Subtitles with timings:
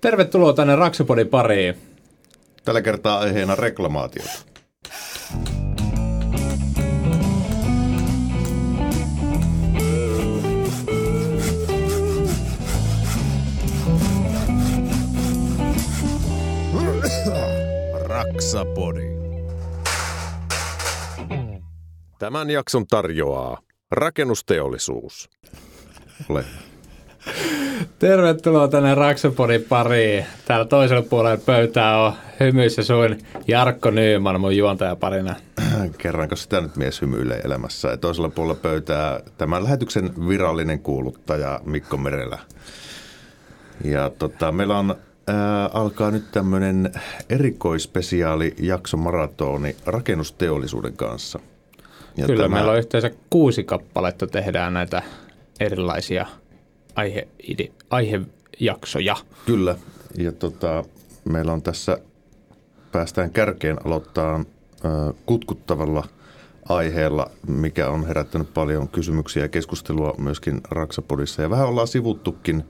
[0.00, 1.74] Tervetuloa tänne Raksapodin pariin.
[2.64, 4.30] Tällä kertaa aiheena reklamaatiota.
[17.92, 19.10] Raksapodi.
[22.18, 23.60] Tämän jakson tarjoaa
[23.90, 25.30] rakennusteollisuus.
[26.28, 26.44] Ole
[27.98, 30.26] Tervetuloa tänne Raksapodin pariin.
[30.44, 35.34] Täällä toisella puolella pöytää on hymyissä suin Jarkko Nyyman mun juontajaparina.
[35.98, 37.88] Kerranko sitä nyt mies hymyilee elämässä.
[37.88, 42.38] Ja toisella puolella pöytää tämän lähetyksen virallinen kuuluttaja Mikko Merelä.
[43.84, 44.94] Ja tota, meillä on
[45.26, 46.92] ää, alkaa nyt tämmöinen
[47.28, 51.38] erikoispesiaali jakso maratoni rakennusteollisuuden kanssa.
[52.16, 52.54] Ja Kyllä, tämä...
[52.54, 55.02] meillä on yhteensä kuusi kappaletta tehdään näitä
[55.60, 56.26] erilaisia
[56.94, 59.16] aihe, ide, aihejaksoja.
[59.46, 59.76] Kyllä,
[60.18, 60.84] ja tota,
[61.24, 61.98] meillä on tässä,
[62.92, 66.04] päästään kärkeen aloittaa äh, kutkuttavalla
[66.68, 71.42] aiheella, mikä on herättänyt paljon kysymyksiä ja keskustelua myöskin Raksapodissa.
[71.42, 72.64] Ja vähän ollaan sivuttukin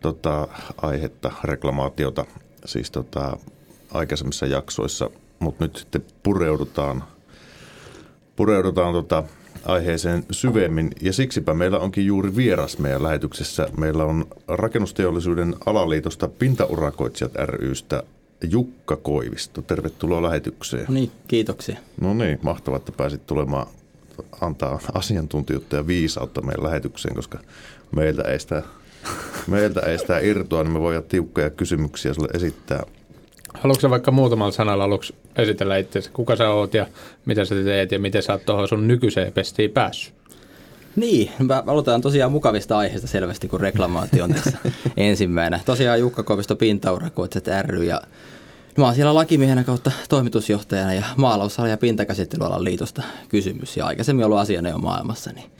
[0.00, 0.48] tota,
[0.82, 2.24] aihetta, reklamaatiota,
[2.64, 3.36] siis tota,
[3.92, 7.04] aikaisemmissa jaksoissa, mutta nyt sitten pureudutaan,
[8.36, 9.22] pureudutaan tota,
[9.66, 13.68] aiheeseen syvemmin ja siksipä meillä onkin juuri vieras meidän lähetyksessä.
[13.76, 18.02] Meillä on rakennusteollisuuden alaliitosta Pintaurakoitsijat rystä
[18.50, 19.62] Jukka Koivisto.
[19.62, 20.84] Tervetuloa lähetykseen.
[20.88, 21.78] No niin, kiitoksia.
[22.00, 23.66] No niin, mahtavaa, että pääsit tulemaan
[24.40, 27.38] antaa asiantuntijuutta ja viisautta meidän lähetykseen, koska
[27.96, 28.62] meiltä ei sitä,
[29.46, 32.82] meiltä ei sitä irtoa, niin me voidaan tiukkoja kysymyksiä sulle esittää.
[33.60, 36.86] Haluatko vaikka muutamalla sanalla aluksi esitellä itse, kuka sä oot ja
[37.24, 40.14] mitä sä teet ja miten sä oot tuohon sun nykyiseen pestiin päässyt?
[40.96, 44.58] Niin, mä aloitetaan tosiaan mukavista aiheista selvästi, kun reklamaatio on tässä
[44.96, 45.60] ensimmäinen.
[45.64, 48.00] Tosiaan Jukka Koivisto Pintaurakoitset ry ja
[48.78, 53.76] Mä oon siellä lakimiehenä kautta toimitusjohtajana ja maalausala- ja pintakäsittelyalan liitosta kysymys.
[53.76, 55.50] Ja aikaisemmin ollut asianajo maailmassa, niin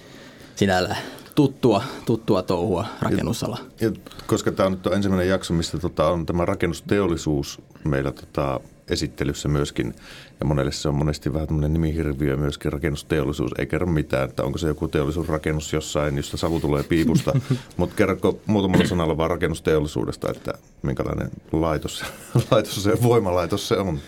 [0.56, 0.98] sinällään
[1.36, 3.58] tuttua, tuttua touhua rakennusala.
[3.80, 3.92] Ja, ja
[4.26, 8.60] koska tämä on nyt ensimmäinen jakso, mistä tota, on tämä rakennusteollisuus meillä tota,
[8.90, 9.94] esittelyssä myöskin,
[10.40, 14.58] ja monelle se on monesti vähän tämmöinen nimihirviö myöskin rakennusteollisuus, ei kerro mitään, että onko
[14.58, 17.40] se joku teollisuusrakennus jossain, josta savu tulee piipusta,
[17.76, 18.16] mutta kerro
[18.46, 22.04] muutamalla sanalla vaan rakennusteollisuudesta, että minkälainen laitos,
[22.50, 24.00] laitos se, voimalaitos se on.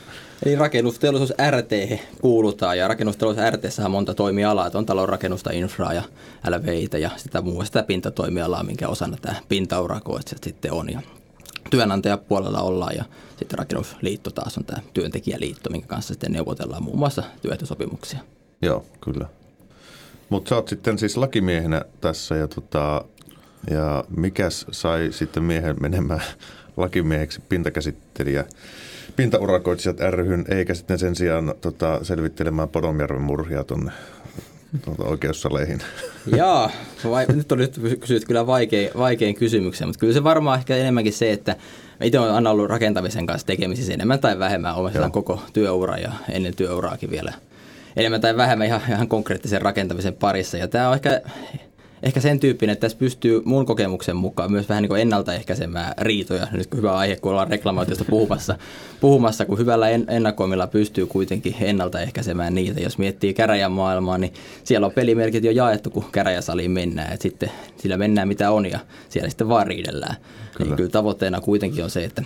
[0.46, 6.02] Eli rakennusteollisuus RT kuulutaan ja rakennusteollisuus RT on monta toimialaa, että on talonrakennusta, infraa ja
[6.48, 10.90] LVitä ja sitä muun sitä pintatoimialaa, minkä osana tämä pintaurakoitsijat sitten on.
[10.92, 11.00] Ja
[11.70, 13.04] työnantajapuolella ollaan ja
[13.38, 18.18] sitten rakennusliitto taas on tämä työntekijäliitto, minkä kanssa sitten neuvotellaan muun muassa työehtosopimuksia.
[18.62, 19.28] Joo, kyllä.
[20.28, 23.04] Mutta sä oot sitten siis lakimiehenä tässä ja, tota,
[23.70, 26.22] ja mikäs sai sitten miehen menemään
[26.76, 28.44] lakimieheksi pintakäsittelijä
[29.18, 33.92] pintaurakoitsijat ryhyn, eikä sitten sen sijaan tota, selvittelemään Podomjärven murhia tuonne
[34.84, 35.80] tuota, oikeussaleihin.
[36.38, 36.70] Joo,
[37.10, 41.12] vai, nyt on nyt kysyt kyllä vaikein, vaikein kysymyksen, mutta kyllä se varmaan ehkä enemmänkin
[41.12, 41.56] se, että
[42.02, 46.56] itse olen aina ollut rakentamisen kanssa tekemisissä enemmän tai vähemmän omistetaan koko työura ja ennen
[46.56, 47.32] työuraakin vielä
[47.96, 50.56] enemmän tai vähemmän ihan, ihan konkreettisen rakentamisen parissa.
[50.56, 51.20] Ja tämä on ehkä
[52.02, 56.46] ehkä sen tyyppinen, että tässä pystyy mun kokemuksen mukaan myös vähän niin kuin ennaltaehkäisemään riitoja.
[56.52, 58.58] Nyt kun hyvä aihe, kun ollaan reklamaatiosta puhumassa,
[59.00, 62.80] puhumassa kun hyvällä ennakoimilla pystyy kuitenkin ennaltaehkäisemään niitä.
[62.80, 64.32] Jos miettii käräjän maailmaa, niin
[64.64, 67.12] siellä on pelimerkit jo jaettu, kun käräjäsaliin mennään.
[67.12, 70.16] Et sitten sillä mennään mitä on ja siellä sitten vaan riidellään.
[70.54, 70.68] Kyllä.
[70.68, 72.22] Niin kyllä tavoitteena kuitenkin on se, että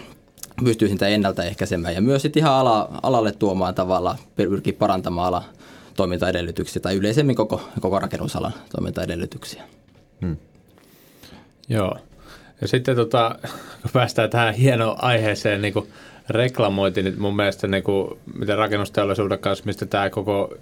[0.64, 5.44] pystyy sitä ennaltaehkäisemään ja myös sitten ihan ala, alalle tuomaan tavalla, pyrkii parantamaan ala,
[5.94, 9.62] toimintaedellytyksiä tai yleisemmin koko, koko rakennusalan toimintaedellytyksiä.
[10.20, 10.36] Hmm.
[11.68, 11.96] Joo.
[12.60, 13.38] Ja sitten tota,
[13.82, 15.88] kun päästään tähän hienoon aiheeseen, niin kuin
[16.28, 20.54] reklamointi, niin mun mielestä niin kuin, miten rakennusteollisuuden kanssa, mistä tämä koko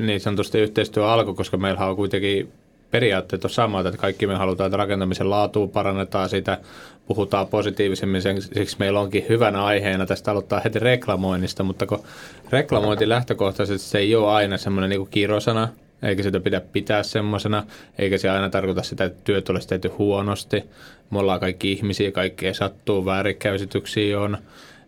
[0.00, 2.52] niin sanotusti yhteistyö alkoi, koska meillä on kuitenkin
[2.90, 6.58] periaatteet on samat, että kaikki me halutaan, että rakentamisen laatua parannetaan sitä,
[7.06, 12.02] puhutaan positiivisemmin, siksi meillä onkin hyvänä aiheena tästä aloittaa heti reklamoinnista, mutta kun
[12.50, 15.68] reklamointi lähtökohtaisesti se ei ole aina semmoinen niin kirosana,
[16.02, 17.64] eikä sitä pidä pitää semmoisena,
[17.98, 20.64] eikä se aina tarkoita sitä, että työt olisi tehty huonosti.
[21.10, 24.38] Me ollaan kaikki ihmisiä, kaikkea sattuu, väärinkäysityksiä on,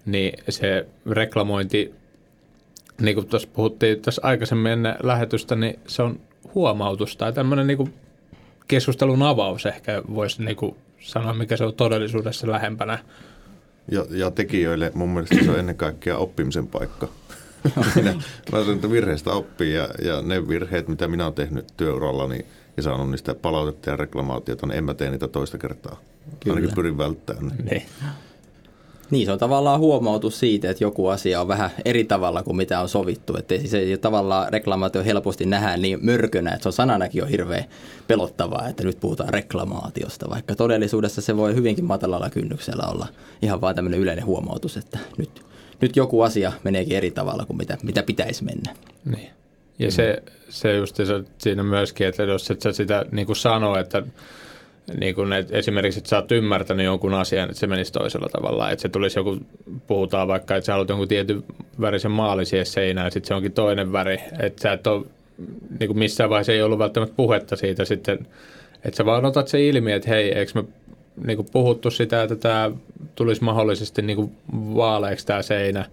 [0.07, 1.95] niin se reklamointi,
[3.01, 6.21] niin kuin tuossa puhuttiin tuossa aikaisemmin ennen lähetystä, niin se on
[6.55, 7.95] huomautus tai tämmöinen niin
[8.69, 12.99] keskustelun avaus ehkä voisi niin kuin sanoa, mikä se on todellisuudessa lähempänä.
[13.91, 17.09] Ja, ja tekijöille mun mielestä se on ennen kaikkea oppimisen paikka.
[17.95, 18.13] minä,
[18.53, 22.47] mä sanon, että virheistä oppii ja, ja ne virheet, mitä minä olen tehnyt työurallani
[22.77, 26.01] ja saanut niistä palautetta ja reklamaatiota, niin en mä tee niitä toista kertaa.
[26.41, 26.57] Kyllä.
[26.57, 27.57] Ainakin pyrin välttämään.
[27.57, 27.67] Niin.
[27.71, 27.83] Niin,
[29.25, 32.89] se on tavallaan huomautus siitä, että joku asia on vähän eri tavalla kuin mitä on
[32.89, 33.37] sovittu.
[33.37, 37.65] Että siis se tavallaan reklamaatio helposti nähdään niin mörkönä, että se on sananakin on hirveän
[38.07, 43.07] pelottavaa, että nyt puhutaan reklamaatiosta, vaikka todellisuudessa se voi hyvinkin matalalla kynnyksellä olla
[43.43, 45.43] ihan vain tämmöinen yleinen huomautus, että nyt,
[45.81, 48.75] nyt joku asia meneekin eri tavalla kuin mitä, mitä pitäisi mennä.
[49.05, 49.31] Niin.
[49.79, 49.91] Ja mm.
[49.91, 51.05] se, se just se,
[51.39, 54.03] siinä myöskin, että jos et sä sitä niin kuin sano, että
[55.01, 58.71] niin kuin, että esimerkiksi, että sä oot ymmärtänyt jonkun asian, että se menisi toisella tavalla.
[58.71, 59.37] Että se tulisi joku,
[59.87, 61.45] puhutaan vaikka, että sä haluat jonkun tietyn
[61.81, 64.21] värisen maali siihen seinään, ja sitten se onkin toinen väri.
[64.41, 65.07] Että sä et ole,
[65.81, 68.19] niin kuin missään vaiheessa ei ollut välttämättä puhetta siitä sitten,
[68.85, 70.65] että sä vaan otat se ilmi, että hei, eikö me
[71.27, 72.71] niin kuin puhuttu sitä, että tämä
[73.15, 75.85] tulisi mahdollisesti niin kuin vaaleeksi tämä seinä,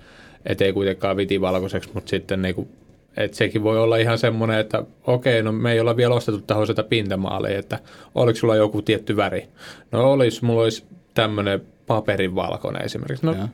[0.46, 2.70] ettei kuitenkaan vitivalkoiseksi, mutta sitten niin kuin
[3.18, 6.68] että sekin voi olla ihan semmoinen, että okei, no me ei olla vielä ostettu tähän
[6.68, 7.80] sitä pintamaalia, että
[8.16, 9.48] oliko sulla joku tietty väri?
[9.92, 10.84] No olisi, mulla olisi
[11.14, 13.26] tämmöinen paperin valkoinen esimerkiksi.
[13.26, 13.48] No ja.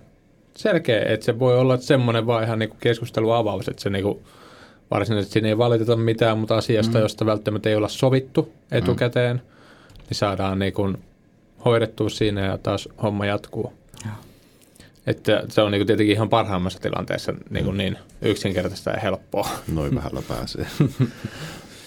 [0.55, 4.19] selkeä, että se voi olla semmoinen vaan ihan niin keskusteluavaus, että se niin kuin,
[4.91, 7.01] varsinaisesti siinä ei valiteta mitään, mutta asiasta, mm.
[7.01, 9.41] josta välttämättä ei olla sovittu etukäteen, mm.
[10.09, 10.97] niin saadaan niin kuin
[11.65, 13.73] hoidettua siinä ja taas homma jatkuu.
[15.07, 17.77] Että se on niin kuin tietenkin ihan parhaimmassa tilanteessa niin, kuin mm.
[17.77, 19.49] niin yksinkertaista ja helppoa.
[19.73, 20.67] Noin vähällä pääsee.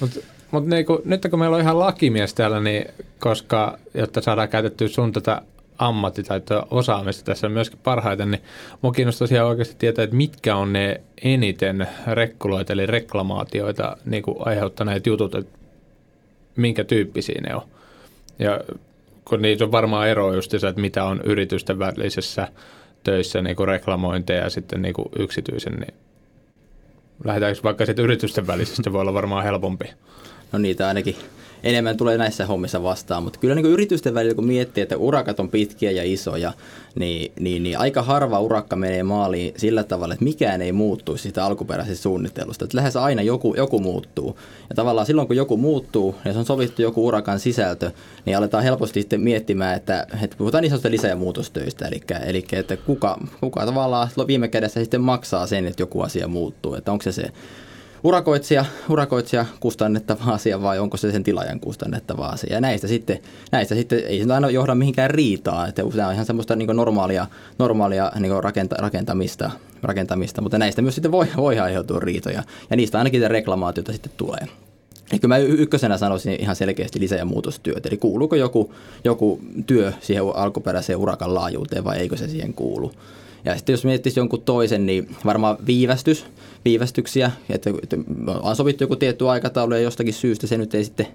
[0.01, 0.21] Mutta
[0.51, 2.85] mut niin nyt kun meillä on ihan lakimies täällä, niin
[3.19, 5.43] koska jotta saadaan käytettyä sun tätä
[5.79, 8.43] ammattitaitoa osaamista tässä myöskin parhaiten, niin
[8.83, 14.37] minua kiinnostaisi ihan oikeasti tietää, että mitkä on ne eniten rekkuloita eli reklamaatioita niin kuin
[14.41, 15.59] aiheuttaneet jutut, että
[16.57, 17.63] minkä tyyppisiä ne on.
[18.39, 18.61] Ja
[19.25, 22.49] kun niitä on varmaan ero just se, että mitä on yritysten välisessä
[23.05, 25.95] töissä niin kuin reklamointeja ja sitten niin kuin yksityisen, niin
[27.25, 29.85] lähdetäänkö vaikka sitten yritysten välisestä, voi olla varmaan helpompi.
[30.53, 31.17] No niitä ainakin
[31.65, 35.49] enemmän tulee näissä hommissa vastaan, mutta kyllä niin yritysten välillä, kun miettii, että urakat on
[35.49, 36.53] pitkiä ja isoja,
[36.95, 41.45] niin, niin, niin aika harva urakka menee maaliin sillä tavalla, että mikään ei muuttu siitä
[41.45, 42.65] alkuperäisestä suunnittelusta.
[42.65, 44.39] Että lähes aina joku, joku muuttuu.
[44.69, 47.91] Ja tavallaan silloin, kun joku muuttuu ja se on sovittu joku urakan sisältö,
[48.25, 51.89] niin aletaan helposti sitten miettimään, että, että puhutaan niin sanotusta lisä- ja muutostöistä.
[51.89, 56.75] Eli, eli että kuka, kuka tavallaan viime kädessä sitten maksaa sen, että joku asia muuttuu.
[56.75, 57.33] Että onko se se
[58.05, 62.55] urakoitsija, urakoitsija kustannettava asia vai onko se sen tilaajan kustannettava asia.
[62.55, 63.19] Ja näistä sitten,
[63.53, 67.27] näistä sitten ei se aina johda mihinkään riitaan, että se on ihan semmoista niin normaalia,
[67.59, 69.51] normaalia niin rakenta, rakentamista,
[69.83, 74.47] rakentamista, mutta näistä myös sitten voi, voi aiheutua riitoja ja niistä ainakin reklamaatiota sitten tulee.
[75.13, 78.75] Eikö mä ykkösenä sanoisin ihan selkeästi lisä- ja muutostyöt, eli kuuluuko joku,
[79.05, 82.93] joku työ siihen alkuperäiseen urakan laajuuteen vai eikö se siihen kuulu.
[83.45, 86.27] Ja sitten jos miettisi jonkun toisen, niin varmaan viivästys,
[86.65, 87.97] viivästyksiä, että, että
[88.43, 91.07] on sovittu joku tietty aikataulu ja jostakin syystä se nyt ei sitten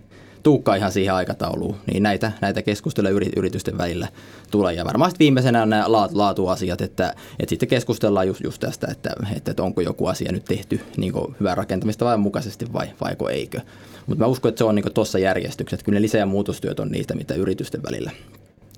[0.43, 4.07] tuukka ihan siihen aikatauluun, niin näitä, näitä keskusteluja yritysten välillä
[4.51, 4.73] tulee.
[4.73, 9.51] Ja varmaan viimeisenä on nämä laatuasiat, että, että sitten keskustellaan just, just tästä, että, että,
[9.51, 13.61] että onko joku asia nyt tehty niin hyvää rakentamista vai mukaisesti vai vaiko eikö.
[14.05, 15.85] Mutta mä uskon, että se on niin tuossa järjestyksessä.
[15.85, 18.11] Kyllä ne lisä- ja muutostyöt on niitä, mitä yritysten välillä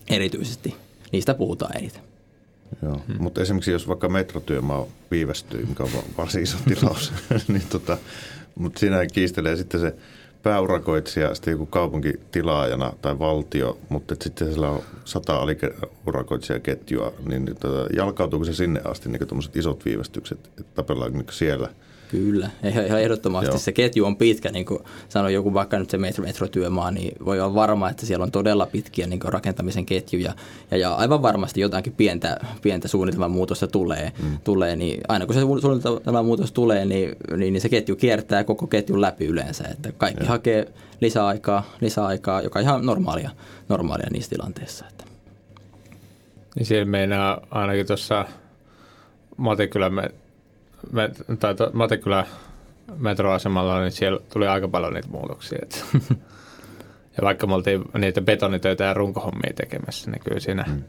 [0.09, 0.75] erityisesti,
[1.11, 2.10] niistä puhutaan eniten.
[2.81, 3.01] Joo.
[3.07, 3.15] Hmm.
[3.19, 7.13] Mutta esimerkiksi jos vaikka metrotyömaa viivästyy, mikä on varsin iso tilaus,
[7.47, 7.97] niin tota,
[8.55, 9.95] mutta siinä kiistelee sitten se
[10.43, 18.45] pääurakoitsija, sitten joku kaupunkitilaajana tai valtio, mutta sitten siellä on sata aliurakoitsijaketjua, niin tota, jalkautuuko
[18.45, 19.21] se sinne asti niin
[19.55, 21.69] isot viivästykset, että tapellaan niin siellä–
[22.11, 23.57] Kyllä, ihan ehdottomasti Joo.
[23.57, 27.39] se ketju on pitkä, niin kuin sanoi joku vaikka nyt se metro, metrotyömaa, niin voi
[27.39, 30.33] olla varma, että siellä on todella pitkiä niin kuin rakentamisen ketjuja
[30.71, 34.37] ja, ja aivan varmasti jotakin pientä, pientä suunnitelman muutosta tulee, mm.
[34.43, 38.67] tulee, niin aina kun se suunnitelman muutos tulee, niin, niin, niin se ketju kiertää koko
[38.67, 40.29] ketjun läpi yleensä, että kaikki Joo.
[40.29, 40.67] hakee
[41.01, 43.29] lisäaikaa, lisäaikaa, joka on ihan normaalia,
[43.69, 44.85] normaalia niissä tilanteissa.
[44.89, 45.03] Että.
[46.55, 48.25] Niin siellä meinaa ainakin tuossa
[49.37, 49.93] Matikylän
[50.91, 52.25] met, tai to, Matekylä
[52.97, 55.59] metroasemalla, niin siellä tuli aika paljon niitä muutoksia.
[55.61, 55.77] Että.
[57.17, 60.83] ja vaikka me oltiin niitä betonitöitä ja runkohommia tekemässä, niin kyllä siinä mm.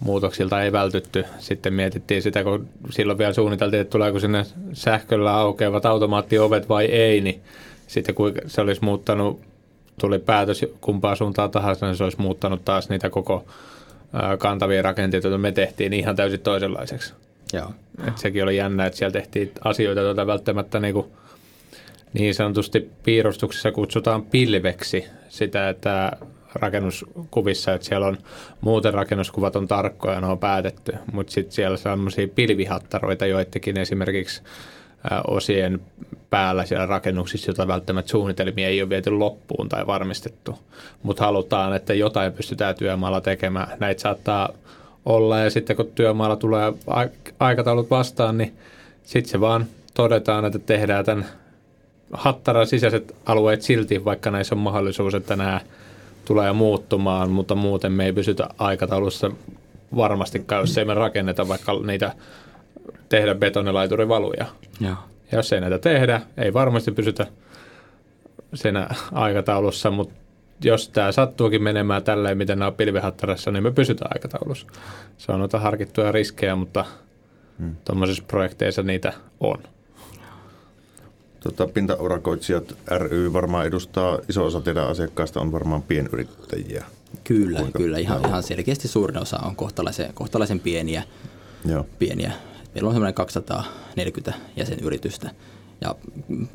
[0.00, 1.24] muutoksilta ei vältytty.
[1.38, 7.20] Sitten mietittiin sitä, kun silloin vielä suunniteltiin, että tuleeko sinne sähköllä aukeavat automaattiovet vai ei,
[7.20, 7.42] niin
[7.86, 9.40] sitten kun se olisi muuttanut,
[10.00, 13.44] tuli päätös kumpaa suuntaan tahansa, niin se olisi muuttanut taas niitä koko
[14.38, 17.14] kantavia rakenteita, joita me tehtiin ihan täysin toisenlaiseksi.
[17.54, 17.72] Joo.
[18.08, 21.06] Et sekin oli jännä, että siellä tehtiin asioita, joita välttämättä niin, kuin,
[22.12, 26.12] niin sanotusti piirustuksessa kutsutaan pilveksi sitä, että
[26.54, 28.18] rakennuskuvissa, että siellä on
[28.60, 34.42] muuten rakennuskuvat on tarkkoja, ne on päätetty, mutta sitten siellä sellaisia pilvihattaroita joidenkin esimerkiksi
[35.28, 35.80] osien
[36.30, 40.58] päällä siellä rakennuksissa, jota välttämättä suunnitelmia ei ole viety loppuun tai varmistettu.
[41.02, 43.76] Mutta halutaan, että jotain pystytään työmaalla tekemään.
[43.80, 44.48] Näitä saattaa
[45.06, 46.72] olla ja sitten kun työmaalla tulee
[47.38, 48.56] aikataulut vastaan, niin
[49.02, 51.26] sitten se vaan todetaan, että tehdään tämän
[52.12, 55.60] hattaran sisäiset alueet silti, vaikka näissä on mahdollisuus, että nämä
[56.24, 59.30] tulee muuttumaan, mutta muuten me ei pysytä aikataulussa
[59.96, 62.12] varmastikaan, jos ei me rakenneta vaikka niitä
[63.08, 64.46] tehdä betonilaiturivaluja.
[64.80, 64.96] Ja
[65.32, 67.26] jos ei näitä tehdä, ei varmasti pysytä
[68.54, 70.14] siinä aikataulussa, mutta
[70.64, 74.66] jos tämä sattuukin menemään tälleen, miten nämä on pilvihattarassa, niin me pysytään aikataulussa.
[75.18, 76.84] Se on noita harkittuja riskejä, mutta
[77.58, 77.76] hmm.
[77.84, 79.58] tuommoisissa projekteissa niitä on.
[81.40, 86.84] Tota, pintaurakoitsijat ry varmaan edustaa, iso osa teidän asiakkaista on varmaan pienyrittäjiä.
[87.24, 87.78] Kyllä, Kuinka?
[87.78, 87.98] kyllä.
[87.98, 91.02] Ihan, ihan selkeästi suurin osa on kohtalaisen, kohtalaisen pieniä.
[91.64, 91.86] Joo.
[91.98, 92.32] pieniä.
[92.74, 95.30] Meillä on semmoinen 240 jäsenyritystä.
[95.80, 95.94] Ja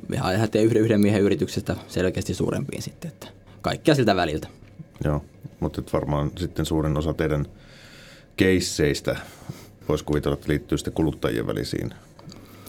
[0.08, 3.28] mehän lähdetään yhden, yhden miehen yrityksestä selkeästi suurempiin sitten, että
[3.62, 4.48] kaikkea siltä väliltä.
[5.04, 5.26] Joo,
[5.60, 7.46] mutta varmaan sitten suurin osa teidän
[8.38, 9.16] keisseistä
[9.90, 11.94] voisi kuvitella, että liittyy sitten kuluttajien välisiin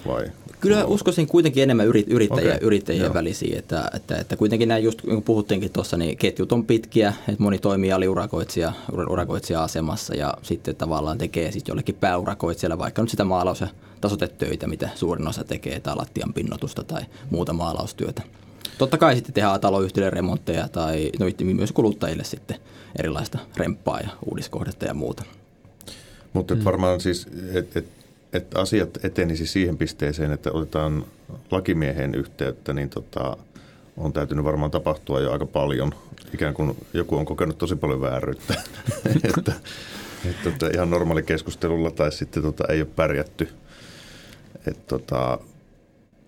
[0.06, 0.30] vai?
[0.60, 2.66] Kyllä uskoisin kuitenkin enemmän yrittäjiä, okay.
[2.66, 3.14] yrittäjien Joo.
[3.14, 7.42] välisiä, että, että, että kuitenkin nämä just kun puhuttiinkin tuossa, niin ketjut on pitkiä, että
[7.42, 8.72] moni toimii aliurakoitsija
[9.10, 13.68] urakoitsija asemassa ja sitten tavallaan tekee sitten jollekin pääurakoitsijalle vaikka nyt sitä maalaus- ja
[14.00, 18.22] tasotetöitä, mitä suurin osa tekee, tai lattian pinnotusta tai muuta maalaustyötä.
[18.80, 22.56] Totta kai sitten tehdään taloyhtiöille remontteja tai no, myös kuluttajille sitten
[22.98, 25.24] erilaista remppaa ja uudiskohdetta ja muuta.
[26.32, 26.64] Mutta mm.
[26.64, 27.86] varmaan siis, että et,
[28.32, 31.04] et asiat etenisi siihen pisteeseen, että otetaan
[31.50, 33.36] lakimieheen yhteyttä, niin tota,
[33.96, 35.94] on täytynyt varmaan tapahtua jo aika paljon.
[36.34, 38.54] Ikään kuin joku on kokenut tosi paljon vääryyttä.
[39.28, 39.52] että,
[40.30, 43.48] että, että ihan normaali keskustelulla tai sitten tota, ei ole pärjätty.
[44.66, 45.38] Että tota,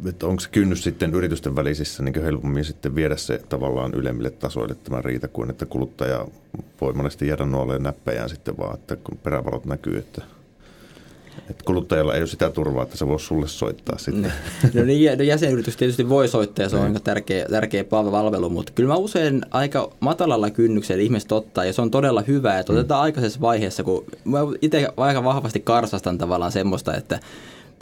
[0.09, 4.75] että onko se kynnys sitten yritysten välisissä niin helpommin sitten viedä se tavallaan ylemmille tasoille
[4.75, 6.27] tämä riita kuin että kuluttaja
[6.81, 10.23] voi monesti jäädä nuoleen näppäjään sitten vaan, että kun perävalot näkyy, että
[11.51, 14.33] että kuluttajalla ei ole sitä turvaa, että se voisi sulle soittaa sitten.
[14.75, 16.91] No niin, no jäsenyritys tietysti voi soittaa ja se on niin.
[16.91, 21.83] aika tärkeä, tärkeä palvelu, mutta kyllä mä usein aika matalalla kynnyksellä ihmiset ottaa ja se
[21.83, 23.03] on todella hyvä, että otetaan mm.
[23.03, 27.21] aikaisessa vaiheessa, kun mä itse aika vahvasti karsastan tavallaan semmoista, että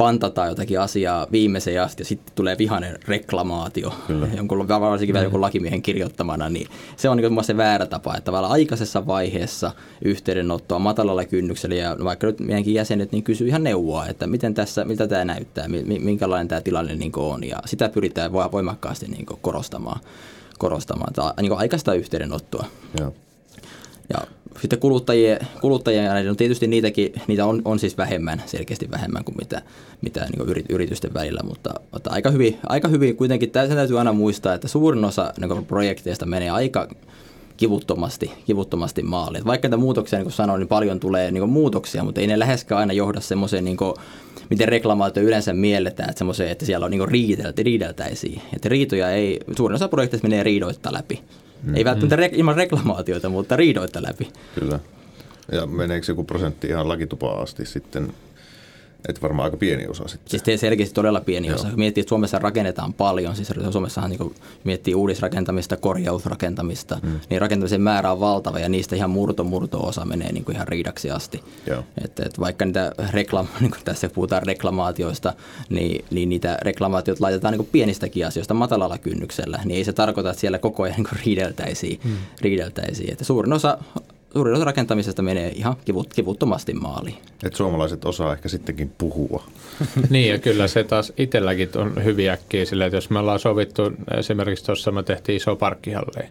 [0.00, 4.28] pantataan jotakin asiaa viimeiseen asti ja sitten tulee vihainen reklamaatio, Kyllä.
[4.36, 6.66] jonkun, varsinkin vielä jonkun lakimiehen kirjoittamana, niin
[6.96, 9.72] se on niin se väärä tapa, että tavallaan aikaisessa vaiheessa
[10.04, 14.84] yhteydenottoa matalalla kynnyksellä ja vaikka nyt meidänkin jäsenet niin kysyy ihan neuvoa, että miten tässä,
[14.84, 15.68] miltä tämä näyttää,
[16.00, 20.00] minkälainen tämä tilanne niin on ja sitä pyritään voimakkaasti niin korostamaan,
[20.58, 22.64] korostamaan tai niin aikaista yhteydenottoa.
[22.98, 23.12] Ja.
[24.12, 24.26] Ja
[24.60, 29.62] sitten kuluttajien, kuluttajien no tietysti niitäkin, niitä on, on siis vähemmän, selkeästi vähemmän kuin mitä,
[30.00, 34.54] mitä niin yritysten välillä, mutta, mutta aika, hyvin, aika hyvin kuitenkin sen täytyy aina muistaa,
[34.54, 36.88] että suurin osa niin projekteista menee aika
[37.56, 39.44] kivuttomasti, kivuttomasti maaliin.
[39.44, 42.78] Vaikka näitä muutoksia, niin kuin sanoin, niin paljon tulee niin muutoksia, mutta ei ne läheskään
[42.78, 43.76] aina johda semmoiseen, niin
[44.50, 48.42] miten reklamaatio yleensä mielletään, että semmoiseen, että siellä on niin riideltä, riideltäisiin.
[48.56, 51.20] Että riitoja ei, suurin osa projekteista menee riidoitta läpi.
[51.62, 51.74] Mm.
[51.76, 54.28] Ei välttämättä re- ilman reklamaatioita, mutta riidoitta läpi.
[54.54, 54.78] Kyllä.
[55.52, 58.12] Ja meneekö joku prosentti ihan lakitupaan asti sitten
[59.08, 60.40] että varmaan aika pieni osa sitten.
[60.40, 61.54] Siis selkeästi todella pieni Joo.
[61.54, 61.68] osa.
[61.76, 67.20] Miettii, että Suomessa rakennetaan paljon, siis Suomessahan niin miettii uudisrakentamista, korjausrakentamista, mm.
[67.30, 70.68] niin rakentamisen määrä on valtava ja niistä ihan murto murto osa menee niin kuin ihan
[70.68, 71.42] riidaksi asti.
[72.04, 75.32] Että, että vaikka niitä reklam, niin kuin tässä puhutaan reklamaatioista,
[75.70, 80.30] niin, niin niitä reklamaatioita laitetaan niin kuin pienistäkin asioista matalalla kynnyksellä, niin ei se tarkoita,
[80.30, 82.00] että siellä koko ajan niin riideltäisiin.
[82.04, 82.16] Mm.
[82.40, 83.12] riideltäisiin.
[83.12, 83.78] Että suurin osa
[84.32, 87.16] suurin osa rakentamisesta menee ihan kivut, kivuttomasti maaliin.
[87.44, 89.44] Et suomalaiset osaa ehkä sittenkin puhua.
[90.10, 93.82] niin ja kyllä se taas itselläkin on hyvin äkkiä sillä, että jos me ollaan sovittu,
[94.18, 96.28] esimerkiksi tuossa me tehtiin iso parkkihalli.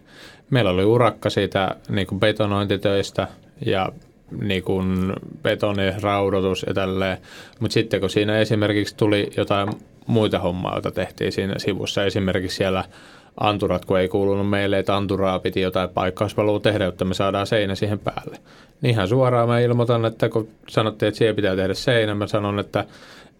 [0.50, 3.28] Meillä oli urakka siitä niin kuin betonointitöistä
[3.66, 3.92] ja
[4.40, 7.18] niin kuin betoniraudotus ja tälleen.
[7.60, 9.68] Mutta sitten kun siinä esimerkiksi tuli jotain
[10.06, 12.84] muita hommaa, joita tehtiin siinä sivussa, esimerkiksi siellä–
[13.40, 17.74] anturat, kun ei kuulunut meille, että anturaa piti jotain paikkauspalvelua tehdä, jotta me saadaan seinä
[17.74, 18.38] siihen päälle.
[18.80, 22.58] Niin ihan suoraan mä ilmoitan, että kun sanottiin, että siihen pitää tehdä seinä, mä sanon,
[22.58, 22.84] että,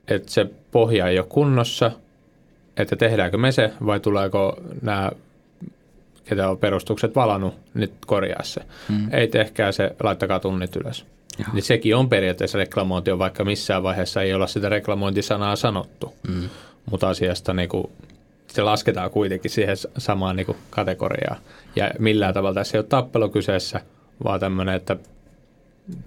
[0.09, 1.91] että se pohja ei ole kunnossa,
[2.77, 5.11] että tehdäänkö me se vai tuleeko nämä
[6.25, 8.61] ketä on perustukset valannut, nyt korjaa se.
[8.89, 9.09] Hmm.
[9.13, 11.07] Ei tehkää se, laittakaa tunnit ylös.
[11.39, 11.53] Jaha.
[11.55, 16.15] Niin sekin on periaatteessa reklamointio, vaikka missään vaiheessa ei olla sitä reklamointisanaa sanottu.
[16.29, 16.49] Hmm.
[16.91, 17.91] Mutta asiasta niin kuin
[18.55, 21.37] se lasketaan kuitenkin siihen samaan niin kategoriaan.
[21.77, 23.81] Ja millään tavalla tässä ei ole tappelu kyseessä,
[24.25, 24.97] vaan tämmöinen, että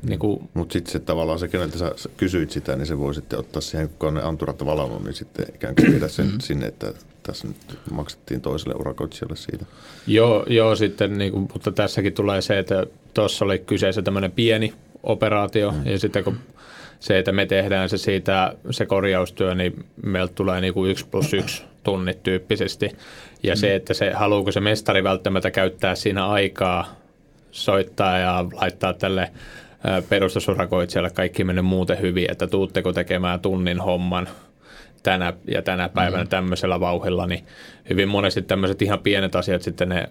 [0.08, 0.50] niin kuin...
[0.54, 3.90] Mutta sitten se tavallaan se, keneltä sä kysyit sitä, niin se voi sitten ottaa siihen,
[4.00, 6.40] kun on ne anturat valannut, niin sitten ikään kuin viedä sen mm-hmm.
[6.40, 9.66] sinne, että tässä nyt maksettiin toiselle urakoitsijalle siitä.
[10.08, 14.74] Joo, joo sitten, niin kuin, mutta tässäkin tulee se, että tuossa oli kyseessä tämmöinen pieni
[15.04, 15.86] operaatio mm.
[15.86, 16.38] ja sitten kun
[17.00, 21.34] se, että me tehdään se siitä, se korjaustyö, niin meiltä tulee niin kuin yksi plus
[21.34, 22.92] yksi tunnit tyyppisesti.
[23.44, 23.58] Ja mm.
[23.58, 26.96] se, että se, haluuko se mestari välttämättä käyttää siinä aikaa
[27.52, 29.32] soittaa ja laittaa tälle
[30.10, 34.30] perustusurakoitsijalle kaikki mennyt muuten hyvin, että tuutteko tekemään tunnin homman
[35.04, 36.30] tänä ja tänä päivänä mm.
[36.30, 37.44] tämmöisellä vauhilla, niin
[37.90, 40.10] hyvin monesti tämmöiset ihan pienet asiat sitten ne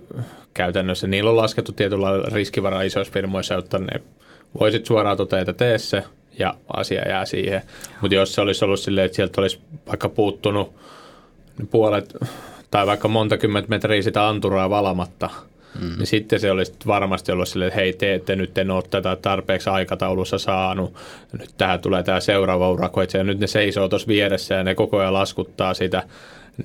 [0.54, 4.02] käytännössä, niillä on laskettu tietyllä riskivara isoissa firmoissa, jotta ne
[4.60, 6.04] voisit suoraan toteaa, että tee se
[6.38, 7.62] ja asia jää siihen.
[8.00, 10.74] Mutta jos se olisi ollut silleen, että sieltä olisi vaikka puuttunut
[11.70, 12.16] puolet
[12.70, 15.30] tai vaikka monta kymmentä metriä sitä anturaa valamatta–
[15.80, 15.98] Mm.
[15.98, 19.16] Niin sitten se olisi varmasti ollut silleen, että hei, te ette nyt en ole tätä
[19.16, 20.94] tarpeeksi aikataulussa saanut.
[21.38, 24.98] Nyt tähän tulee tämä seuraava urakoitsija ja nyt ne seisoo tuossa vieressä ja ne koko
[24.98, 26.02] ajan laskuttaa sitä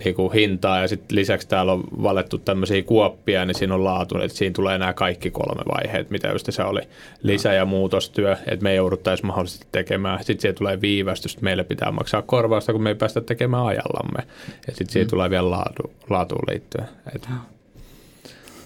[0.03, 4.17] niin kuin hintaa ja sitten lisäksi täällä on valettu tämmöisiä kuoppia, niin siinä on laatu,
[4.17, 6.82] että siinä tulee nämä kaikki kolme vaiheet, mitä just se oli
[7.24, 10.24] lisä- ja muutostyö, että me jouduttaisiin mahdollisesti tekemään.
[10.24, 14.24] Sitten siihen tulee viivästys, että meille pitää maksaa korvausta, kun me ei päästä tekemään ajallamme.
[14.67, 15.10] Ja sitten siihen mm.
[15.10, 16.88] tulee vielä laatu, laatuun liittyen.
[17.15, 17.29] Et,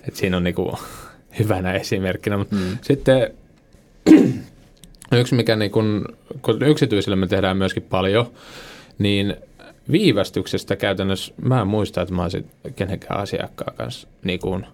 [0.08, 0.78] et siinä on niinku
[1.40, 2.38] hyvänä esimerkkinä.
[2.38, 2.78] Mm.
[2.82, 3.34] Sitten
[5.12, 6.06] yksi, mikä niin kun,
[6.42, 8.32] kun yksityisille me tehdään myöskin paljon,
[9.00, 9.36] niin
[9.92, 14.66] viivästyksestä käytännössä, mä en muista, että mä olisin kenenkään asiakkaan kanssa niin kuin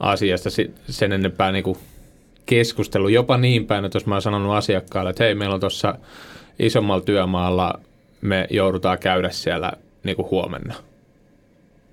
[0.00, 0.50] asiasta
[0.88, 1.78] sen enempää niin kuin
[2.46, 3.08] keskustelu.
[3.08, 5.94] Jopa niin päin, että jos mä oon sanonut asiakkaalle, että hei, meillä on tuossa
[6.58, 7.80] isommalla työmaalla,
[8.20, 9.72] me joudutaan käydä siellä
[10.04, 10.74] niin kuin huomenna.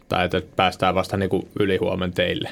[0.09, 2.49] Tai että päästään vasta niin kuin yli huomen teille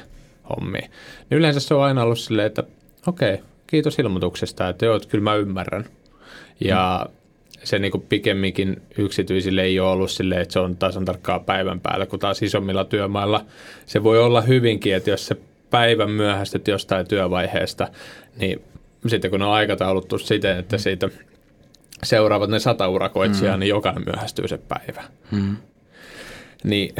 [0.50, 0.90] hommiin.
[1.30, 2.62] Niin yleensä se on aina ollut silleen, että
[3.06, 5.84] okei, okay, kiitos ilmoituksesta, että joo, että kyllä mä ymmärrän.
[6.60, 7.15] Ja mm
[7.66, 12.06] se niin pikemminkin yksityisille ei ole ollut silleen, että se on tasan tarkkaa päivän päällä,
[12.06, 13.44] kun taas isommilla työmailla
[13.86, 15.36] se voi olla hyvinkin, että jos se
[15.70, 17.88] päivän myöhästyt jostain työvaiheesta,
[18.36, 18.62] niin
[19.06, 21.08] sitten kun on aikatauluttu siten, että siitä
[22.02, 23.60] seuraavat ne sata urakoitsijaa, mm.
[23.60, 25.04] niin jokainen myöhästyy se päivä.
[25.30, 25.56] Mm.
[26.64, 26.94] Niin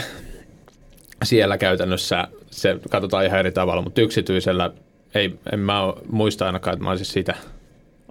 [1.25, 4.71] siellä käytännössä se katsotaan ihan eri tavalla, mutta yksityisellä
[5.15, 7.35] ei, en mä muista ainakaan, että mä olisin siitä–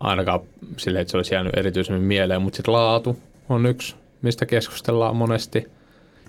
[0.06, 0.39] ainakaan
[0.78, 5.68] sille, että se olisi jäänyt erityisemmin mieleen, mutta sitten laatu on yksi, mistä keskustellaan monesti.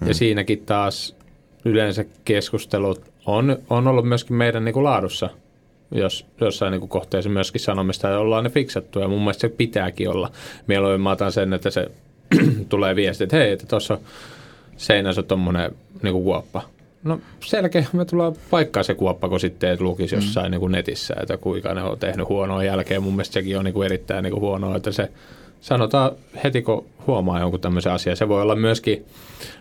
[0.01, 0.09] Hmm.
[0.09, 1.17] Ja siinäkin taas
[1.65, 5.31] yleensä keskustelut on, on ollut myöskin meidän niin kuin laadussa,
[5.91, 9.01] jos jossain niin kuin kohteessa myöskin sanomista ja ollaan ne fiksattu.
[9.01, 10.31] Ja mun mielestä se pitääkin olla.
[10.67, 11.91] Mieluummin mä otan sen, että se
[12.69, 13.99] tulee viesti, että hei, että tuossa
[14.77, 16.76] seinässä on tuommoinen niin kuoppa
[17.07, 20.23] No selkeä, me tullaan paikkaa se kuoppa, kun sitten et lukisi mm.
[20.23, 20.51] jossain mm.
[20.51, 23.03] niin kuin netissä, että kuinka ne on tehnyt huonoa jälkeen.
[23.03, 25.11] Mun mielestä sekin on niin kuin erittäin niin kuin huonoa, että se
[25.61, 26.13] sanotaan
[26.45, 28.17] heti, kun huomaa jonkun tämmöisen asian.
[28.17, 29.05] Se voi olla myöskin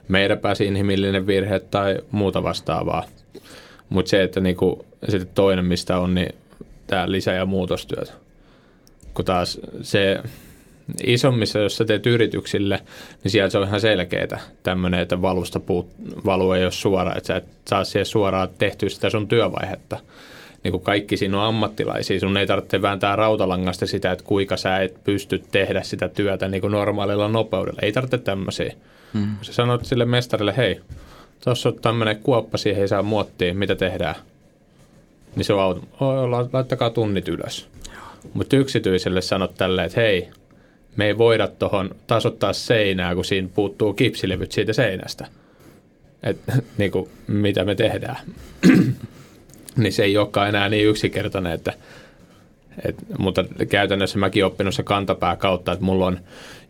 [0.07, 3.03] meidän pääsi inhimillinen virhe tai muuta vastaavaa.
[3.89, 4.79] Mutta se, että niin kuin,
[5.09, 6.35] sitten toinen, mistä on, niin
[6.87, 8.13] tämä lisä- ja muutostyöt.
[9.13, 10.19] Kun taas se
[11.03, 12.79] isommissa, jos sä teet yrityksille,
[13.23, 15.87] niin siellä se on ihan selkeää tämmöinen, että valusta puut,
[16.25, 19.97] valu ei ole suora, että sä et saa siihen suoraan tehtyä sitä sun työvaihetta.
[20.63, 24.79] Niin kuin kaikki siinä on ammattilaisia, sun ei tarvitse vääntää rautalangasta sitä, että kuinka sä
[24.79, 27.79] et pysty tehdä sitä työtä niin kuin normaalilla nopeudella.
[27.81, 28.73] Ei tarvitse tämmöisiä.
[29.13, 29.35] Hmm.
[29.41, 30.81] Sä sanot sille mestarille, hei,
[31.43, 34.15] tuossa on tämmöinen kuoppa, siihen ei saa muottia, mitä tehdään?
[35.35, 35.83] Niin se on,
[36.53, 37.67] laittakaa tunnit ylös.
[38.33, 40.29] Mutta yksityiselle sanot tälleen, että hei,
[40.95, 45.27] me ei voida tuohon tasoittaa seinää, kun siinä puuttuu kipsilevyt siitä seinästä.
[46.23, 46.37] Et,
[46.77, 48.17] niin kuin, mitä me tehdään.
[49.77, 51.73] niin se ei olekaan enää niin yksinkertainen, että
[52.85, 56.19] et, mutta käytännössä mäkin oppinut se kantapää kautta, että mulla on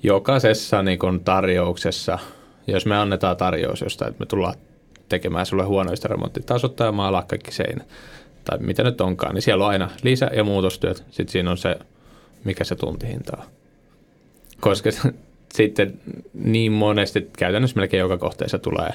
[0.04, 2.20] jokaisessa niin kun tarjouksessa,
[2.68, 4.56] jos me annetaan tarjous jostain, että me tullaan
[5.10, 7.88] tekemään sulle huonoista remonttitasottaa ja maalaa kaikki seinät,
[8.46, 11.04] tai mitä nyt onkaan, niin siellä on aina lisä- ja muutostyöt.
[11.10, 11.76] Sitten siinä on se,
[12.44, 13.46] mikä se tuntihinta on
[14.60, 14.90] koska
[15.56, 16.00] sitten
[16.34, 18.90] niin monesti, käytännössä melkein joka kohteessa tulee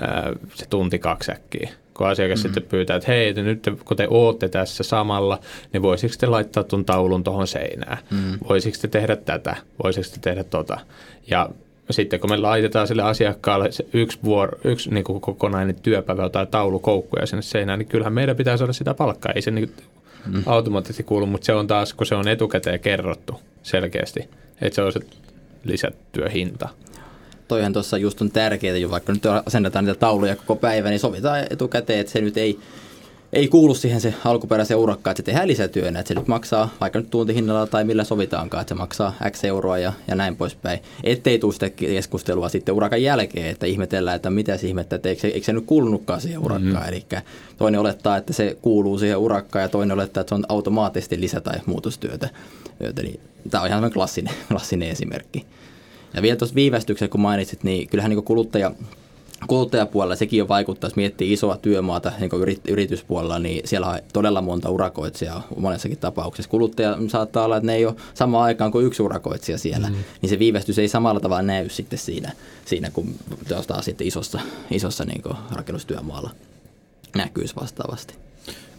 [0.00, 1.70] ää, se tunti kaksi äkkiä.
[1.94, 2.54] Kun asiakas mm-hmm.
[2.54, 5.38] sitten pyytää, että hei, nyt kun te ootte tässä samalla,
[5.72, 7.98] niin voisiko te laittaa tuon taulun tuohon seinään?
[8.10, 8.38] Mm-hmm.
[8.48, 9.56] Voisiko te tehdä tätä?
[9.82, 10.78] Voisiko te tehdä tota?
[11.30, 11.48] Ja
[11.90, 16.46] sitten kun me laitetaan sille asiakkaalle se yksi, vuoro, yksi niin kuin kokonainen työpäivä tai
[16.46, 19.32] taulukoukkuja sinne seinään, niin kyllähän meidän pitää saada sitä palkkaa.
[19.32, 19.72] Ei se niin
[20.26, 20.42] mm.
[20.46, 24.28] automaattisesti kuulu, mutta se on taas, kun se on etukäteen kerrottu selkeästi,
[24.60, 25.00] että se on se
[25.64, 26.68] lisätyöhinta.
[27.48, 31.46] Toihan tuossa just on tärkeää, jo vaikka nyt asennetaan niitä tauluja koko päivä, niin sovitaan
[31.50, 32.58] etukäteen, että se nyt ei
[33.32, 36.98] ei kuulu siihen se alkuperäisen urakkaan, että se tehdään lisätyönä, että se nyt maksaa vaikka
[36.98, 40.80] nyt tuntihinnalla tai millä sovitaankaan, että se maksaa X euroa ja, ja näin poispäin.
[41.04, 45.20] Ettei tule sitä keskustelua sitten urakan jälkeen, että ihmetellään, että mitä se ihmettä, että eikö
[45.20, 46.74] se, eikö se nyt kuulunutkaan siihen urakkaan.
[46.74, 46.88] Mm-hmm.
[46.88, 47.04] Eli
[47.58, 51.40] toinen olettaa, että se kuuluu siihen urakkaan ja toinen olettaa, että se on automaattisesti lisä-
[51.40, 52.28] tai muutostyötä.
[53.02, 55.46] Niin, tämä on ihan klassinen, klassinen esimerkki.
[56.14, 58.72] Ja vielä tuossa viivästyksessä, kun mainitsit, niin kyllähän niin kuluttaja
[59.46, 64.70] kuluttajapuolella sekin jo vaikuttaa, jos miettii isoa työmaata niin yrityspuolella, niin siellä on todella monta
[64.70, 66.50] urakoitsijaa monessakin tapauksessa.
[66.50, 69.96] Kuluttaja saattaa olla, että ne ei ole samaan aikaan kuin yksi urakoitsija siellä, mm.
[70.22, 72.32] niin se viivästys ei samalla tavalla näy sitten siinä,
[72.64, 73.14] siinä kun
[73.66, 76.30] taas sitten isossa, isossa niin rakennustyömaalla
[77.16, 78.14] näkyisi vastaavasti.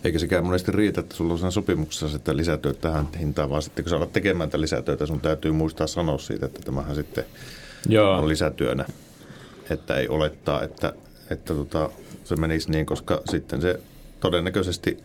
[0.04, 3.86] Eikä sekään monesti riitä, että sulla on siinä sopimuksessa sitten lisätyöt tähän hintaan, vaan sitten
[3.86, 7.26] kun sä alat tekemään tätä lisätyötä, sun täytyy muistaa sanoa siitä, että tämähän sitten
[7.90, 8.18] Joo.
[8.18, 8.86] on lisätyönä
[9.70, 10.94] että ei olettaa, että,
[11.30, 11.90] että tota,
[12.24, 13.80] se menisi niin, koska sitten se
[14.20, 14.98] todennäköisesti,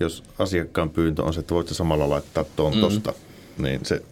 [0.00, 2.80] jos asiakkaan pyyntö on se, että voit samalla laittaa tuon mm.
[2.80, 3.12] tosta,
[3.58, 4.02] niin se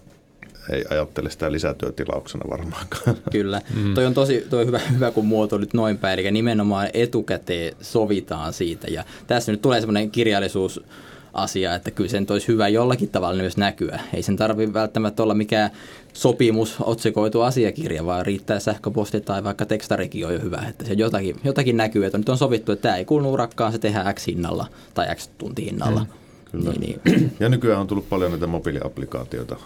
[0.73, 3.17] ei ajattele sitä lisätyötilauksena varmaankaan.
[3.33, 3.61] Kyllä.
[3.75, 3.95] Mm.
[3.95, 6.19] Toi on tosi toi on hyvä, hyvä, kun muotoilit noin päin.
[6.19, 8.87] Eli nimenomaan etukäteen sovitaan siitä.
[8.91, 10.83] Ja tässä nyt tulee semmoinen kirjallisuus
[11.33, 14.01] asia, että kyllä sen olisi hyvä jollakin tavalla myös näkyä.
[14.15, 15.71] Ei sen tarvitse välttämättä olla mikään
[16.13, 21.37] sopimus, otsikoitu asiakirja, vaan riittää sähköposti tai vaikka tekstarikin on jo hyvä, että se jotakin,
[21.45, 24.67] jotakin näkyy, että nyt on sovittu, että tämä ei kuulu urakkaan, se tehdään X hinnalla
[24.95, 26.01] tai X tuntihinnalla.
[26.01, 26.09] Mm,
[26.51, 26.71] kyllä.
[26.71, 27.37] Niin, niin.
[27.41, 29.57] Ja nykyään on tullut paljon näitä mobiiliaplikaatioita,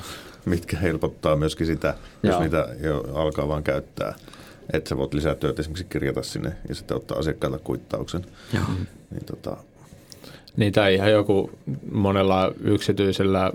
[0.44, 2.40] mitkä helpottaa myöskin sitä, jos Joo.
[2.40, 4.14] niitä jo alkaa vaan käyttää.
[4.72, 8.26] Että sä voit lisätyöt esimerkiksi kirjata sinne ja sitten ottaa asiakkailta kuittauksen.
[8.54, 8.64] Joo.
[9.10, 9.56] Niin tota,
[10.58, 11.50] niin, tai ihan joku
[11.92, 13.52] monella yksityisellä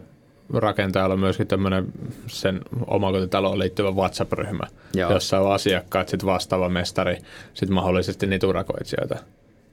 [0.53, 1.85] rakentajalla on myöskin tämmöinen
[2.27, 5.13] sen omakotitaloon liittyvä WhatsApp-ryhmä, Joo.
[5.13, 7.17] jossa on asiakkaat, sitten vastaava mestari,
[7.53, 9.15] sitten mahdollisesti niitä urakoitsijoita.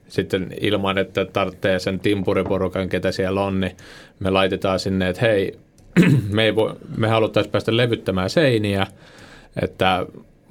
[0.08, 3.76] Sitten ilman, että tarvitsee sen timpuriporukan, ketä siellä on, niin
[4.20, 5.58] me laitetaan sinne, että hei,
[6.34, 8.86] me, ei voi, me haluttaisiin päästä levyttämään seiniä,
[9.62, 10.06] että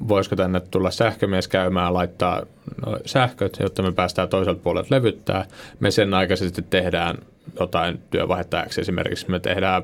[0.07, 2.43] voisiko tänne tulla sähkömies käymään laittaa
[2.85, 5.45] no, sähköt, jotta me päästään toiselta puolelta levyttää.
[5.79, 7.17] Me sen aikaisesti tehdään
[7.59, 9.31] jotain työvaihetta esimerkiksi.
[9.31, 9.83] Me tehdään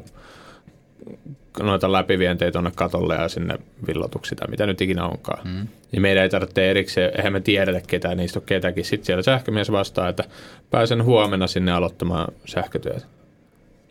[1.60, 5.48] noita läpivientejä tuonne katolle ja sinne villotuksi tai mitä nyt ikinä onkaan.
[5.48, 5.68] Mm.
[5.92, 8.86] Niin meidän ei tarvitse erikseen, eihän me tiedetä ketään, niistä on ketäkin.
[8.86, 10.24] Sitten siellä sähkömies vastaa, että
[10.72, 13.06] pääsen huomenna sinne aloittamaan sähkötyötä.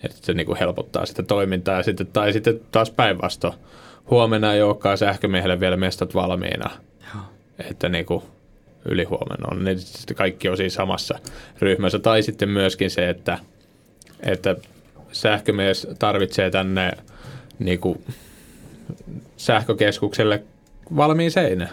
[0.02, 1.76] Ja se niin kuin helpottaa sitä toimintaa.
[1.76, 3.54] Ja sitten, tai sitten taas päinvastoin
[4.10, 6.70] huomenna ei olekaan sähkömiehelle vielä mestat valmiina.
[7.14, 7.24] Joo.
[7.70, 8.22] Että niin kuin
[8.84, 9.78] ylihuomenna on.
[9.78, 11.18] Sitten kaikki on siinä samassa
[11.60, 11.98] ryhmässä.
[11.98, 13.38] Tai sitten myöskin se, että,
[14.20, 14.56] että
[15.12, 16.92] sähkömies tarvitsee tänne
[17.58, 18.04] niin kuin
[19.36, 20.42] sähkökeskukselle
[20.96, 21.68] valmiin seinä.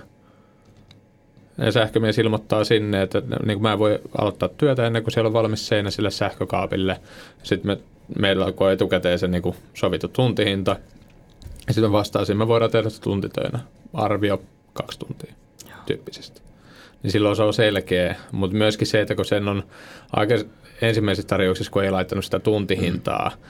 [1.58, 5.28] Ja sähkömies ilmoittaa sinne, että niin kuin mä en voi aloittaa työtä ennen kuin siellä
[5.28, 7.00] on valmis seinä sille sähkökaapille.
[7.44, 7.78] Sitten me,
[8.20, 10.76] meillä on etukäteen se niin kuin sovittu tuntihinta,
[11.71, 13.60] ja sitten vastaisin, me voidaan tehdä se tuntitöinä.
[13.93, 14.41] Arvio
[14.73, 15.34] kaksi tuntia
[15.69, 15.77] Joo.
[15.86, 16.41] tyyppisesti.
[17.03, 19.63] Niin silloin se on selkeä, mutta myöskin se, että kun sen on
[20.12, 20.36] aika
[20.81, 23.41] ensimmäisessä tarjouksessa, kun ei laittanut sitä tuntihintaa, mm.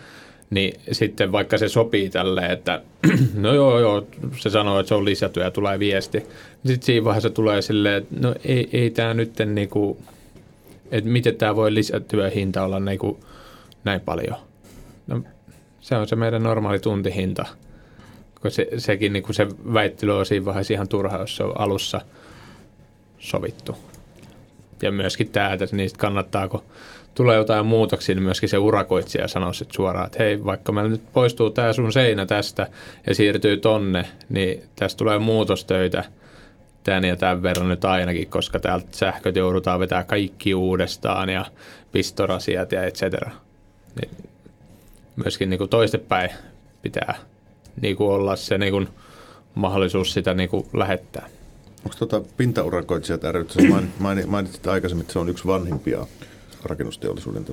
[0.50, 2.82] niin sitten vaikka se sopii tälle, että
[3.34, 4.08] no joo, joo,
[4.38, 6.18] se sanoo, että se on lisätyö ja tulee viesti.
[6.20, 6.28] Niin
[6.66, 9.98] sitten siinä vaiheessa tulee silleen, että no ei, ei tämä nyt niinku,
[10.92, 13.20] että miten tämä voi lisätyöhinta olla niinku
[13.84, 14.38] näin paljon.
[15.08, 15.22] No,
[15.80, 17.46] se on se meidän normaali tuntihinta
[18.42, 21.60] kun se, sekin niin kuin se väittely on siinä vaiheessa ihan turha, jos se on
[21.60, 22.02] alussa
[23.20, 23.78] sovittu.
[24.82, 26.64] Ja myöskin tämä, että niistä kannattaa, kun
[27.16, 31.14] tulee jotain muutoksia, niin myöskin se urakoitsija sanoo sitten suoraan, että hei, vaikka meillä nyt
[31.14, 32.68] poistuu tämä sun seinä tästä
[33.08, 36.04] ja siirtyy tonne, niin tästä tulee muutostöitä
[36.84, 41.46] tämän ja tämän verran nyt ainakin, koska täältä sähköt joudutaan vetää kaikki uudestaan ja
[41.92, 43.32] pistorasiat ja et cetera.
[44.02, 44.12] Niin
[45.16, 46.30] myöskin niin toistepäin
[46.82, 47.16] pitää
[47.82, 48.88] niin kuin olla se niin kuin
[49.56, 51.30] mahdollisuus sitä niin kuin lähettää.
[51.86, 53.46] Onko tuota pintaurakoitsijat ry,
[54.28, 56.08] mainitsit aikaisemmin, että se on yksi vanhimpia
[56.64, 57.46] rakennusteollisuuden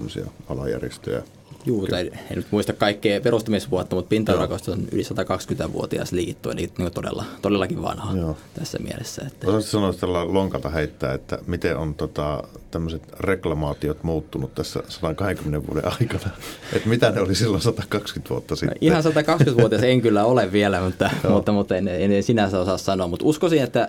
[0.49, 1.23] alajärjestöjä.
[1.69, 6.93] Juu, tai en nyt muista kaikkea perustamisvuotta, mutta pintaurakoista on yli 120-vuotias liitto, eli niin
[6.93, 8.37] todella, todellakin vanha Joo.
[8.55, 9.23] tässä mielessä.
[9.27, 9.47] Että...
[9.47, 15.93] Osaatko sanoa tällä lonkalta heittää, että miten on tota, tämmöiset reklamaatiot muuttunut tässä 120 vuoden
[16.01, 16.35] aikana?
[16.77, 18.75] että mitä ne oli silloin 120 vuotta sitten?
[18.75, 23.07] No, ihan 120-vuotias en kyllä ole vielä, mutta, mutta, mutta en, en sinänsä osaa sanoa,
[23.07, 23.89] mutta uskoisin, että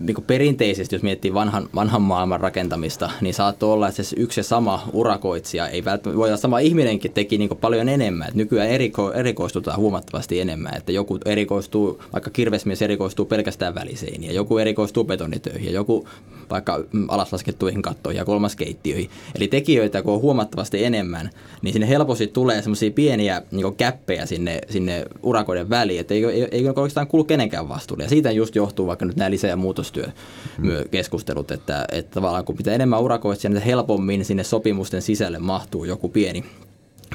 [0.00, 4.44] niin perinteisesti, jos miettii vanhan, vanhan maailman rakentamista, niin saattoi olla, että se yksi ja
[4.44, 8.28] sama urakoitsija, ei välttämättä, voi olla sama ihminenkin teki niin paljon enemmän.
[8.28, 14.32] Että nykyään eriko, erikoistutaan huomattavasti enemmän, että joku erikoistuu, vaikka kirvesmies erikoistuu pelkästään väliseiniin, ja
[14.32, 16.08] joku erikoistuu betonitöihin, ja joku
[16.50, 19.10] vaikka alaslaskettuihin kattoihin ja kolmas keittiöihin.
[19.34, 21.30] Eli tekijöitä, kun on huomattavasti enemmän,
[21.62, 26.48] niin sinne helposti tulee semmoisia pieniä niin käppejä sinne, sinne urakoiden väliin, että ei, ei,
[26.50, 28.04] ei oikeastaan kuulu kenenkään vastuulle.
[28.04, 32.72] Ja siitä just johtuu vaikka nyt nämä lisä- ja muutostyökeskustelut, että, että tavallaan kun mitä
[32.72, 36.44] enemmän urakoitsija, niin helpommin sinne sopimusten sisälle mahtuu joku pieni,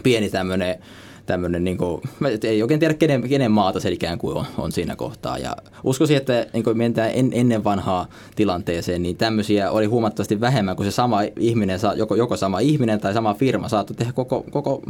[0.04, 0.78] pieni tämmöinen
[1.26, 2.02] tämmöinen, niin kuin,
[2.44, 5.38] ei oikein tiedä kenen, kenen maata se ikään kuin on, on siinä kohtaa.
[5.38, 10.76] Ja uskoisin, että niin kuin mennään en, ennen vanhaa tilanteeseen, niin tämmöisiä oli huomattavasti vähemmän,
[10.76, 14.84] kun se sama ihminen, joko, joko sama ihminen tai sama firma saattoi tehdä koko, koko,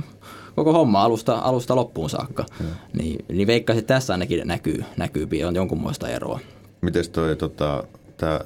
[0.56, 2.46] koko homma alusta, alusta loppuun saakka.
[2.60, 2.68] Hmm.
[2.94, 6.40] Niin, niin veikkaisin, että tässä ainakin näkyy, näkyy on jonkunmoista eroa.
[6.82, 7.84] Miten toi, tota,
[8.18, 8.46] tää,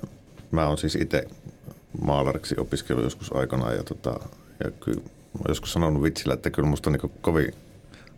[0.52, 1.28] mä oon siis itse
[2.02, 4.20] maalariksi opiskellut joskus aikanaan ja, tota,
[4.64, 5.02] ja kyllä
[5.34, 7.54] mä joskus sanonut vitsillä, että kyllä musta on niin kovin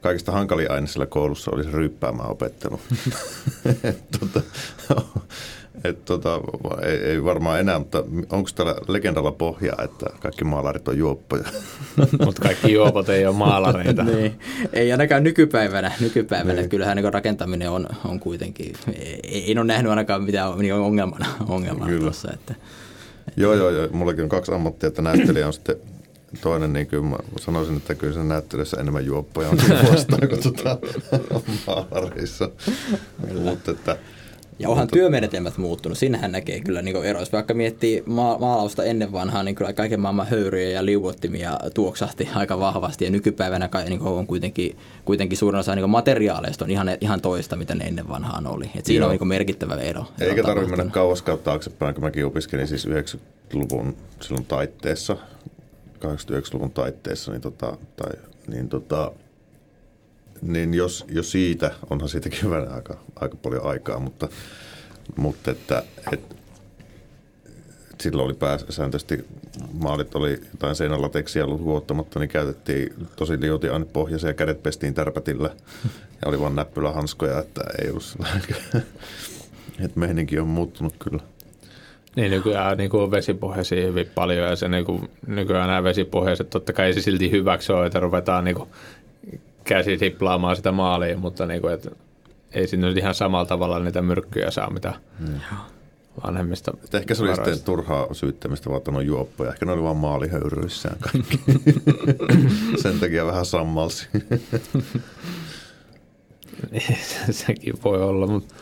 [0.08, 2.80] kaikista hankalin aine siellä koulussa oli se ryyppäämään opettelu.
[4.20, 4.42] tota,
[5.84, 6.40] et, tota,
[6.86, 11.44] ei, ei, varmaan enää, mutta onko täällä legendalla pohjaa, että kaikki maalarit on juoppoja?
[12.26, 14.04] mutta kaikki juopot ei ole maalareita.
[14.16, 14.40] niin.
[14.74, 15.92] Ei ainakaan nykypäivänä.
[16.00, 16.62] nykypäivänä.
[16.62, 16.70] Niin.
[16.70, 21.90] Kyllähän niin rakentaminen on, on kuitenkin, ei, ei ole nähnyt ainakaan mitään niin ongelmana, ongelmana
[21.90, 22.02] Kyllä.
[22.02, 22.32] tuossa.
[22.34, 22.54] Että,
[23.28, 23.88] että, joo, joo, joo.
[23.92, 25.76] Mullakin on kaksi ammattia, että näyttelijä on sitten
[26.42, 29.58] toinen, niin kyllä mä sanoisin, että kyllä se näyttelyssä enemmän juoppoja on
[29.92, 30.78] vastaan kuin tuota,
[31.68, 32.50] maalareissa.
[33.44, 33.98] Mutta että,
[34.60, 34.94] ja onhan mutta...
[34.94, 35.98] työmenetelmät muuttunut.
[35.98, 37.26] Siinähän näkee kyllä niin eroja.
[37.32, 42.60] Vaikka miettii ma- maalausta ennen vanhaa, niin kyllä kaiken maailman höyryjä ja liuottimia tuoksahti aika
[42.60, 43.06] vahvasti.
[43.06, 47.76] Ja nykypäivänä niin on kuitenkin, kuitenkin suurin osa niin materiaaleista on ihan, ihan toista, mitä
[47.76, 48.72] ne ennen vanhaan oli.
[48.76, 49.12] Et siinä Joo.
[49.12, 50.06] on niin merkittävä ero.
[50.20, 55.18] Eikä tarvitse mennä kauas taaksepäin, kun mäkin opiskelin siis 90-luvun silloin taitteessa
[56.06, 58.12] 89-luvun taitteessa, niin, tota, tai,
[58.48, 59.12] niin, tota,
[60.42, 64.30] niin jos, jos siitä, onhan siitäkin vähän aika, aika paljon aikaa, mutta,
[65.16, 66.38] mutta että, et,
[68.02, 69.26] silloin oli pääsääntöisesti,
[69.74, 75.50] maalit oli jotain seinälateksia lukuottamatta, niin käytettiin tosi liotiainepohjaisia ja kädet pestiin tärpätillä
[76.22, 78.18] ja oli vain näppylähanskoja, että ei ollut
[79.86, 81.24] että meininki on muuttunut kyllä.
[82.18, 86.50] Niin nykyään niin kuin on vesipohjaisia hyvin paljon ja se niin kuin, nykyään nämä vesipohjaiset
[86.50, 88.70] totta kai se silti hyväksi ole, että ruvetaan niin kuin,
[89.64, 91.92] käsi tiplaamaan sitä maaliin, mutta niin kuin, että
[92.52, 95.40] ei sinne ihan samalla tavalla niitä myrkkyjä saa, mitä hmm.
[96.26, 99.52] vanhemmista että Ehkä se oli sitten turhaa syyttämistä, vaan on juoppoja.
[99.52, 101.40] Ehkä ne oli vaan maalihöyryissään kaikki.
[102.84, 104.08] Sen takia vähän sammalsi.
[107.32, 108.56] Sekin voi olla, mutta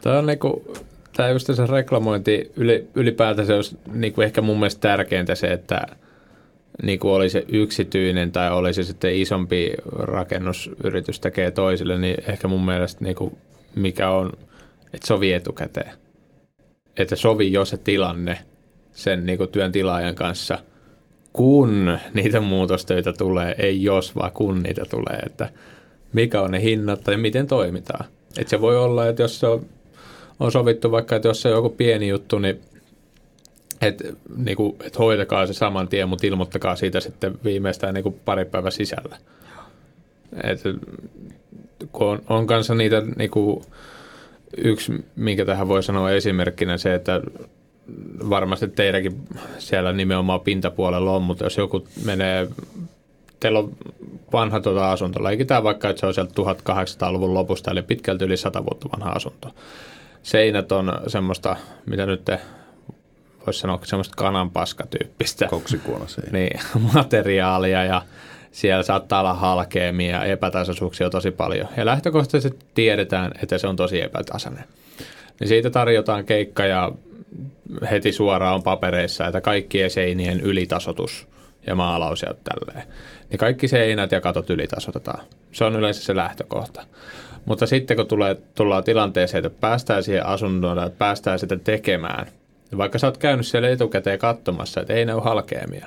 [0.00, 0.74] tämä on niinku,
[1.20, 2.52] tämä just se reklamointi
[2.94, 5.86] ylipäätänsä olisi niin kuin ehkä mun mielestä tärkeintä se, että
[6.82, 12.48] niin kuin oli se yksityinen tai oli se sitten isompi rakennusyritys tekee toisille, niin ehkä
[12.48, 13.36] mun mielestä niin kuin
[13.74, 14.32] mikä on,
[14.94, 15.92] että sovi etukäteen.
[16.96, 18.38] Että sovi jo se tilanne
[18.92, 20.58] sen niin kuin työn tilaajan kanssa,
[21.32, 25.48] kun niitä muutostöitä tulee, ei jos, vaan kun niitä tulee, että
[26.12, 28.04] mikä on ne hinnat tai miten toimitaan.
[28.38, 29.66] Että se voi olla, että jos se on
[30.40, 32.60] on sovittu vaikka, että jos se on joku pieni juttu, niin
[33.80, 34.04] että
[34.36, 38.44] niin kuin, et hoitakaa se saman tien, mutta ilmoittakaa siitä sitten viimeistään niin kuin pari
[38.44, 39.16] päivän sisällä.
[40.44, 40.60] Et,
[41.92, 43.64] kun on, on kanssa niitä niin kuin,
[44.56, 47.20] yksi, minkä tähän voi sanoa esimerkkinä se, että
[48.30, 49.22] varmasti teidänkin
[49.58, 52.48] siellä nimenomaan pintapuolella on, mutta jos joku menee,
[53.40, 53.72] teillä on
[54.32, 58.64] vanha tuota asunto, leikitään vaikka, että se on sieltä 1800-luvun lopusta, eli pitkälti yli 100
[58.64, 59.54] vuotta vanha asunto
[60.22, 61.56] seinät on semmoista,
[61.86, 62.30] mitä nyt
[63.46, 65.46] voisi sanoa, semmoista kananpaskatyyppistä.
[66.32, 66.60] Niin,
[66.94, 68.02] materiaalia ja
[68.52, 71.68] siellä saattaa olla halkeamia ja epätasaisuuksia tosi paljon.
[71.76, 74.64] Ja lähtökohtaisesti tiedetään, että se on tosi epätasainen.
[75.40, 76.92] Niin siitä tarjotaan keikka ja
[77.90, 81.28] heti suoraan papereissa, että kaikkien seinien ylitasotus
[81.66, 82.88] ja maalaus ja tälleen.
[83.30, 85.24] Niin kaikki seinät ja katot ylitasotetaan.
[85.52, 86.86] Se on yleensä se lähtökohta.
[87.44, 92.26] Mutta sitten kun tulee, tullaan tilanteeseen, että päästään siihen asuntoon että päästään sitä tekemään,
[92.70, 95.86] niin vaikka sä oot käynyt siellä etukäteen katsomassa, että ei ne ole halkeamia,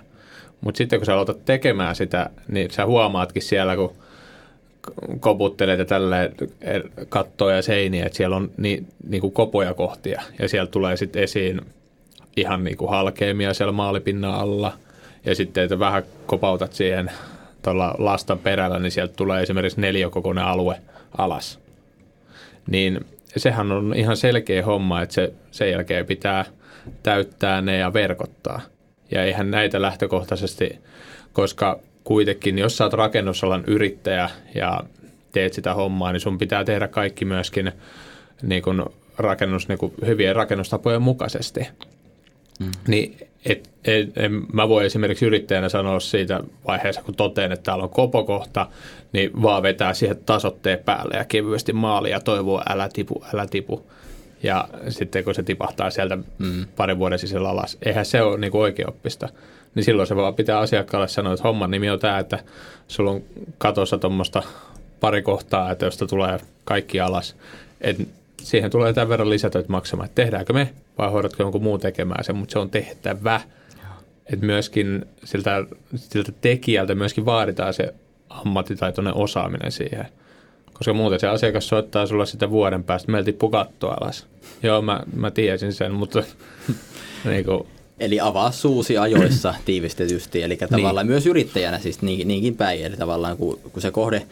[0.61, 3.93] mutta sitten kun sä aloitat tekemään sitä, niin sä huomaatkin siellä, kun
[5.19, 6.35] koputtelet ja tälleen
[7.09, 10.21] kattoja ja seiniä, että siellä on ni, niin kuin kopoja kohtia.
[10.39, 11.61] Ja siellä tulee sitten esiin
[12.37, 14.73] ihan niin kuin halkeamia siellä maalipinnan alla.
[15.25, 17.11] Ja sitten, että vähän kopautat siihen
[17.61, 20.77] tuolla lastan perällä, niin sieltä tulee esimerkiksi neljäkokoinen alue–
[21.17, 21.59] alas.
[22.67, 23.05] Niin
[23.37, 26.45] sehän on ihan selkeä homma, että se, sen jälkeen pitää
[27.03, 28.61] täyttää ne ja verkottaa.
[29.11, 30.79] Ja eihän näitä lähtökohtaisesti,
[31.33, 34.83] koska kuitenkin, jos sä oot rakennusalan yrittäjä ja
[35.31, 37.71] teet sitä hommaa, niin sun pitää tehdä kaikki myöskin
[38.41, 38.83] niin kuin
[39.17, 41.67] rakennus, niin kuin hyvien rakennustapojen mukaisesti.
[42.59, 42.71] Mm.
[42.87, 47.83] Niin et, et, et, mä voin esimerkiksi yrittäjänä sanoa siitä vaiheessa, kun toteen, että täällä
[47.83, 48.67] on kopokohta,
[49.13, 53.83] niin vaan vetää siihen tasotteen päälle ja kevyesti maali ja toivoo älä tipu, älä tipu.
[54.43, 56.65] Ja sitten kun se tipahtaa sieltä mm.
[56.75, 59.29] parin vuoden sisällä alas, eihän se ole niin oikeoppista.
[59.75, 62.39] Niin silloin se vaan pitää asiakkaalle sanoa, että homman nimi on tämä, että
[62.87, 63.21] sulla on
[63.57, 64.43] katossa tuommoista
[64.99, 67.35] pari kohtaa, että josta tulee kaikki alas.
[67.81, 68.07] Et
[68.41, 72.35] siihen tulee tämän verran lisätöitä maksamaan, että tehdäänkö me vai hoidatko jonkun muun tekemään sen,
[72.35, 73.41] mutta se on tehtävä.
[74.25, 77.93] Että myöskin siltä, siltä tekijältä myöskin vaaditaan se
[78.29, 80.05] ammattitaitoinen osaaminen siihen.
[80.73, 84.27] Koska muuten se asiakas soittaa sulla sitä vuoden päästä, meiltä tippuu katto alas.
[84.63, 86.23] Joo, mä, mä tiesin sen, mutta
[87.29, 87.67] niin kuin,
[87.99, 91.11] Eli avaa suusi ajoissa tiivistetysti, eli tavallaan niin.
[91.11, 94.27] myös yrittäjänä siis niinkin, niinkin päin, eli tavallaan kun, kun se kohde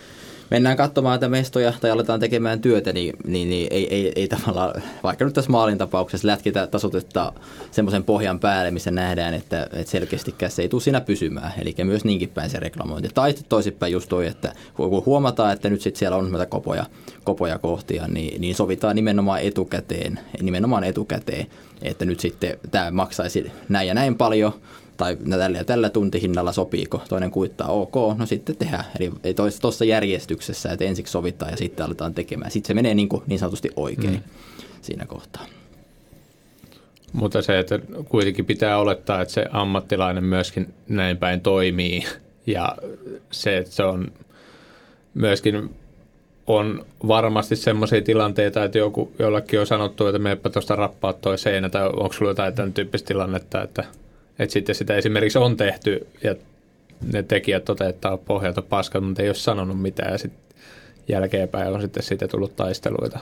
[0.52, 4.82] mennään katsomaan näitä mestoja tai aletaan tekemään työtä, niin, niin, niin ei, ei, ei tavallaan,
[5.04, 7.34] vaikka nyt tässä maalin tapauksessa lätkitä tasotetta
[7.72, 11.52] semmoisen pohjan päälle, missä nähdään, että, että selkeästi se ei tule siinä pysymään.
[11.62, 13.10] Eli myös niinkin päin se reklamointi.
[13.14, 16.86] Tai toisinpäin just toi, että kun huomataan, että nyt sitten siellä on näitä kopoja,
[17.24, 21.48] kopoja kohtia, niin, niin sovitaan nimenomaan etukäteen, nimenomaan etukäteen,
[21.82, 24.54] että nyt sitten tämä maksaisi näin ja näin paljon,
[24.98, 28.84] tai tällä ja tällä tuntihinnalla sopiiko, toinen kuittaa ok, no sitten tehdään.
[29.00, 32.52] Eli ei tuossa järjestyksessä, että ensiksi sovitaan ja sitten aletaan tekemään.
[32.52, 34.22] Sitten se menee niin, kuin, niin sanotusti oikein mm.
[34.82, 35.46] siinä kohtaa.
[37.14, 42.04] Mutta se, että kuitenkin pitää olettaa, että se ammattilainen myöskin näin päin toimii
[42.48, 42.78] ja
[43.32, 44.12] se, että se on
[45.14, 45.70] myöskin
[46.48, 51.70] on varmasti semmoisia tilanteita, että joku, jollekin on sanottu, että meepä tuosta rappaa toi seinä,
[51.70, 53.84] tai onko sulla jotain tämän tyyppistä tilannetta, että–
[54.42, 56.36] että sitten sitä esimerkiksi on tehty ja
[57.14, 60.56] ne tekijät toteuttaa pohjalta paskat, mutta ei ole sanonut mitään ja sitten
[61.08, 63.20] jälkeenpäin on sitten siitä tullut taisteluita.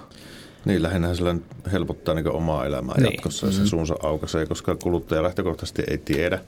[0.65, 1.35] Niin, lähinnä sillä
[1.71, 3.13] helpottaa niin omaa elämää niin.
[3.13, 3.69] jatkossa ja se mm-hmm.
[3.69, 6.39] suunsa aukaisee, koska kuluttaja lähtökohtaisesti ei tiedä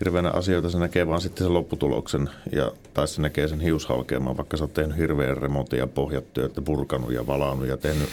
[0.00, 4.56] hirveänä asioita, se näkee vaan sitten sen lopputuloksen ja, tai se näkee sen hiushalkeamaan, vaikka
[4.56, 8.08] sä oot tehnyt hirveän remontin ja pohjatyötä, purkanut ja valannut ja tehnyt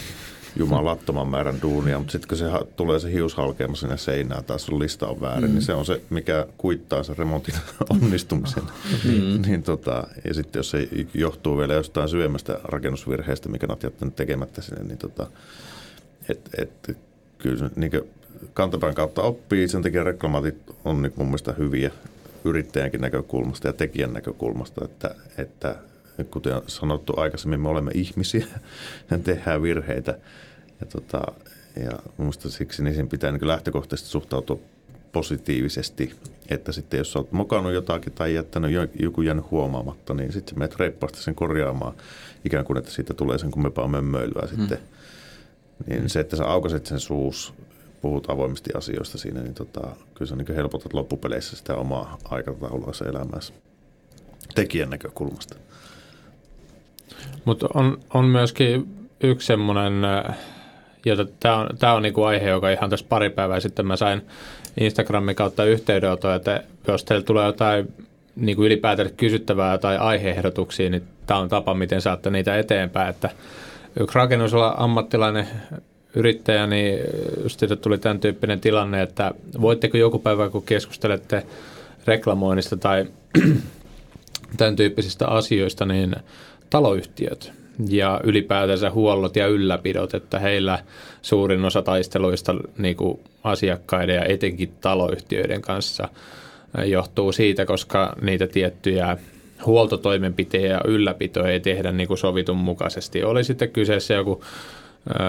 [0.58, 2.44] jumalattoman määrän duunia, mutta sitten kun se
[2.76, 5.54] tulee se hius halkeama sinne seinään tai sun lista on väärin, niin mm.
[5.54, 7.54] niin se on se, mikä kuittaa sen remontin
[7.90, 8.62] onnistumisen.
[9.04, 9.42] Mm.
[9.42, 14.62] niin tota, ja sitten jos se johtuu vielä jostain syömästä rakennusvirheestä, mikä olet jättänyt tekemättä
[14.62, 15.26] sinne, niin tota,
[16.28, 16.98] et, et,
[17.38, 17.92] kyllä niin
[18.54, 21.90] kantapään kautta oppii, sen takia reklamaatit on niin mun mielestä hyviä
[22.44, 25.76] yrittäjänkin näkökulmasta ja tekijän näkökulmasta, että, että
[26.24, 28.46] kuten sanottu aikaisemmin, me olemme ihmisiä
[29.10, 30.18] ja tehdään virheitä.
[30.80, 31.20] Ja, tota,
[31.84, 34.58] ja minusta siksi niin sen pitää niin lähtökohtaisesti suhtautua
[35.12, 36.14] positiivisesti,
[36.48, 41.22] että sitten jos olet mokannut jotakin tai jättänyt joku jäänyt huomaamatta, niin sitten menet reippaasti
[41.22, 41.94] sen korjaamaan
[42.44, 44.56] ikään kuin, että siitä tulee sen kummempaa mömmöilyä mm.
[44.56, 44.78] sitten.
[45.86, 47.54] Niin se, että sä aukaset sen suus,
[48.02, 49.80] puhut avoimesti asioista siinä, niin tota,
[50.14, 53.54] kyllä sä niin helpotat loppupeleissä sitä omaa aikataulua se elämässä
[54.54, 55.56] tekijän näkökulmasta.
[57.44, 60.38] Mutta on, on myöskin yksi semmoinen, äh,
[61.40, 64.22] tämä on, tää on niinku aihe, joka ihan tässä pari päivää sitten mä sain
[64.80, 67.92] Instagramin kautta yhteydenotoa, että jos teillä tulee jotain
[68.36, 73.10] niinku ylipäätään kysyttävää tai aiheehdotuksia, niin tämä on tapa, miten saatte niitä eteenpäin.
[73.10, 73.30] Että
[74.00, 75.48] yksi rakennusala ammattilainen
[76.14, 76.98] yrittäjä, niin
[77.42, 81.46] just tuli tämän tyyppinen tilanne, että voitteko joku päivä, kun keskustelette
[82.06, 83.06] reklamoinnista tai
[84.56, 86.16] tämän tyyppisistä asioista, niin
[86.70, 87.57] taloyhtiöt
[87.88, 90.78] ja ylipäätänsä huollot ja ylläpidot, että heillä
[91.22, 96.08] suurin osa taisteluista niin kuin asiakkaiden ja etenkin taloyhtiöiden kanssa
[96.84, 99.16] johtuu siitä, koska niitä tiettyjä
[99.66, 103.24] huoltotoimenpiteitä ja ylläpitoja ei tehdä niin kuin sovitun mukaisesti.
[103.24, 104.44] Oli sitten kyseessä joku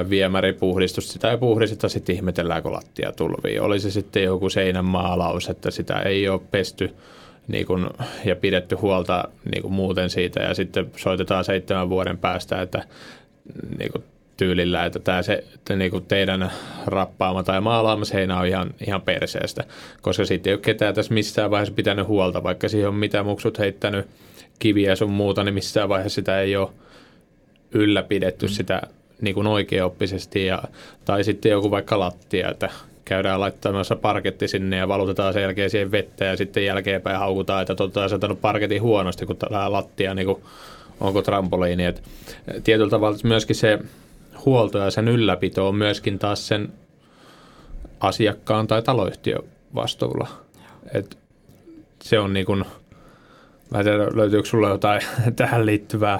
[0.09, 3.59] viemäripuhdistus, sitä ei puhdisteta, sitten ihmetellään, kun lattia tulvii.
[3.59, 6.95] Oli se sitten joku seinän maalaus, että sitä ei ole pesty
[7.49, 7.89] niin kuin,
[8.25, 12.83] ja pidetty huolta niin kuin muuten siitä ja sitten soitetaan seitsemän vuoden päästä, että
[13.77, 14.03] niin kuin
[14.37, 16.51] tyylillä, että tämä se, että niin kuin teidän
[16.85, 19.63] rappaama tai maalaama seinä on ihan, ihan perseestä,
[20.01, 23.59] koska sitten ei ole ketään tässä missään vaiheessa pitänyt huolta, vaikka siihen on mitä muksut
[23.59, 24.07] heittänyt
[24.59, 26.69] kiviä sun muuta, niin missään vaiheessa sitä ei ole
[27.71, 28.49] ylläpidetty mm.
[28.49, 28.81] sitä
[29.21, 30.63] niin kuin oikeaoppisesti ja,
[31.05, 32.69] tai sitten joku vaikka lattia, että
[33.09, 37.75] käydään laittamassa parketti sinne ja valutetaan sen jälkeen siihen vettä ja sitten jälkeenpäin haukutaan, että
[37.75, 40.43] tuota, asetanut parketin huonosti, kun tämä lattia niin kuin,
[40.99, 41.85] onko trampoliini.
[41.85, 42.03] Et
[42.63, 43.79] tietyllä tavalla myöskin se
[44.45, 46.69] huolto ja sen ylläpito on myöskin taas sen
[47.99, 49.43] asiakkaan tai taloyhtiön
[49.75, 50.27] vastuulla.
[50.93, 51.17] Et
[52.01, 52.65] se on niin kuin,
[53.69, 55.01] mä en tiedä, löytyykö sulla jotain
[55.35, 56.19] tähän liittyvää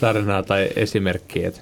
[0.00, 1.48] tarinaa tai esimerkkiä?
[1.48, 1.60] Että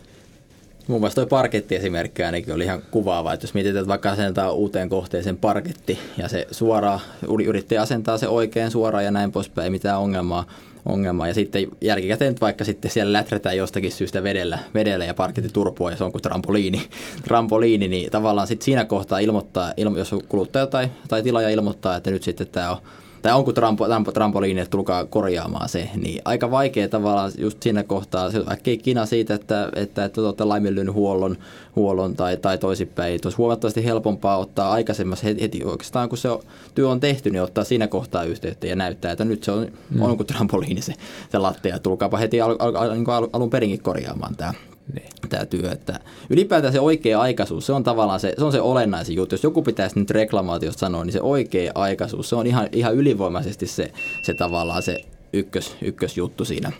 [0.88, 4.88] Mun mielestä toi parkettiesimerkki ainakin oli ihan kuvaava, että jos mietitään, että vaikka asentaa uuteen
[4.88, 7.00] kohteeseen parketti ja se suoraan,
[7.46, 10.46] yrittäjä asentaa se oikein suoraan ja näin poispäin, ei mitään ongelmaa,
[10.86, 11.28] ongelmaa.
[11.28, 15.96] Ja sitten jälkikäteen vaikka sitten siellä läträtään jostakin syystä vedellä, vedellä ja parketti turpua ja
[15.96, 16.88] se on kuin trampoliini,
[17.28, 22.22] trampoliini niin tavallaan sitten siinä kohtaa ilmoittaa, jos kuluttaja tai, tai tilaaja ilmoittaa, että nyt
[22.22, 22.78] sitten tämä on
[23.24, 27.82] tai onko trampo, trampo, trampoliini, että tulkaa korjaamaan se, niin aika vaikea tavallaan just siinä
[27.82, 31.36] kohtaa, se äkkiä kina siitä, että, että, että olette laiminlyönyt huollon,
[31.76, 33.20] huollon tai, tai toisinpäin.
[33.24, 36.42] Olisi huomattavasti helpompaa ottaa aikaisemmassa heti oikeastaan, kun se on,
[36.74, 40.02] työ on tehty, niin ottaa siinä kohtaa yhteyttä ja näyttää, että nyt se on, mm.
[40.02, 40.94] on kuin trampoliini se,
[41.32, 41.78] se lattia.
[41.78, 44.54] Tulkaapa heti al, al, al, niin al, alun perinkin korjaamaan tämä
[44.92, 45.08] niin.
[45.28, 45.70] tämä työ.
[45.72, 49.34] Että ylipäätään se oikea aikaisuus, se on tavallaan se, se, on se olennaisin juttu.
[49.34, 53.66] Jos joku pitäisi nyt reklamaatiosta sanoa, niin se oikea aikaisuus, se on ihan, ihan ylivoimaisesti
[53.66, 55.00] se, se tavallaan se
[55.32, 56.72] ykkös, ykkösjuttu siinä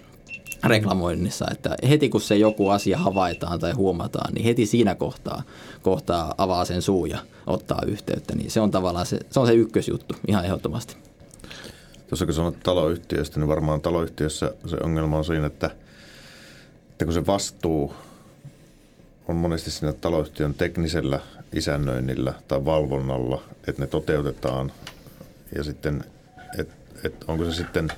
[0.65, 5.43] reklamoinnissa, että heti kun se joku asia havaitaan tai huomataan, niin heti siinä kohtaa,
[5.83, 9.55] kohtaa avaa sen suu ja ottaa yhteyttä, niin se on tavallaan se, se, on se
[9.55, 10.97] ykkösjuttu ihan ehdottomasti.
[12.09, 15.71] Tuossa kun sanot taloyhtiöstä, niin varmaan taloyhtiössä se ongelma on siinä, että–
[16.95, 17.95] että kun se vastuu
[19.29, 21.21] on monesti siinä taloyhtiön teknisellä
[21.53, 24.73] isännöinnillä tai valvonnalla, että ne toteutetaan
[25.57, 26.05] ja sitten,
[26.59, 26.75] että
[27.05, 27.93] et onko se sitten,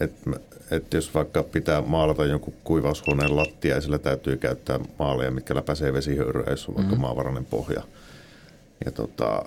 [0.00, 0.30] että
[0.70, 5.92] et jos vaikka pitää maalata jonkun kuivaushuoneen lattia ja sillä täytyy käyttää maaleja, mitkä läpäisee
[5.92, 7.00] vesihöyryä, jos on vaikka mm-hmm.
[7.00, 7.82] maavarainen pohja.
[8.84, 9.44] Ja tota,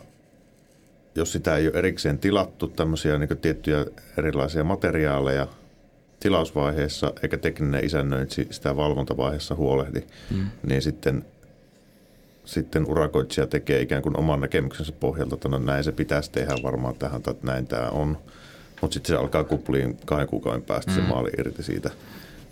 [1.16, 3.86] jos sitä ei ole erikseen tilattu, tämmöisiä niin tiettyjä
[4.18, 5.48] erilaisia materiaaleja–
[6.20, 10.48] tilausvaiheessa eikä tekninen isännöintsi sitä valvontavaiheessa huolehdi, mm.
[10.68, 11.26] niin sitten,
[12.46, 16.96] sitten urakoitsija tekee ikään kuin oman näkemyksensä pohjalta, että no näin se pitäisi tehdä varmaan
[16.96, 18.18] tähän tai näin tämä on.
[18.82, 20.96] Mutta sitten se alkaa kupliin kahden kuukauden päästä mm.
[20.96, 21.90] se maali irti siitä.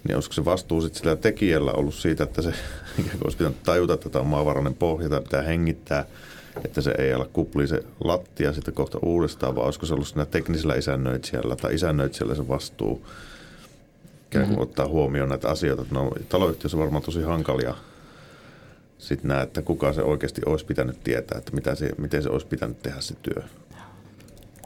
[0.07, 2.49] Niin olisiko se vastuu sitten sillä tekijällä ollut siitä, että se
[2.99, 6.05] ikään kuin olisi pitänyt tajuta, että tämä on maavarainen pohja tai pitää hengittää,
[6.65, 10.25] että se ei ala kupli se lattia sitten kohta uudestaan, vai olisiko se ollut siinä
[10.25, 13.05] teknisellä isännöitsijällä tai isännöitsijällä se vastuu
[14.35, 14.69] ikään kuin mm-hmm.
[14.69, 15.85] ottaa huomioon näitä asioita.
[15.91, 17.75] No, taloyhtiössä on varmaan tosi hankalia
[18.97, 22.47] sitten näe, että kuka se oikeasti olisi pitänyt tietää, että mitä se, miten se olisi
[22.47, 23.43] pitänyt tehdä se työ.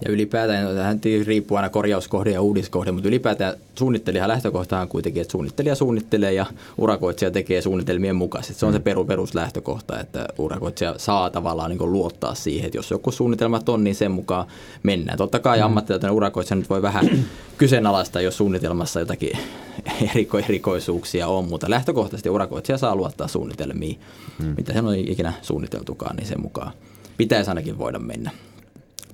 [0.05, 5.21] Ja ylipäätään, no, tähän riippuu aina korjauskohde ja uudiskohde, mutta ylipäätään suunnittelijan lähtökohta on kuitenkin,
[5.21, 6.45] että suunnittelija suunnittelee ja
[6.77, 8.59] urakoitsija tekee suunnitelmien mukaisesti.
[8.59, 8.83] Se on se mm.
[8.83, 13.95] peru, peruslähtökohta, että urakoitsija saa tavallaan niin luottaa siihen, että jos joku suunnitelmat on, niin
[13.95, 14.47] sen mukaan
[14.83, 15.17] mennään.
[15.17, 15.65] Totta kai mm.
[15.65, 17.09] ammattilainen urakoitsija nyt voi vähän
[17.57, 19.31] kyseenalaista, jos suunnitelmassa jotakin
[20.11, 23.99] eriko, erikoisuuksia on, mutta lähtökohtaisesti urakoitsija saa luottaa suunnitelmiin,
[24.39, 24.53] mm.
[24.57, 26.71] mitä sen on ikinä suunniteltukaan, niin sen mukaan
[27.17, 28.31] pitäisi ainakin voida mennä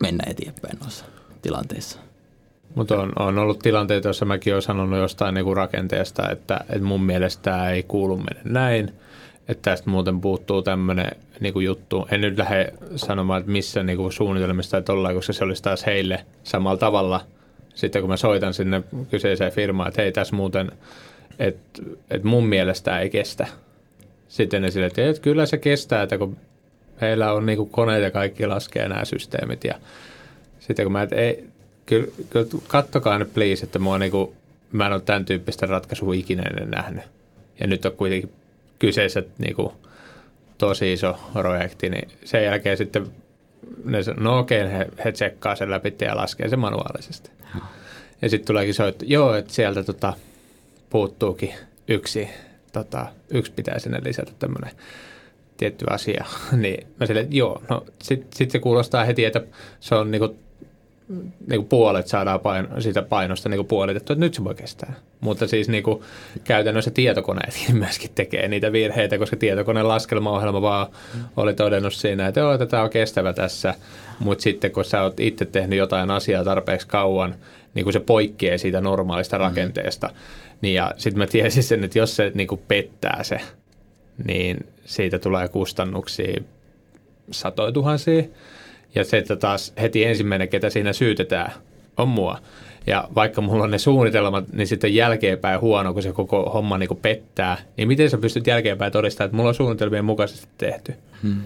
[0.02, 1.06] mennä eteenpäin noissa
[1.42, 2.00] tilanteissa.
[2.76, 7.04] Mutta on, on ollut tilanteita, joissa mäkin olen sanonut jostain niinku rakenteesta, että, että mun
[7.04, 8.94] mielestä tämä ei kuulu mennä näin,
[9.48, 12.08] että tästä muuten puuttuu tämmöinen niinku juttu.
[12.12, 16.78] En nyt lähde sanomaan, että missä niinku suunnitelmista ollaan, koska se olisi taas heille samalla
[16.78, 17.22] tavalla.
[17.76, 20.72] Sitten kun mä soitan sinne kyseiseen firmaan, että hei tässä muuten,
[21.40, 23.48] että, että mun mielestä ei kestä.
[24.28, 26.38] Sitten ne sille, että, että kyllä se kestää, että kun
[27.02, 29.64] Heillä on niin koneet ja kaikki laskee nämä systeemit.
[29.64, 29.76] Ja
[30.60, 31.50] sitten kun mä, et, ei,
[31.86, 34.36] kyllä, kyllä kattokaa nyt please, että mua niin kuin,
[34.72, 37.04] mä en ole tämän tyyppistä ratkaisua ikinä ennen nähnyt.
[37.60, 38.32] Ja nyt on kuitenkin
[38.80, 39.72] kyseessä niin kuin,
[40.58, 43.08] tosi iso projekti, niin sen jälkeen sitten
[43.86, 47.30] ne, no okei, he, he tsekkaa sen läpi ja laskee sen manuaalisesti.
[48.22, 50.14] Ja sitten tuleekin se, että joo, että sieltä tota,
[50.90, 51.54] puuttuukin
[51.88, 52.30] yksi,
[52.74, 54.72] tota, yksi pitää sinne lisätä tämmöinen
[55.58, 56.26] tietty asia,
[56.62, 59.42] niin mä sille, että joo, no sitten sit se kuulostaa heti, että
[59.80, 60.36] se on niinku,
[61.48, 64.94] niinku puolet saadaan paino, siitä painosta niinku puolitettu, että nyt se voi kestää.
[65.20, 66.04] Mutta siis niinku,
[66.44, 70.88] käytännössä tietokoneet myöskin tekee niitä virheitä, koska tietokoneen laskelmaohjelma vaan
[71.38, 73.74] oli todennut siinä, että joo, tämä on kestävä tässä,
[74.20, 77.36] mutta sitten kun sä oot itse tehnyt jotain asiaa tarpeeksi kauan,
[77.74, 79.50] niin se poikkeaa siitä normaalista mm-hmm.
[79.50, 80.10] rakenteesta,
[80.62, 83.42] niin ja sitten mä tiesin sen, että jos se niinku pettää se,
[84.28, 86.42] niin siitä tulee kustannuksia
[87.32, 88.24] satoja tuhansia.
[88.96, 91.52] Ja se, että taas heti ensimmäinen, ketä siinä syytetään,
[91.98, 92.40] on mua.
[92.88, 96.98] Ja vaikka mulla on ne suunnitelmat, niin sitten jälkeenpäin huono, kun se koko homma niin
[97.02, 100.94] pettää, niin miten sä pystyt jälkeenpäin todistamaan, että mulla on suunnitelmien mukaisesti tehty?
[101.24, 101.42] Hmm.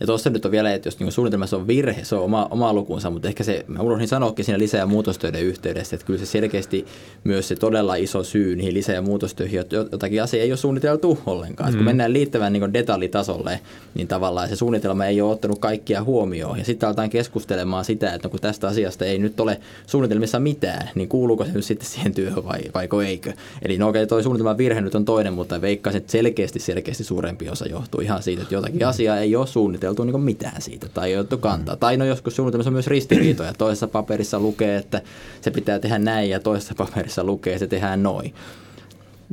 [0.00, 2.72] Ja tuossa nyt on vielä, että jos niin suunnitelmassa on virhe, se on oma, oma
[2.72, 6.26] lukunsa, mutta ehkä se, mä unohdin sanoakin siinä lisä- ja muutostöiden yhteydessä, että kyllä se
[6.26, 6.86] selkeästi
[7.24, 11.18] myös se todella iso syy niihin lisä- ja muutostöihin, että jotakin asiaa ei ole suunniteltu
[11.26, 11.70] ollenkaan.
[11.70, 11.76] Mm.
[11.76, 13.60] kun mennään liittävän niin detaljitasolle,
[13.94, 16.58] niin tavallaan se suunnitelma ei ole ottanut kaikkia huomioon.
[16.58, 20.90] Ja sitten aletaan keskustelemaan sitä, että no kun tästä asiasta ei nyt ole suunnitelmissa mitään,
[20.94, 23.32] niin kuuluuko se nyt sitten siihen työhön vai, vaiko eikö.
[23.62, 27.04] Eli no okei, okay, toi suunnitelman virhe nyt on toinen, mutta veikkaisin, että selkeästi, selkeästi
[27.04, 28.88] suurempi osa johtuu ihan siitä, että jotakin mm.
[28.88, 31.74] asiaa ei ole suunniteltu niin mitään siitä tai ei ole kantaa.
[31.74, 31.78] Mm.
[31.78, 33.52] Tai no joskus suunnitelmassa on myös ristiriitoja.
[33.58, 35.02] Toisessa paperissa lukee, että
[35.40, 38.34] se pitää tehdä näin ja toisessa paperissa lukee, että se tehdään noin.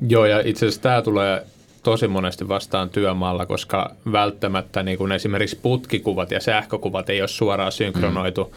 [0.07, 1.45] Joo, ja itse asiassa tämä tulee
[1.83, 7.71] tosi monesti vastaan työmaalla, koska välttämättä niin kuin esimerkiksi putkikuvat ja sähkökuvat ei ole suoraan
[7.71, 8.51] synkronoitu, mm.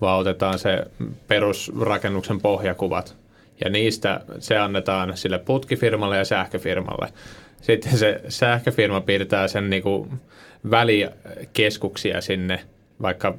[0.00, 0.84] vaan otetaan se
[1.28, 3.16] perusrakennuksen pohjakuvat
[3.64, 7.12] ja niistä se annetaan sille putkifirmalle ja sähköfirmalle.
[7.60, 10.10] Sitten se sähköfirma piirtää sen niin kuin
[10.70, 12.60] välikeskuksia sinne,
[13.02, 13.34] vaikka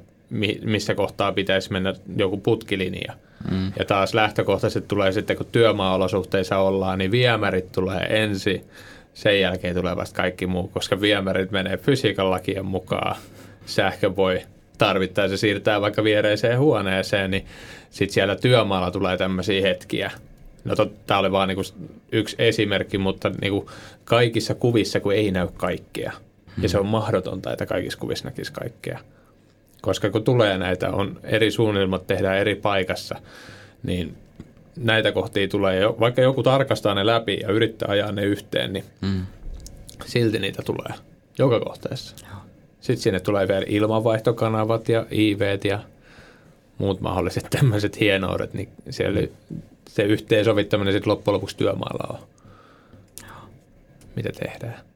[0.63, 3.13] missä kohtaa pitäisi mennä joku putkilinja.
[3.51, 3.71] Mm.
[3.79, 8.65] Ja taas lähtökohtaisesti tulee sitten, kun työmaaolosuhteissa ollaan, niin viemärit tulee ensin,
[9.13, 13.15] sen jälkeen tulee vasta kaikki muu, koska viemärit menee fysiikan lakien mukaan.
[13.65, 14.41] Sähkö voi
[14.77, 17.45] tarvittaessa siirtää vaikka viereiseen huoneeseen, niin
[17.89, 20.11] sitten siellä työmaalla tulee tämmöisiä hetkiä.
[20.63, 20.75] No
[21.07, 21.63] tämä oli vaan niinku
[22.11, 23.71] yksi esimerkki, mutta niinku
[24.05, 26.11] kaikissa kuvissa, kun ei näy kaikkea.
[26.61, 28.99] Ja se on mahdotonta, että kaikissa kuvissa näkisi kaikkea.
[29.81, 33.15] Koska kun tulee näitä, on eri suunnitelmat, tehdään eri paikassa,
[33.83, 34.17] niin
[34.75, 38.85] näitä kohtia tulee, jo, vaikka joku tarkastaa ne läpi ja yrittää ajaa ne yhteen, niin
[39.01, 39.25] mm.
[40.05, 40.93] silti niitä tulee
[41.37, 42.15] joka kohteessa.
[42.81, 45.79] Sitten sinne tulee vielä ilmanvaihtokanavat ja IV ja
[46.77, 49.21] muut mahdolliset tämmöiset hienoudet, niin siellä
[49.89, 52.27] se yhteensovittaminen sitten loppujen lopuksi työmaalla on.
[54.15, 54.92] Mitä tehdään.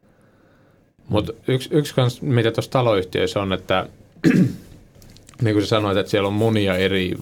[1.10, 3.88] Mutta yksi, yksi kans, mitä tuossa taloyhtiöissä on, että
[5.42, 7.16] niin kuin sä sanoit, että siellä on monia eri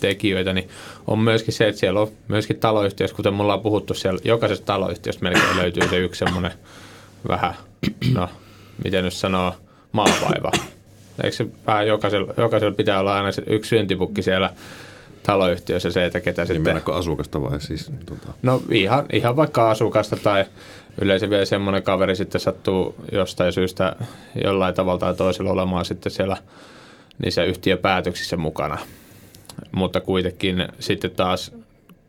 [0.00, 0.68] tekijöitä, niin
[1.06, 5.22] on myöskin se, että siellä on myöskin taloyhtiöissä, kuten me ollaan puhuttu siellä, jokaisesta taloyhtiöstä
[5.22, 6.52] melkein löytyy se yksi semmoinen
[7.28, 7.54] vähän,
[8.14, 8.28] no,
[8.84, 9.54] miten nyt sanoo,
[9.92, 10.50] maavaiva.
[11.24, 14.50] Eikö se vähän jokaisella, jokaisella pitää olla aina se yksi syntipukki siellä
[15.22, 16.62] taloyhtiössä se, että ketä sitten...
[16.62, 17.92] Nimenomaan asukasta vai siis?
[18.06, 18.32] Tota...
[18.42, 20.44] No ihan, ihan vaikka asukasta tai
[21.00, 23.96] yleensä vielä semmoinen kaveri sitten sattuu jostain syystä
[24.44, 26.36] jollain tavalla tai toisella olemaan sitten siellä
[27.18, 28.78] niissä yhtiöpäätöksissä mukana.
[29.72, 31.52] Mutta kuitenkin sitten taas,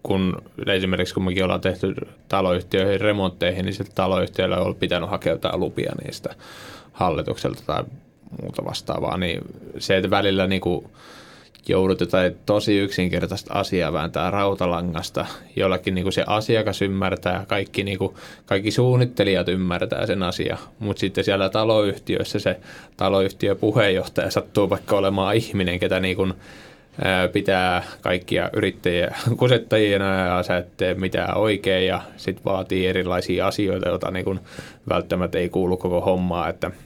[0.04, 1.96] kun esimerkiksi kun mekin ollaan tehty
[2.28, 6.36] taloyhtiöihin remontteihin, niin sitten taloyhtiöillä on pitänyt hakeutua lupia niistä
[6.94, 7.84] hallitukselta tai
[8.42, 9.42] muuta vastaavaa, niin
[9.78, 10.86] se, että välillä niin kuin
[11.68, 15.26] joudut jotain tosi yksinkertaista asiaa vääntää rautalangasta,
[15.56, 21.00] jollakin niin kuin se asiakas ymmärtää, kaikki, niin kuin, kaikki suunnittelijat ymmärtää sen asian, mutta
[21.00, 22.60] sitten siellä taloyhtiössä se
[22.98, 26.34] taloyhtiöpuheenjohtaja sattuu vaikka olemaan ihminen, ketä niin kuin,
[27.34, 33.90] pitää kaikkia yrittäjiä kusettajina ja sä et tee mitään oikein ja sitten vaatii erilaisia asioita,
[33.90, 34.40] joita niin kuin
[34.90, 36.72] välttämättä ei kuulu koko hommaa, että–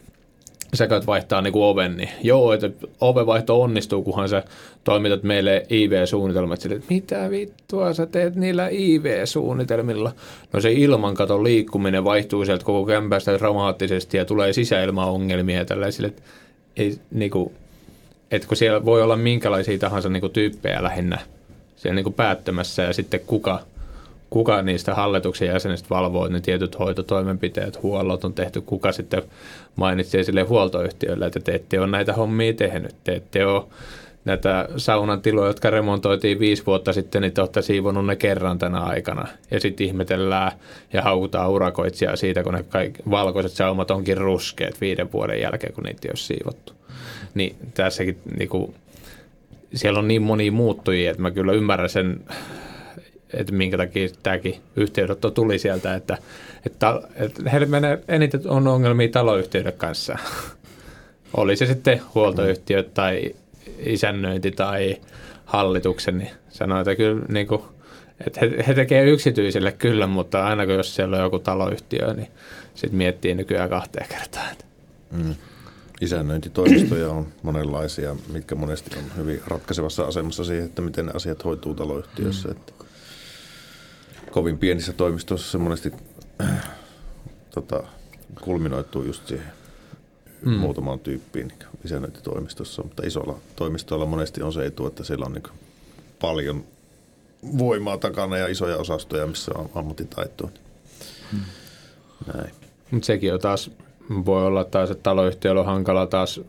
[0.73, 2.69] sä käyt vaihtaa niin kuin oven, niin joo, että
[3.01, 4.43] ovenvaihto onnistuu, kunhan sä
[4.83, 6.61] toimitat meille IV-suunnitelmat.
[6.61, 10.11] Sille, että mitä vittua sä teet niillä IV-suunnitelmilla?
[10.53, 16.21] No se ilmankaton liikkuminen vaihtuu sieltä koko kämpästä dramaattisesti ja tulee sisäilmaongelmia ja tällaisille, että
[16.77, 17.51] ei, niin kuin,
[18.31, 21.19] että kun siellä voi olla minkälaisia tahansa niin kuin tyyppejä lähinnä
[21.75, 23.59] siellä niin kuin päättämässä ja sitten kuka–
[24.29, 29.23] kuka niistä hallituksen jäsenistä valvoo, että ne tietyt hoitotoimenpiteet, huollot on tehty, kuka sitten
[29.75, 33.63] mainitsee sille huoltoyhtiölle, että te ette ole näitä hommia tehnyt, te ette ole
[34.25, 38.79] näitä saunan tiloja, jotka remontoitiin viisi vuotta sitten, niin te olette siivonut ne kerran tänä
[38.79, 39.27] aikana.
[39.51, 40.51] Ja sitten ihmetellään
[40.93, 45.83] ja haukutaan urakoitsijaa siitä, kun ne kaikki valkoiset saumat onkin ruskeat viiden vuoden jälkeen, kun
[45.83, 46.73] niitä ei ole siivottu.
[47.33, 48.75] Niin tässäkin niin kuin,
[49.73, 52.25] siellä on niin monia muuttujia, että mä kyllä ymmärrän sen
[53.33, 56.17] että minkä takia tämäkin yhteydenotto tuli sieltä, että,
[56.65, 60.17] että, että heille menee eniten on ongelmia taloyhtiöiden kanssa.
[61.37, 63.35] Oli se sitten huoltoyhtiö tai
[63.79, 64.97] isännöinti tai
[65.45, 67.61] hallituksen, niin sanoi, että kyllä niin kuin,
[68.25, 72.27] että he, he tekee yksityisille kyllä, mutta aina kun jos siellä on joku taloyhtiö, niin
[72.75, 74.55] sitten miettii nykyään kahteen kertaan.
[75.11, 75.35] Mm.
[76.01, 82.47] Isännöintitoimistoja on monenlaisia, mitkä monesti on hyvin ratkaisevassa asemassa siihen, että miten asiat hoituu taloyhtiössä.
[82.49, 82.55] Mm.
[82.55, 82.73] Että
[84.37, 85.91] kovin pienissä toimistoissa se monesti
[86.41, 86.69] äh,
[87.49, 87.83] tota,
[88.41, 89.51] kulminoituu just siihen
[90.45, 90.51] mm.
[90.51, 95.43] muutamaan tyyppiin niin isännöintitoimistossa, mutta isolla toimistolla monesti on se etu, että siellä on niin
[96.21, 96.63] paljon
[97.57, 100.49] voimaa takana ja isoja osastoja, missä on ammattitaitoa.
[101.33, 101.39] Mm.
[102.33, 102.51] Näin.
[102.91, 103.71] Mutta sekin on taas
[104.25, 106.41] voi olla taas, että taloyhtiöllä on hankala taas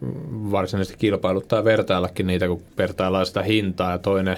[0.50, 4.36] varsinaisesti kilpailuttaa vertaillakin niitä, kun vertaillaan sitä hintaa ja toinen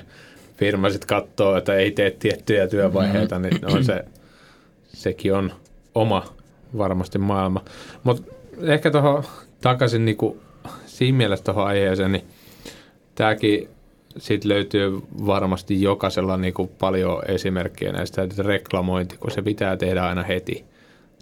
[0.61, 3.57] firma sitten katsoo, että ei tee tiettyjä työvaiheita, mm-hmm.
[3.67, 4.05] niin on se,
[4.89, 5.53] sekin on
[5.95, 6.25] oma
[6.79, 7.65] varmasti maailma.
[8.05, 8.33] Mutta
[8.63, 9.25] ehkä tuohon
[9.61, 10.41] takaisin niinku,
[10.87, 12.25] siinä mielessä tuohon aiheeseen, niin
[13.15, 13.69] tämäkin
[14.19, 20.23] sitten löytyy varmasti jokaisella niinku paljon esimerkkejä näistä, että reklamointi, kun se pitää tehdä aina
[20.23, 20.65] heti.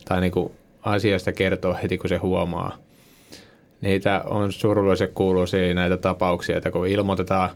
[0.05, 2.77] Tai niinku asiasta kertoa heti, kun se huomaa.
[3.81, 7.51] Niitä on surullisen kuuluisia näitä tapauksia, että kun ilmoitetaan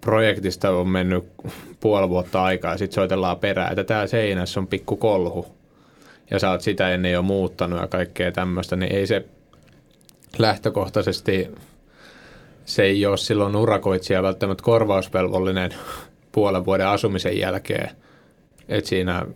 [0.00, 1.24] projektista on mennyt
[1.80, 5.46] puoli vuotta aikaa ja sitten soitellaan perään, että tämä seinässä on pikku kolhu.
[6.30, 9.24] Ja sä oot sitä ennen jo muuttanut ja kaikkea tämmöistä, niin ei se
[10.38, 11.50] lähtökohtaisesti,
[12.64, 15.74] se ei ole silloin urakoitsija välttämättä korvausvelvollinen
[16.32, 17.90] puolen vuoden asumisen jälkeen,
[18.68, 19.26] että siinä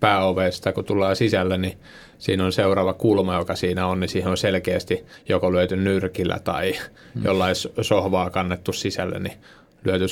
[0.00, 1.78] pääovesta, kun tullaan sisälle, niin
[2.18, 6.74] siinä on seuraava kulma, joka siinä on, niin siihen on selkeästi joko lyöty nyrkillä tai
[7.14, 7.24] mm.
[7.24, 9.38] jollain sohvaa kannettu sisälle, niin
[9.84, 10.04] lyöty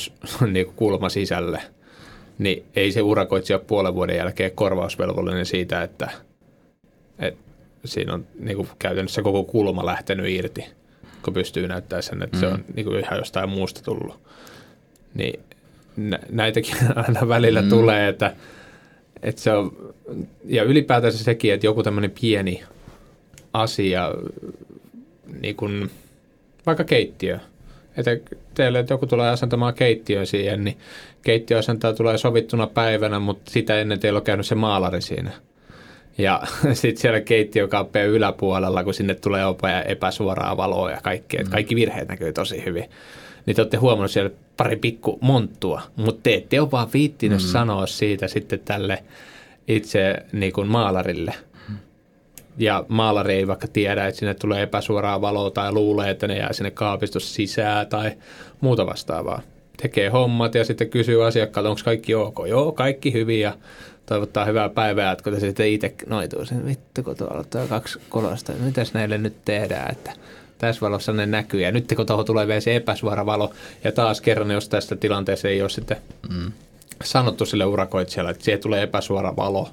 [0.53, 1.63] niin kuin kulma sisälle.
[2.39, 6.11] Niin ei se urakoitsija puolen vuoden jälkeen korvausvelvollinen siitä, että,
[7.19, 7.41] että
[7.85, 10.65] siinä on niin kuin käytännössä koko kulma lähtenyt irti,
[11.23, 12.41] kun pystyy näyttämään sen, että mm.
[12.41, 14.21] se on niin kuin ihan jostain muusta tullut.
[15.15, 15.41] Niin
[16.31, 16.77] näitäkin
[17.07, 17.69] aina välillä mm.
[17.69, 18.37] tulee, että
[19.25, 19.95] että se on,
[20.45, 22.63] ja ylipäätänsä sekin, että joku tämmöinen pieni
[23.53, 24.15] asia,
[25.41, 25.91] niin kuin
[26.67, 27.39] vaikka keittiö,
[27.97, 28.17] että
[28.55, 30.79] teille että joku tulee asentamaan keittiön siihen, niin
[31.23, 35.31] keittiöasentaa tulee sovittuna päivänä, mutta sitä ennen teillä on käynyt se maalari siinä.
[36.19, 41.51] Ja sitten siellä keittiökaappeen yläpuolella, kun sinne tulee jopa epäsuoraa valoa ja kaikkea, mm.
[41.51, 42.85] kaikki virheet näkyy tosi hyvin.
[43.47, 47.47] Niin te olette huomannut siellä pari pikku monttua, mutta te ette ole vaan viittinyt mm.
[47.47, 49.05] sanoa siitä sitten tälle
[49.69, 51.35] itse niin kuin maalarille.
[52.59, 56.53] Ja maalari ei vaikka tiedä, että sinne tulee epäsuoraa valoa tai luulee, että ne jää
[56.53, 58.13] sinne kaapistossa sisään tai
[58.61, 59.43] muuta vastaavaa.
[59.83, 62.39] Tekee hommat ja sitten kysyy asiakkaalta, onko kaikki ok.
[62.49, 63.57] Joo, kaikki hyvin ja
[64.07, 67.99] toivottaa hyvää päivää, että kun te sitten itse noituu sen, vittu kun tuolla on kaksi
[68.09, 70.13] kolosta, mitäs näille nyt tehdään, että
[70.59, 71.61] tässä valossa ne näkyy.
[71.61, 73.53] Ja nyt kun tuohon tulee vielä se epäsuora valo,
[73.85, 75.97] ja taas kerran, jos tästä tilanteessa ei ole sitten
[76.29, 76.53] mm.
[77.05, 79.71] sanottu sille urakoitsijalle, että siihen tulee epäsuora valo,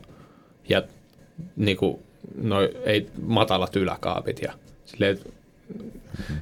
[0.69, 0.83] ja
[1.55, 1.99] niin kuin,
[2.41, 4.53] no, ei matalat yläkaapit, ja
[4.85, 5.19] silleen,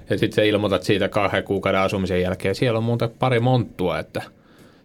[0.10, 4.22] ja sitten sä ilmoitat siitä kahden kuukauden asumisen jälkeen, siellä on muuta pari monttua, että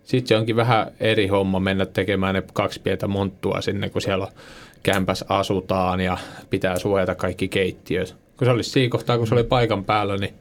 [0.05, 4.29] sitten se onkin vähän eri homma mennä tekemään ne kaksi pientä monttua sinne, kun siellä
[4.83, 6.19] kämpäs asutaan ja
[6.51, 10.35] pitää suojata kaikki keittiöt kun se olisi siinä kohtaa, kun se oli paikan päällä, niin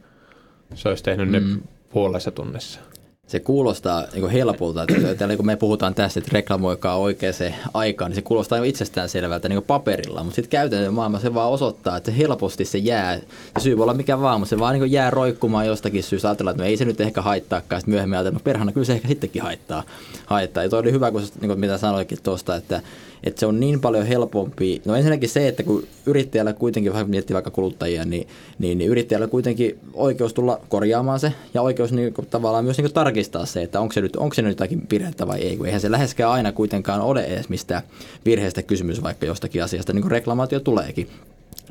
[0.74, 1.60] se olisi tehnyt ne mm.
[1.90, 2.80] puolessa tunnissa.
[3.26, 7.34] Se kuulostaa niin helpolta, että, kun me puhutaan tästä, että reklamoikaa oikeaan
[7.74, 11.50] aikaan, niin se kuulostaa jo itsestään selvältä niin paperilla, mutta sitten käytännön maailmassa se vaan
[11.50, 14.92] osoittaa, että helposti se jää, se syy voi olla mikä vaan, mutta se vaan niin
[14.92, 18.36] jää roikkumaan jostakin syystä, ajatellaan, että no ei se nyt ehkä haittaakaan, sitten myöhemmin ajatellaan,
[18.36, 19.82] että no perhana kyllä se ehkä sittenkin haittaa.
[20.26, 20.62] haittaa.
[20.62, 22.80] Ja toi oli hyvä, kun niin kuin mitä sanoikin tuosta, että
[23.22, 24.82] että se on niin paljon helpompi.
[24.84, 29.26] No ensinnäkin se, että kun yrittäjällä kuitenkin, vähän miettii vaikka kuluttajia, niin, niin, niin yrittäjällä
[29.26, 33.62] kuitenkin oikeus tulla korjaamaan se ja oikeus niin kuin, tavallaan myös niin kuin tarkistaa se,
[33.62, 36.30] että onko se, nyt, onko se nyt jotakin virhettä vai ei, kun eihän se läheskään
[36.30, 37.82] aina kuitenkaan ole edes mistä
[38.24, 41.08] virheestä kysymys vaikka jostakin asiasta, niin kuin reklamaatio tuleekin.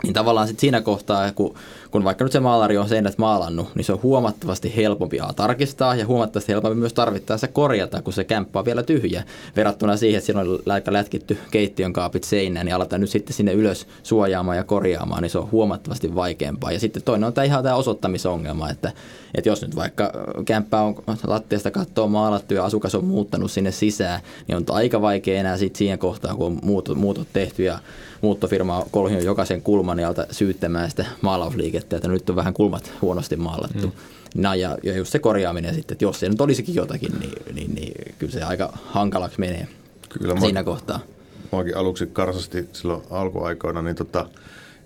[0.04, 1.56] Niin tavallaan sit siinä kohtaa, kun,
[1.92, 5.96] kun vaikka nyt se maalari on seinät maalannut, niin se on huomattavasti helpompi a, tarkistaa
[5.96, 9.24] ja huomattavasti helpompi myös tarvittaessa korjata, kun se kämppä on vielä tyhjä.
[9.56, 13.88] Verrattuna siihen, että siinä on lätkitty keittiön kaapit seinään, niin aletaan nyt sitten sinne ylös
[14.04, 16.72] suojaamaan ja korjaamaan, niin se on huomattavasti vaikeampaa.
[16.72, 18.92] Ja sitten toinen on tämä ihan tämä osoittamisongelma, että,
[19.36, 20.12] että jos nyt vaikka
[20.46, 20.96] kämppä on
[21.28, 25.78] lattiasta kattoa maalattu ja asukas on muuttanut sinne sisään, niin on aika vaikea enää sitten
[25.78, 27.80] siihen kohtaan, kun on muutot, muutot tehty ja
[28.24, 33.88] muuttofirma kolhin jokaisen kulman alta syyttämään sitä maalausliikettä, että nyt on vähän kulmat huonosti maalattu.
[33.88, 33.94] Mm.
[34.36, 37.76] No, ja, ja just se korjaaminen sitten, että jos se nyt olisikin jotakin, niin, niin,
[37.76, 39.68] niin kyllä se aika hankalaksi menee
[40.10, 41.00] kyllä, siinä mä, kohtaa.
[41.52, 44.26] Mäkin aluksi karsasti silloin alkuaikoina, niin tota,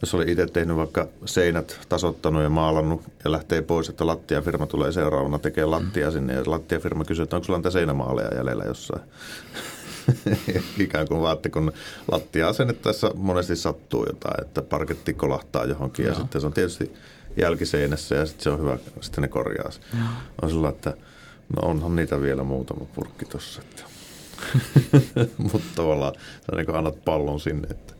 [0.01, 4.91] jos oli itse tehnyt vaikka seinät tasottanut ja maalannut ja lähtee pois, että lattiafirma tulee
[4.91, 6.13] seuraavana tekemään lattia mm.
[6.13, 9.01] sinne ja lattiafirma kysyy, että onko sulla niitä seinämaaleja jäljellä jossain.
[10.79, 11.71] ikään kuin vaatte, kun
[12.11, 16.13] lattia asennettaessa monesti sattuu jotain, että parketti kolahtaa johonkin Joo.
[16.13, 16.93] ja sitten se on tietysti
[17.37, 19.69] jälkiseinässä ja sitten se on hyvä, sitten ne korjaa
[20.41, 20.93] On sillä, että
[21.55, 23.61] no onhan niitä vielä muutama purkki tuossa.
[23.61, 23.83] Että.
[25.51, 27.93] Mutta tavallaan sä niin annat pallon sinne, että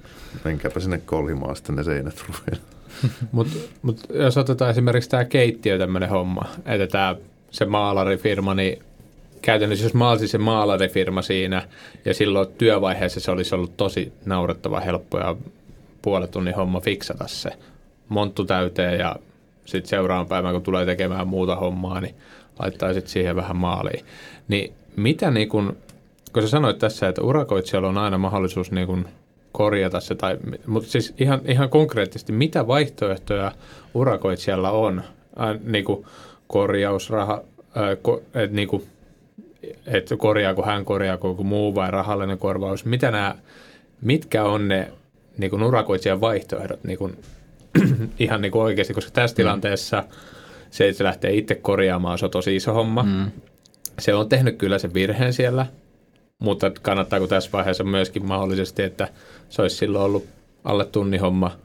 [0.46, 2.68] menkääpä sinne kolhimaan sitten ne seinät ruveilla.
[3.32, 7.16] Mutta mut jos otetaan esimerkiksi tämä keittiö tämmöinen homma, että tämä
[7.52, 8.84] se maalarifirma, niin
[9.42, 11.68] käytännössä jos mä olisin se maalarifirma siinä
[12.06, 15.36] ja silloin työvaiheessa se olisi ollut tosi naurettava helppo ja
[16.02, 17.50] puolet tunnin homma fiksata se
[18.10, 19.16] monttu täyteen ja
[19.66, 22.16] sitten seuraavan päivän, kun tulee tekemään muuta hommaa, niin
[22.60, 24.06] laittaa sitten siihen vähän maaliin.
[24.48, 25.78] Niin mitä niin kun,
[26.34, 29.08] kun sä sanoit tässä, että urakoitsijalla on aina mahdollisuus niin kun
[29.52, 33.52] korjata se, tai, mutta siis ihan, ihan konkreettisesti, mitä vaihtoehtoja
[33.94, 35.04] urakoitsijalla on?
[35.40, 36.06] Äh, niin kuin
[36.48, 37.42] korjausraha,
[37.78, 38.88] äh, ko, et, niin kuin,
[39.86, 42.86] että korjaako hän, korjaako joku muu vai rahallinen korvaus.
[42.86, 43.36] Mitä nämä,
[44.02, 44.92] mitkä on ne
[45.38, 47.18] niin kuin urakoitsijan vaihtoehdot niin kuin,
[48.20, 49.38] ihan niin kuin oikeasti, koska tässä mm.
[49.38, 50.04] tilanteessa
[50.70, 53.04] se, että se lähtee itse korjaamaan, se on tosi iso homma.
[53.04, 53.32] Mm.
[54.00, 55.66] Se on tehnyt kyllä sen virheen siellä,
[56.40, 59.08] mutta kannattaako tässä vaiheessa myöskin mahdollisesti, että
[59.50, 60.28] se olisi silloin ollut
[60.64, 61.58] alle tunnin homma,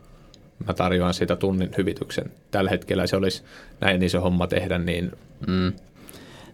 [0.66, 2.30] mä tarjoan sitä tunnin hyvityksen.
[2.50, 3.42] Tällä hetkellä se olisi
[3.80, 5.12] näin iso homma tehdä, niin
[5.46, 5.72] mm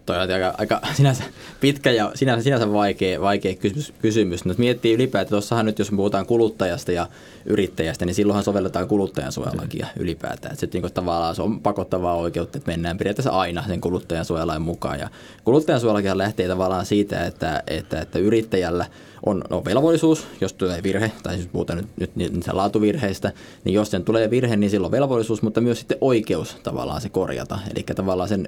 [0.09, 1.23] toi on aika, aika sinänsä
[1.59, 3.93] pitkä ja sinänsä, sinänsä vaikea, vaikea kysymys.
[4.01, 4.45] kysymys.
[4.45, 7.07] No, miettii ylipäätään, tuossahan nyt jos me puhutaan kuluttajasta ja
[7.45, 10.01] yrittäjästä, niin silloinhan sovelletaan kuluttajansuojalakia mm.
[10.01, 10.53] ylipäätään.
[10.63, 14.99] Että niin tavallaan se on pakottavaa oikeutta, että mennään periaatteessa aina sen kuluttajansuojalain mukaan.
[14.99, 15.09] Ja
[15.43, 18.85] kuluttajansuojalakin lähtee tavallaan siitä, että, että, että yrittäjällä
[19.25, 23.31] on, no, velvollisuus, jos tulee virhe, tai siis puhutaan nyt, nyt niistä laatuvirheistä,
[23.63, 27.59] niin jos sen tulee virhe, niin silloin velvollisuus, mutta myös sitten oikeus tavallaan se korjata.
[27.75, 28.47] Eli tavallaan sen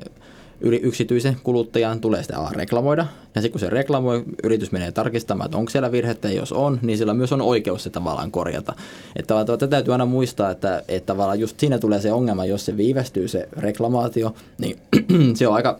[0.63, 3.05] yksityisen kuluttajan tulee sitä reklamoida.
[3.35, 6.79] Ja sitten kun se reklamoi, yritys menee tarkistamaan, että onko siellä virhettä, ja jos on,
[6.81, 8.73] niin sillä myös on oikeus se tavallaan korjata.
[9.15, 12.77] Että tätä täytyy aina muistaa, että, että tavallaan just siinä tulee se ongelma, jos se
[12.77, 14.77] viivästyy se reklamaatio, niin
[15.37, 15.79] se on aika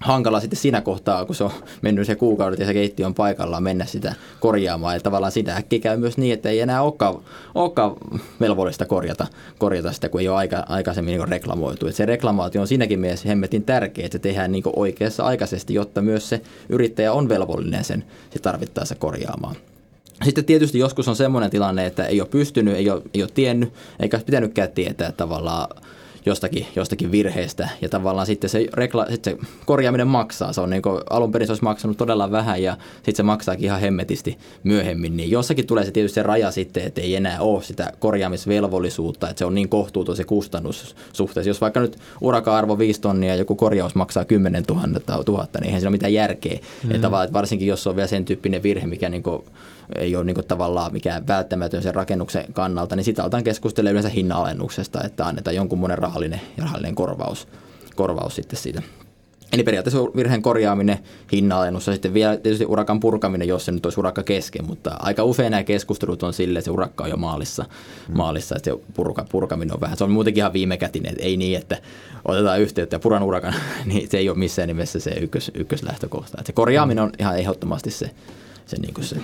[0.00, 1.50] hankala sitten siinä kohtaa, kun se on
[1.82, 4.94] mennyt se kuukaudet ja se keittiö on paikallaan mennä sitä korjaamaan.
[4.94, 7.14] Ja tavallaan sitä äkkiä käy myös niin, että ei enää olekaan,
[7.54, 7.96] olekaan
[8.40, 9.26] velvollista korjata,
[9.58, 11.86] korjata sitä, kun ei ole aika, aikaisemmin niin reklamoitu.
[11.86, 16.02] Et se reklamaatio on siinäkin mielessä hemmetin tärkeä, että se tehdään niin oikeassa aikaisesti, jotta
[16.02, 19.56] myös se yrittäjä on velvollinen sen se tarvittaessa korjaamaan.
[20.24, 23.72] Sitten tietysti joskus on semmoinen tilanne, että ei ole pystynyt, ei ole, ei ole tiennyt,
[24.00, 25.68] eikä pitänytkään tietää tavallaan
[26.26, 27.68] jostakin, jostakin virheestä.
[27.82, 30.52] Ja tavallaan sitten se, rekla, sitten se korjaaminen maksaa.
[30.52, 33.64] Se on niin kuin, alun perin se olisi maksanut todella vähän ja sitten se maksaakin
[33.64, 35.16] ihan hemmetisti myöhemmin.
[35.16, 39.38] Niin jossakin tulee se tietysti se raja sitten, että ei enää ole sitä korjaamisvelvollisuutta, että
[39.38, 41.50] se on niin kohtuuton se kustannus suhteessa.
[41.50, 44.82] Jos vaikka nyt uraka-arvo 5 tonnia ja joku korjaus maksaa 10 000,
[45.28, 46.58] 000 niin eihän siinä ole mitään järkeä.
[46.84, 46.90] Mm.
[46.90, 49.42] Että varsinkin jos on vielä sen tyyppinen virhe, mikä niin kuin
[49.94, 54.08] ei ole niin kuin tavallaan mikään välttämätön sen rakennuksen kannalta, niin sitä aletaan keskustella yleensä
[54.08, 57.48] hinnalennuksesta, että annetaan jonkunmoinen rahallinen, rahallinen korvaus,
[57.96, 58.82] korvaus sitten siitä.
[59.52, 60.98] Eli periaatteessa virheen korjaaminen,
[61.32, 65.24] hinnalennus ja sitten vielä tietysti urakan purkaminen, jos se nyt olisi urakka kesken, mutta aika
[65.24, 67.64] usein nämä keskustelut on silleen, että se urakka on jo maalissa,
[68.08, 68.16] mm.
[68.16, 71.58] maalissa että se purka, purkaminen on vähän, se on muutenkin ihan viimekätinen, että ei niin,
[71.58, 71.78] että
[72.24, 73.54] otetaan yhteyttä ja puran urakan,
[73.86, 76.36] niin se ei ole missään nimessä se ykkös, ykköslähtökohta.
[76.38, 78.10] Että se korjaaminen on ihan ehdottomasti se,
[78.66, 79.16] se, niin kuin se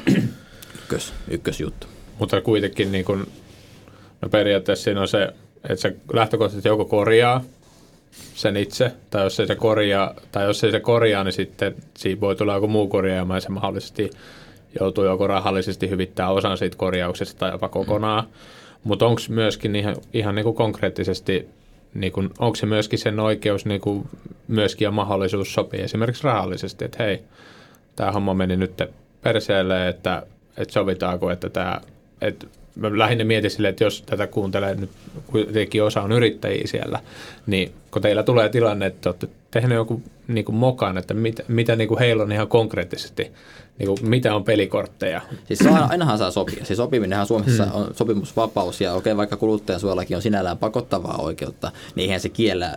[0.86, 1.86] ykkös, ykkösjuttu.
[2.18, 3.26] Mutta kuitenkin niin kuin,
[4.22, 5.28] no periaatteessa siinä on se,
[5.64, 7.44] että se lähtökohtaisesti joko korjaa
[8.34, 12.20] sen itse, tai jos ei se korjaa, tai jos ei se korjaa, niin sitten siinä
[12.20, 14.10] voi tulla joku muu korjaaja, ja se mahdollisesti
[14.80, 18.24] joutuu joko rahallisesti hyvittää osan siitä korjauksesta tai jopa kokonaan.
[18.24, 18.30] Mm.
[18.84, 21.48] Mutta onko myöskin ihan, ihan niin kuin konkreettisesti,
[21.94, 24.08] niin onko se myöskin sen oikeus niin kuin
[24.48, 27.22] myöskin ja mahdollisuus sopia esimerkiksi rahallisesti, että hei,
[27.96, 28.82] tämä homma meni nyt
[29.22, 30.22] perseelle, että
[30.56, 31.80] että sovitaanko, että tämä,
[32.20, 32.46] että
[32.76, 34.90] mä lähinnä mietin sille, että jos tätä kuuntelee nyt,
[35.26, 37.00] kuitenkin osa on yrittäjiä siellä,
[37.46, 41.76] niin kun teillä tulee tilanne, että olette tehneet joku niin kuin mokan, että mit, mitä
[41.76, 43.32] niin kuin heillä on ihan konkreettisesti
[43.78, 45.20] niin kuin, mitä on pelikortteja?
[45.44, 46.64] Siis se on, ainahan saa sopia.
[46.64, 47.74] Siis sopiminenhan Suomessa hmm.
[47.74, 52.76] on sopimusvapaus ja okei, vaikka kuluttajansuojallakin on sinällään pakottavaa oikeutta, niin eihän se kiellä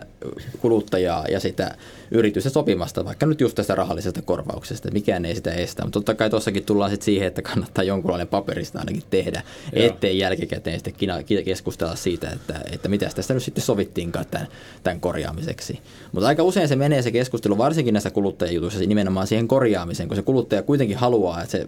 [0.60, 1.76] kuluttajaa ja sitä
[2.10, 4.90] yritystä sopimasta, vaikka nyt just tästä rahallisesta korvauksesta.
[4.90, 8.78] Mikään ei sitä estä, mutta totta kai tuossakin tullaan sitten siihen, että kannattaa jonkunlainen paperista
[8.78, 9.42] ainakin tehdä,
[9.72, 9.86] Joo.
[9.86, 14.48] ettei jälkikäteen sitten keskustella siitä, että, että mitä tästä nyt sitten sovittiinkaan tämän,
[14.82, 15.80] tämän korjaamiseksi.
[16.12, 20.22] Mutta aika usein se menee se keskustelu, varsinkin näissä kuluttajajutuissa, nimenomaan siihen korjaamiseen, kun se
[20.22, 21.66] kuluttaja kuitenkin haluaa, että se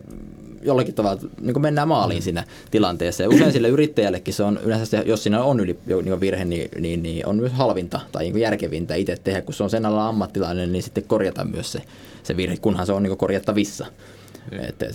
[0.63, 2.23] jollakin tavalla niin kuin mennään maaliin mm.
[2.23, 3.23] siinä tilanteessa.
[3.23, 6.69] Ja usein sille yrittäjällekin se on yleensä, se, jos siinä on yli niin virhe, niin,
[6.81, 10.09] niin, niin, on myös halvinta tai niin järkevintä itse tehdä, kun se on sen alla
[10.09, 11.83] ammattilainen, niin sitten korjata myös se,
[12.23, 13.87] se virhe, kunhan se on niin korjattavissa.
[14.51, 14.59] Mm.
[14.61, 14.87] Että,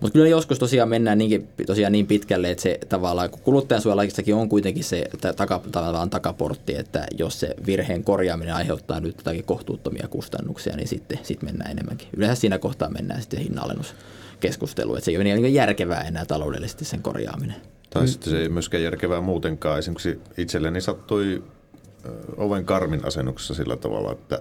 [0.00, 4.48] mutta kyllä joskus tosiaan mennään niinkin, tosiaan niin pitkälle, että se tavallaan, kun kuluttajansuojalaissakin on
[4.48, 5.04] kuitenkin se
[5.36, 11.18] taka, tavallaan takaportti, että jos se virheen korjaaminen aiheuttaa nyt jotakin kohtuuttomia kustannuksia, niin sitten
[11.22, 12.08] sit mennään enemmänkin.
[12.16, 17.02] Yleensä siinä kohtaa mennään sitten hinnallennuskeskusteluun, että se ei ole niin järkevää enää taloudellisesti sen
[17.02, 17.56] korjaaminen.
[17.90, 18.08] Tai mm.
[18.08, 19.78] sitten se ei myöskään järkevää muutenkaan.
[19.78, 21.42] Esimerkiksi itselleni sattui
[22.36, 24.40] oven karmin asennuksessa sillä tavalla, että,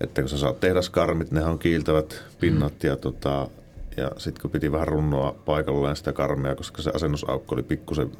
[0.00, 2.88] että kun sä saat tehdä skarmit, nehän on kiiltävät pinnat mm.
[2.88, 3.48] ja tota,
[3.96, 8.12] ja sitten kun piti vähän runnoa paikallaan sitä karmea, koska se asennusaukko oli pikkusen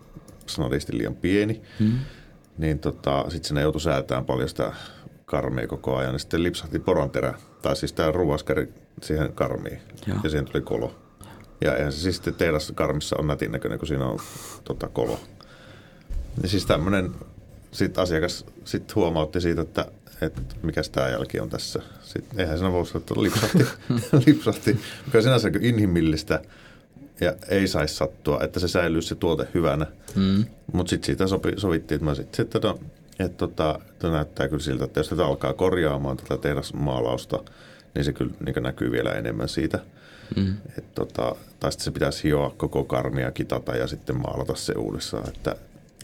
[0.46, 1.98] snadisti liian pieni, mm.
[2.58, 4.72] niin tota, sitten sinne joutui säätämään paljon sitä
[5.24, 6.12] karmia koko ajan.
[6.12, 8.68] Ja sitten lipsahti poronterä, tai siis tämä ruuaskari
[9.02, 10.18] siihen karmiin, Joo.
[10.24, 10.94] ja siihen tuli kolo.
[11.60, 14.18] Ja eihän se siis tehdassa karmissa on nätin näköinen, kun siinä on
[14.64, 15.20] tota, kolo.
[16.42, 17.10] Ja siis tämmöinen,
[17.70, 19.86] sitten asiakas sit huomautti siitä, että,
[20.20, 21.82] että mikä tämä jälki on tässä.
[22.02, 23.66] Sitten, eihän siinä voi sanoa, että lipsahti,
[24.26, 26.42] lipsahti, mikä on sinänsä inhimillistä
[27.20, 29.86] ja ei saisi sattua, että se säilyy se tuote hyvänä.
[30.14, 30.44] Mm.
[30.72, 32.74] Mutta sitten siitä sopi, sovittiin, että mä sitten, sit, että,
[33.18, 37.44] että, tota, että näyttää kyllä siltä, että jos tätä alkaa korjaamaan tätä tehdasmaalausta,
[37.94, 39.78] niin se kyllä niin näkyy vielä enemmän siitä.
[40.36, 40.54] Mm.
[40.78, 45.28] Et, tota, tai sitten se pitäisi hioa koko karmia, kitata ja sitten maalata se uudessaan,
[45.28, 45.56] että,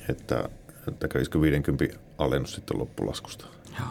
[0.08, 0.48] että,
[0.88, 1.84] että kävisikö 50
[2.18, 3.46] alennus sitten loppulaskusta.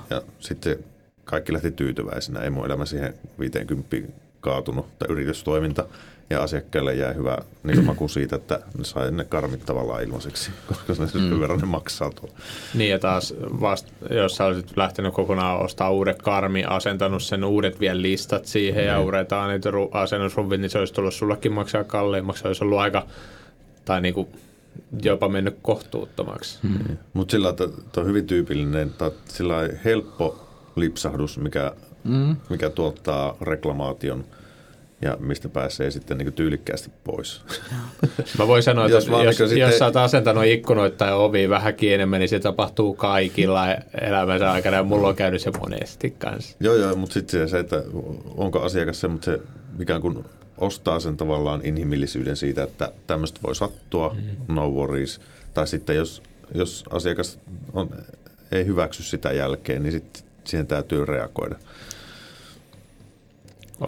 [0.10, 0.80] Ja sitten
[1.26, 2.40] kaikki lähti tyytyväisenä.
[2.40, 3.98] Ei mun elämä siihen 50
[4.42, 5.86] kaatunut tai yritystoiminta
[6.30, 10.94] ja asiakkaille jää hyvä niin maku siitä, että ne sai ne karmit tavallaan ilmaiseksi, koska
[10.94, 11.40] se mm.
[11.40, 12.36] verran ne maksaa tuolla.
[12.74, 17.80] Niin ja taas vasta, jos sä olisit lähtenyt kokonaan ostaa uudet karmi, asentanut sen uudet
[17.80, 18.88] vielä listat siihen mm.
[18.88, 23.06] ja uudet niitä asennusruvit, niin se olisi tullut sullekin maksaa kalliimmaksi, se olisi ollut aika,
[23.86, 24.28] tai niin kuin
[25.04, 26.60] jopa mennyt kohtuuttomaksi.
[26.64, 26.98] Hmm.
[27.14, 29.56] Mutta sillä että on hyvin tyypillinen, tai sillä
[29.86, 31.72] helppo lipsahdus, mikä,
[32.08, 32.36] hmm.
[32.50, 34.26] mikä tuottaa reklamaation–
[35.02, 37.42] ja mistä pääsee sitten niin tyylikkäästi pois.
[38.40, 39.58] Mä voin sanoa, että jos, jos, jos, sitten...
[39.58, 43.66] jos sä oot asentanut ikkunoita tai ovi vähän enemmän, niin se tapahtuu kaikilla
[44.02, 46.58] elämänsä aikana ja mulla on käynyt se monesti kanssa.
[46.60, 47.84] Joo, joo, mutta sitten se, että
[48.38, 49.40] onko asiakas se, mutta se
[49.80, 50.26] ikään kuin
[50.62, 54.56] ostaa sen tavallaan inhimillisyyden siitä, että tämmöistä voi sattua, mm.
[54.56, 55.22] no worries.
[55.54, 56.24] Tai sitten jos,
[56.56, 57.40] jos asiakas
[57.74, 57.90] on,
[58.52, 61.56] ei hyväksy sitä jälkeen, niin sitten siihen täytyy reagoida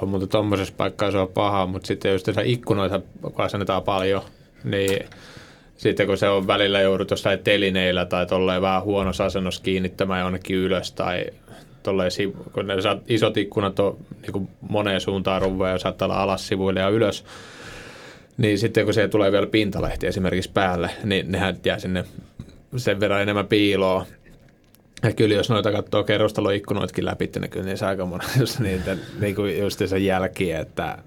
[0.01, 3.01] on, mutta tuommoisessa paikkaa se on paha, mutta sitten jos tässä ikkunoita
[3.37, 4.21] asennetaan paljon,
[4.63, 5.05] niin
[5.77, 10.55] sitten kun se on välillä joudut jossain telineillä tai tolleen vähän huonossa asennossa kiinnittämään jonnekin
[10.55, 11.25] ylös tai
[11.83, 12.11] tolleen,
[12.53, 12.73] kun ne
[13.07, 17.25] isot ikkunat on niin kuin moneen suuntaan ruveja ja saattaa olla alas sivuille ja ylös,
[18.37, 22.05] niin sitten kun se tulee vielä pintalehti esimerkiksi päälle, niin nehän jää sinne
[22.77, 24.05] sen verran enemmän piiloa,
[25.03, 29.59] ja kyllä jos noita katsoo kerrostaloikkunoitkin läpi, niin kyllä niissä aika monessa niitä niin kuin
[29.59, 30.97] just se jälkiä, että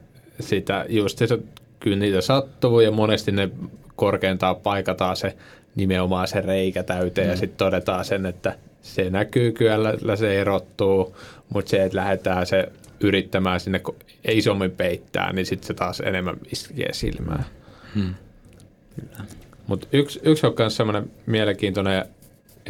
[0.41, 1.39] sitä just se,
[1.81, 3.51] kyllä niitä sattuu ja monesti ne
[3.97, 5.37] korkeintaan paikataan se
[5.75, 7.31] nimenomaan se reikä täyteen mm.
[7.31, 8.55] ja sitten todetaan sen, että
[8.87, 11.17] se näkyy kyllä, se erottuu,
[11.49, 12.69] mutta se, että lähdetään se
[13.01, 13.81] yrittämään sinne
[14.29, 17.45] isommin peittää, niin sitten se taas enemmän iskee silmään.
[17.95, 18.15] Hmm.
[19.67, 22.05] Mutta yksi, yksi on myös semmoinen mielenkiintoinen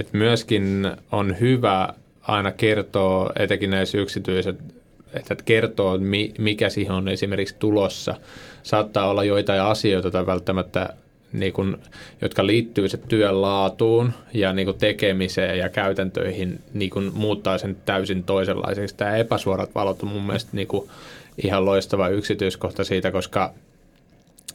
[0.00, 1.88] että myöskin on hyvä
[2.22, 4.58] aina kertoa, etenkin näissä yksityiset,
[5.14, 5.98] että kertoo,
[6.38, 8.14] mikä siihen on esimerkiksi tulossa.
[8.62, 10.88] Saattaa olla joitain asioita tai välttämättä
[11.32, 11.76] niin kuin,
[12.22, 17.76] jotka liittyy se työn laatuun ja niin kuin tekemiseen ja käytäntöihin niin kuin muuttaa sen
[17.84, 18.96] täysin toisenlaiseksi.
[18.96, 20.90] Tämä epäsuorat valot on mun mielestä niin kuin
[21.44, 23.54] ihan loistava yksityiskohta siitä, koska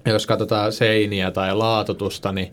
[0.05, 2.51] jos katsotaan seiniä tai laatutusta, niin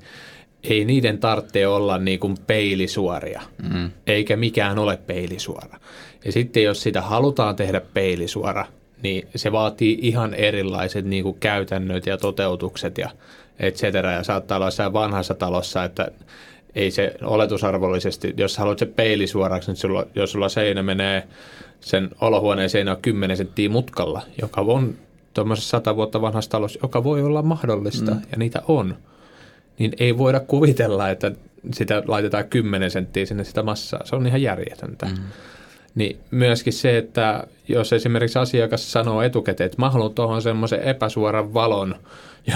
[0.62, 3.90] ei niiden tarvitse olla niin kuin peilisuoria, mm.
[4.06, 5.80] eikä mikään ole peilisuora.
[6.24, 8.66] Ja sitten jos sitä halutaan tehdä peilisuora,
[9.02, 13.10] niin se vaatii ihan erilaiset niin kuin käytännöt ja toteutukset ja
[13.58, 14.12] et cetera.
[14.12, 16.08] Ja saattaa olla jossain vanhassa talossa, että
[16.74, 21.28] ei se oletusarvollisesti, jos haluat se peilisuoraksi, niin sulla, jos sulla seinä menee,
[21.80, 24.94] sen olohuoneen seinä on 10 senttiä mutkalla, joka on
[25.34, 28.20] tuommoisessa sata vuotta vanhassa talossa, joka voi olla mahdollista, mm.
[28.32, 28.96] ja niitä on–
[29.78, 31.32] niin ei voida kuvitella, että
[31.74, 34.04] sitä laitetaan 10 senttiä sinne sitä massaa.
[34.04, 35.06] Se on ihan järjetöntä.
[35.06, 35.16] Mm.
[35.94, 41.54] Niin myöskin se, että jos esimerkiksi asiakas sanoo etukäteen, että mä haluan tuohon semmoisen epäsuoran
[41.54, 41.94] valon,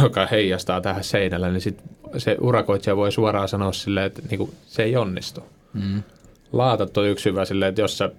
[0.02, 1.82] joka heijastaa tähän seinälle, niin sit
[2.18, 5.40] se urakoitsija voi suoraan sanoa silleen, että niinku, se ei onnistu.
[5.72, 6.02] Mm.
[6.52, 8.10] Laatat on yksi hyvä silleen, että jos sä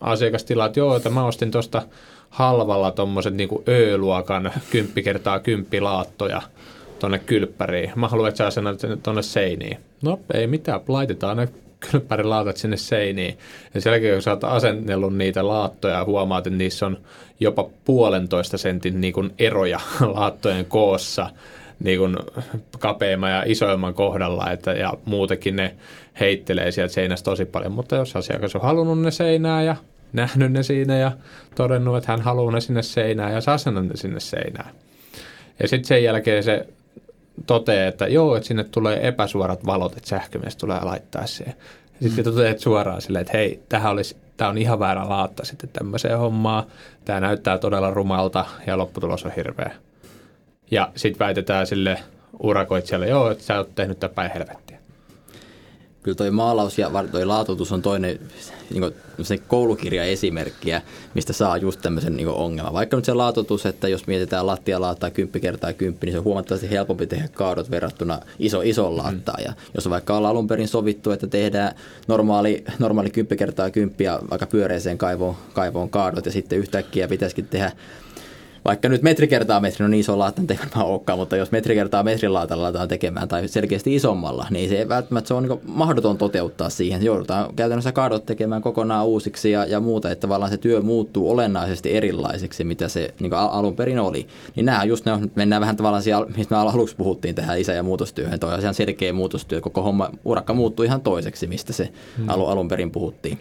[0.00, 1.82] asiakas tilaat, joo, että mä ostin tuosta
[2.30, 6.42] halvalla tuommoiset niinku Ö-luokan 10 kertaa 10 laattoja–
[6.98, 7.92] tuonne kylppäriin.
[7.96, 8.62] Mä haluan, että sä
[9.02, 9.78] tuonne seiniin.
[10.02, 11.48] No ei mitään, laitetaan ne
[11.90, 13.38] kylppärilaatat sinne seiniin.
[13.74, 16.98] Ja sen jälkeen, kun sä oot asennellut niitä laattoja, huomaat, että niissä on
[17.40, 19.80] jopa puolentoista sentin niin kuin eroja
[20.14, 21.30] laattojen koossa
[21.80, 22.16] niin kuin
[22.78, 25.74] kapeimman ja isoimman kohdalla, että, ja muutenkin ne
[26.20, 27.72] heittelee sieltä seinästä tosi paljon.
[27.72, 29.76] Mutta jos asiakas on halunnut ne seinää ja
[30.12, 31.12] nähnyt ne siinä ja
[31.54, 34.70] todennut, että hän haluaa ne sinne seinään ja saa ne sinne seinään.
[35.60, 36.66] Ja sitten sen jälkeen se
[37.46, 41.54] toteaa, että joo, että sinne tulee epäsuorat valot, että sähkömies tulee laittaa siihen.
[42.00, 42.38] Ja sitten mm.
[42.38, 46.64] teet suoraan silleen, että hei, tähän olisi, tämä on ihan väärä laatta sitten tämmöiseen hommaan.
[47.04, 49.70] Tämä näyttää todella rumalta ja lopputulos on hirveä.
[50.70, 51.98] Ja sitten väitetään sille
[52.42, 54.65] urakoitsijalle, joo, että sä oot tehnyt tämän päin helvettiä.
[56.06, 58.20] Kyllä toi maalaus ja toi laatutus on toinen
[58.70, 58.92] niin
[59.22, 60.82] se koulukirjaesimerkkiä,
[61.14, 62.72] mistä saa just tämmöisen niin ongelman.
[62.72, 66.70] Vaikka nyt se laatutus, että jos mietitään lattialaattaa 10 kertaa 10, niin se on huomattavasti
[66.70, 69.40] helpompi tehdä kaadot verrattuna iso, iso laattaan.
[69.40, 69.44] Mm.
[69.44, 71.74] Ja jos vaikka ollaan alun perin sovittu, että tehdään
[72.08, 77.48] normaali, normaali 10 kertaa 10 ja vaikka pyöreeseen kaivoon, kaivoon kaadot ja sitten yhtäkkiä pitäisikin
[77.48, 77.72] tehdä
[78.66, 81.74] vaikka nyt metri kertaa metri, no niin iso laata ei varmaan olekaan, mutta jos metri
[81.74, 85.60] kertaa metrin laatalla laitetaan tekemään tai selkeästi isommalla, niin se ei välttämättä se on niin
[85.64, 87.04] mahdoton toteuttaa siihen.
[87.04, 91.96] Joudutaan käytännössä kaadot tekemään kokonaan uusiksi ja, ja muuta, että tavallaan se työ muuttuu olennaisesti
[91.96, 94.26] erilaiseksi, mitä se niin alun perin oli.
[94.56, 97.72] Niin nämä just ne on, mennään vähän tavallaan siellä, mistä me aluksi puhuttiin tähän isä-
[97.72, 101.92] ja muutostyöhön, toi on ihan selkeä muutostyö, koko homma, urakka muuttuu ihan toiseksi, mistä se
[102.16, 102.28] hmm.
[102.28, 103.38] alun, alun perin puhuttiin.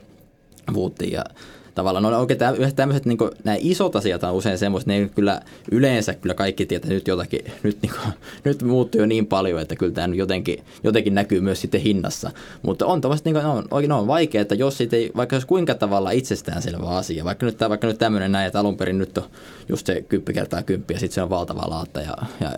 [0.74, 1.24] puhuttiin ja
[1.76, 2.40] tavallaan no oikein
[2.76, 7.08] tämmöiset niin nämä isot asiat on usein semmoiset, ne kyllä yleensä kyllä kaikki tietää nyt
[7.08, 8.14] jotakin, nyt, niin kuin,
[8.44, 12.32] nyt muuttuu jo niin paljon, että kyllä tämä jotenkin, jotenkin näkyy myös sitten hinnassa.
[12.62, 15.46] Mutta on tavallaan, niin kuin, no, oikein on vaikea, että jos sitten ei, vaikka jos
[15.46, 19.24] kuinka tavalla itsestäänselvä asia, vaikka nyt, vaikka nyt tämmöinen näin, että alun perin nyt on
[19.70, 22.52] just se kymppi kertaa kymppi ja sitten se on valtava laatta ja, ja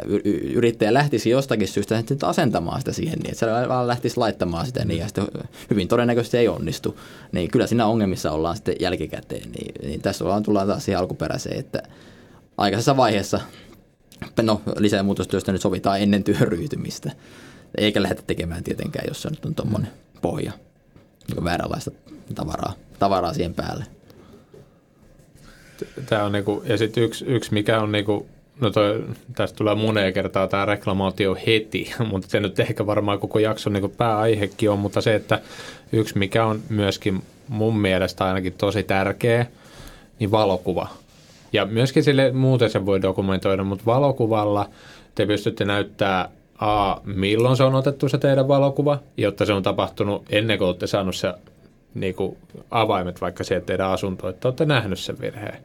[0.53, 4.85] yrittäjä lähtisi jostakin syystä nyt asentamaan sitä siihen niin, että se vaan lähtisi laittamaan sitä
[4.85, 5.27] niin ja sitten
[5.69, 6.99] hyvin todennäköisesti ei onnistu.
[7.31, 10.99] Niin kyllä siinä ongelmissa ollaan sitten jälki jälkikäteen, niin, niin tässä ollaan, tullaan taas siihen
[10.99, 11.83] alkuperäiseen, että
[12.57, 13.39] aikaisessa vaiheessa
[14.41, 17.11] no, lisämuutostyöstä nyt sovitaan ennen työn ryhtymistä.
[17.77, 19.91] Eikä lähdetä tekemään tietenkään, jos se nyt on tuommoinen
[20.21, 20.51] pohja,
[21.27, 21.91] niin vääränlaista
[22.35, 23.85] tavaraa, tavaraa siihen päälle.
[26.05, 28.27] Tämä on niinku, ja sitten yksi, yksi, mikä on niinku,
[28.59, 29.05] no toi,
[29.35, 33.89] tästä tulee moneen kertaa tämä reklamaatio heti, mutta se nyt ehkä varmaan koko jakson niinku
[33.89, 35.41] pääaihekin on, mutta se, että
[35.91, 39.45] yksi mikä on myöskin mun mielestä ainakin tosi tärkeä,
[40.19, 40.87] niin valokuva.
[41.53, 44.69] Ja myöskin sille muuten se voi dokumentoida, mutta valokuvalla
[45.15, 46.29] te pystytte näyttää
[46.59, 50.87] A, milloin se on otettu se teidän valokuva, jotta se on tapahtunut ennen kuin olette
[50.87, 51.33] saanut se
[51.99, 52.37] niin kuin
[52.71, 55.57] avaimet vaikka siihen teidän asuntoon, että olette nähnyt sen virheen.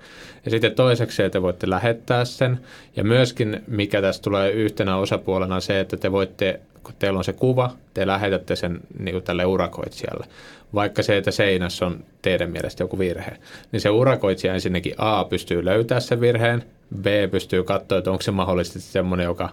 [0.45, 2.61] Ja sitten toiseksi te voitte lähettää sen.
[2.97, 7.33] Ja myöskin, mikä tässä tulee yhtenä osapuolena, se, että te voitte, kun teillä on se
[7.33, 10.27] kuva, te lähetätte sen niin kuin tälle urakoitsijalle
[10.75, 13.37] vaikka se, että seinässä on teidän mielestä joku virhe,
[13.73, 16.65] niin se urakoitsija ensinnäkin A pystyy löytää sen virheen,
[16.97, 19.49] B pystyy katsoa, että onko se mahdollisesti semmoinen, joka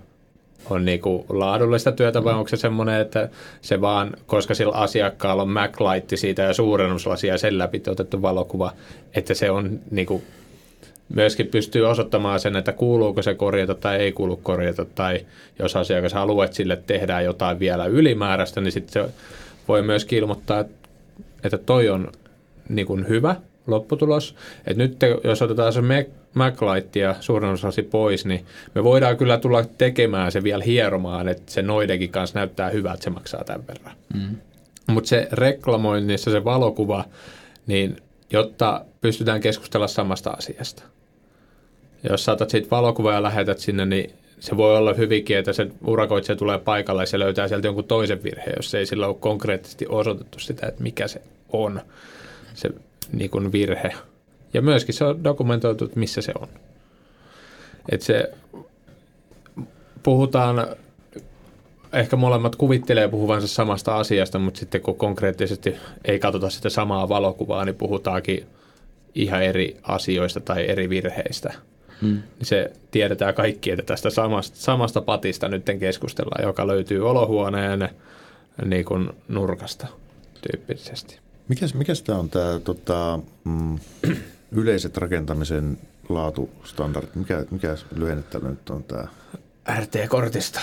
[0.70, 3.30] on niin kuin laadullista työtä vai onko se semmoinen, että
[3.62, 8.72] se vaan, koska sillä asiakkaalla on MacLight siitä ja suurennuslasia ja sen läpi otettu valokuva,
[9.16, 10.24] että se on niin kuin
[11.16, 15.26] myöskin pystyy osoittamaan sen, että kuuluuko se korjata tai ei kuulu korjata, tai
[15.60, 19.14] jos asiakas haluaa, että sille tehdään jotain vielä ylimääräistä, niin sitten se
[19.68, 20.66] voi myöskin ilmoittaa,
[21.44, 22.12] että toi on
[22.70, 23.36] niin kuin hyvä
[23.68, 24.36] lopputulos.
[24.68, 25.82] Että nyt te, jos otetaan se
[26.34, 31.62] MacLight ja suurennusasi pois, niin me voidaan kyllä tulla tekemään se vielä hieromaan, että se
[31.62, 33.96] noidenkin kanssa näyttää hyvältä, että se maksaa tämän verran.
[34.14, 34.36] Mm.
[34.88, 37.06] Mutta se reklamoinnissa se valokuva,
[37.68, 37.98] niin
[38.32, 40.84] jotta pystytään keskustella samasta asiasta.
[42.10, 46.36] Jos saatat siitä valokuvaa ja lähetät sinne, niin se voi olla hyvinkin, että se urakoitsija
[46.36, 50.40] tulee paikalle ja se löytää sieltä jonkun toisen virheen, jos ei sillä ole konkreettisesti osoitettu
[50.40, 51.82] sitä, että mikä se on,
[52.54, 52.70] se
[53.12, 53.94] niin kuin virhe.
[54.54, 56.48] Ja myöskin se on dokumentoitu, että missä se on.
[57.92, 58.34] Että se
[60.04, 60.68] puhutaan,
[61.94, 65.76] ehkä molemmat kuvittelee puhuvansa samasta asiasta, mutta sitten kun konkreettisesti
[66.06, 68.46] ei katsota sitä samaa valokuvaa, niin puhutaankin
[69.16, 71.54] ihan eri asioista tai eri virheistä–
[72.02, 72.08] mm.
[72.10, 77.90] niin se tiedetään kaikki, että tästä samasta, samasta patista nyt keskustellaan, joka löytyy olohuoneen
[78.66, 79.88] niin kuin nurkasta
[80.42, 81.20] tyyppisesti.
[81.48, 83.80] Mikäs, mikäs tämä on tämä tota, mm,
[84.52, 85.78] yleiset rakentamisen
[86.10, 87.16] laatustandardit?
[87.16, 89.08] Mikä, mikä lyhenne tällä nyt on tämä?
[89.80, 90.60] RT-kortista.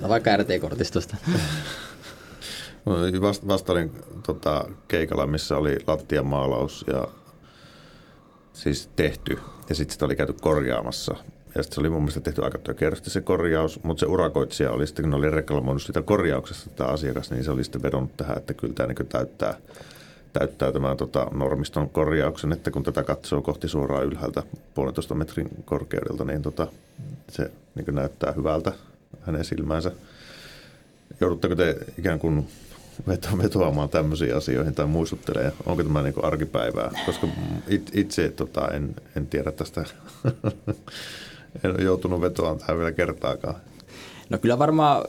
[0.00, 1.16] No vaikka RT-kortistosta.
[3.20, 3.92] Vast, vastailin
[4.26, 7.08] tota, keikalla, missä oli lattiamaalaus ja
[8.52, 9.38] siis tehty
[9.68, 11.14] ja sitten sitä oli käyty korjaamassa.
[11.54, 14.86] Ja sitten se oli mun mielestä tehty aika tökerösti se korjaus, mutta se urakoitsija oli
[14.86, 18.36] sitten, kun ne oli reklamoinut sitä korjauksesta tämä asiakas, niin se oli sitten vedonnut tähän,
[18.36, 19.54] että kyllä tämä niin täyttää,
[20.34, 24.42] täyttää tämän tota, normiston korjauksen, että kun tätä katsoo kohti suoraan ylhäältä
[24.74, 26.66] puolentoista metrin korkeudelta, niin tota,
[27.28, 28.72] se niin näyttää hyvältä
[29.20, 29.92] hänen silmäänsä.
[31.20, 32.48] Joudutteko te ikään kuin
[33.42, 37.26] vetoamaan tämmöisiin asioihin tai muistuttelee, onko tämä niin kuin arkipäivää, koska
[37.92, 39.84] itse tota, en, en tiedä tästä,
[41.64, 43.54] en ole joutunut vetoamaan tähän vielä kertaakaan.
[44.30, 45.04] No kyllä varmaan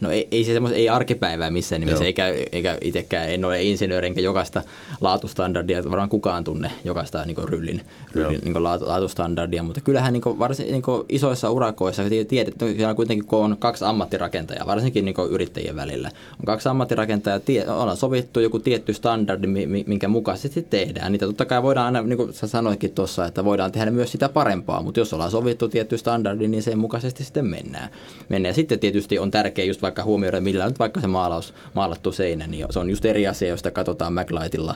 [0.00, 4.06] no ei, ei se semmoista, ei arkipäivää missään nimessä, eikä, eikä itsekään, en ole insinööri,
[4.06, 4.62] enkä jokaista
[5.00, 7.80] laatustandardia, varmaan kukaan tunne jokaista niin ryllin,
[8.14, 13.56] ryllin niin laatustandardia, mutta kyllähän niin varsin niin isoissa urakoissa tiedät, että kuitenkin kun on
[13.58, 19.46] kaksi ammattirakentajaa, varsinkin niin yrittäjien välillä, on kaksi ammattirakentajaa, tie, ollaan sovittu joku tietty standardi,
[19.86, 21.12] minkä mukaisesti tehdään.
[21.12, 24.28] Niitä totta kai voidaan aina, niin kuin sä sanoitkin tuossa, että voidaan tehdä myös sitä
[24.28, 27.90] parempaa, mutta jos ollaan sovittu tietty standardi, niin sen mukaisesti sitten mennään.
[28.28, 28.50] mennään.
[28.50, 32.46] Ja sitten tietysti on tärkeää just vaikka huomioida, millä nyt vaikka se maalaus, maalattu seinä,
[32.46, 34.74] niin se on just eri asia, josta katsotaan MacLightilla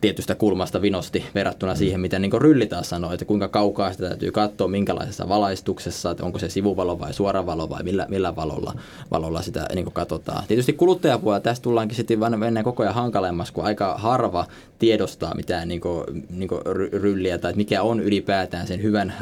[0.00, 1.78] tietystä kulmasta vinosti verrattuna mm.
[1.78, 6.24] siihen, mitä niin Rylli taas sanoi, että kuinka kaukaa sitä täytyy katsoa, minkälaisessa valaistuksessa, että
[6.24, 8.74] onko se sivuvalo vai suoravalo vai millä, millä valolla,
[9.10, 10.44] valolla sitä niin katsotaan.
[10.48, 14.46] Tietysti kuluttajapuolella tästä tullaankin sitten mennä koko ajan hankalemmas, kun aika harva
[14.78, 19.14] tiedostaa mitään niin kuin, niin kuin rylliä tai mikä on ylipäätään sen hyvän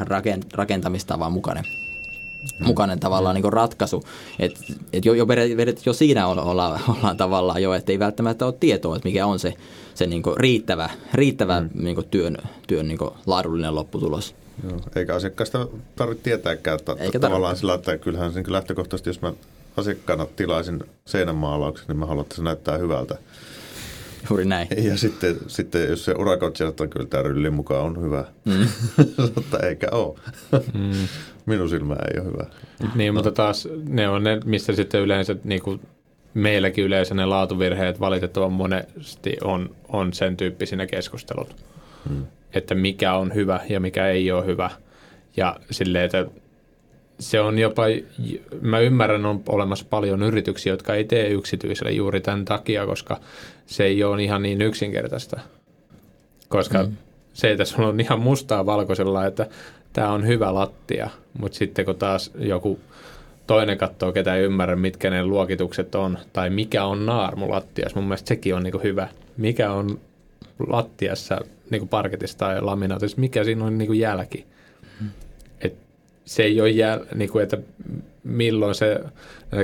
[0.53, 1.84] rakentamistavan mukainen
[2.59, 4.03] mukainen tavallaan niin ratkaisu.
[4.39, 4.59] Et,
[4.93, 5.27] et jo, jo,
[5.85, 6.41] jo siinä olla,
[6.87, 9.53] ollaan tavallaan jo, että ei välttämättä ole tietoa, että mikä on se,
[9.93, 11.69] se niin riittävä, riittävä mm.
[11.73, 12.37] niin työn,
[12.67, 14.35] työn niin laadullinen lopputulos.
[14.69, 19.33] Joo, eikä asiakkaasta tarvitse tietääkään, että eikä tavallaan sillä, että kyllähän sen lähtökohtaisesti, jos mä
[19.77, 23.17] asiakkaana tilaisin seinänmaalauksen, niin mä haluan, että se näyttää hyvältä.
[24.29, 24.67] Juuri näin.
[24.77, 28.67] Ja sitten, sitten jos se urakoitsija että kyllä tämä mukaan on hyvä, mm.
[29.35, 30.19] mutta eikä ole.
[30.73, 31.07] Mm.
[31.45, 32.45] Minun silmä ei ole hyvä.
[32.95, 35.81] Niin, mutta taas ne on ne, mistä sitten yleensä niin kuin
[36.33, 41.55] meilläkin yleensä ne laatuvirheet valitettavan monesti on, on sen tyyppisinä keskustelut.
[42.09, 42.25] Hmm.
[42.53, 44.69] Että mikä on hyvä ja mikä ei ole hyvä.
[45.37, 46.25] Ja silleen, että
[47.19, 47.83] se on jopa,
[48.61, 53.19] mä ymmärrän, on olemassa paljon yrityksiä, jotka ei tee yksityiselle juuri tämän takia, koska
[53.65, 55.39] se ei ole ihan niin yksinkertaista.
[56.49, 56.97] Koska mm.
[57.33, 59.47] se, että sulla on ihan mustaa valkoisella, että
[59.95, 62.79] tämä on hyvä lattia, mutta sitten kun taas joku
[63.47, 68.03] toinen katsoo, ketä ei ymmärrä, mitkä ne luokitukset on, tai mikä on naarmu lattias, mun
[68.03, 69.07] mielestä sekin on niin hyvä.
[69.37, 69.99] Mikä on
[70.67, 74.45] lattiassa niin parketissa tai laminaatissa, mikä siinä on niin jälki.
[76.25, 77.57] Se ei ole jäl, niin kuin, että
[78.23, 78.99] milloin se,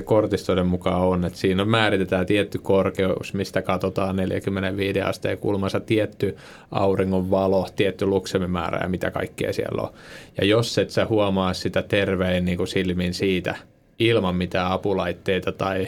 [0.04, 1.26] kortistoiden mukaan on.
[1.26, 6.38] Että siinä määritetään tietty korkeus, mistä katsotaan 45 asteen kulmassa, tietty
[6.72, 9.94] auringon valo, tietty luksemimäärä ja mitä kaikkea siellä on.
[10.38, 13.56] Ja jos et sä huomaa sitä terveen niin kuin silmin siitä
[14.00, 15.88] ilman mitään apulaitteita tai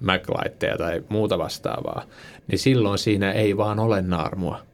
[0.00, 2.04] Mac-laitteja tai muuta vastaavaa,
[2.46, 4.69] niin silloin siinä ei vaan ole naarmua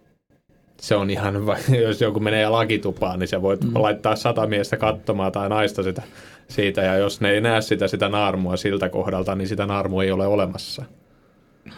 [0.86, 1.34] se on ihan,
[1.86, 3.70] jos joku menee lakitupaan, niin se voit mm.
[3.74, 6.02] laittaa sata miestä katsomaan tai naista sitä
[6.48, 10.10] siitä, ja jos ne ei näe sitä, sitä naarmua siltä kohdalta, niin sitä naarmua ei
[10.10, 10.84] ole olemassa.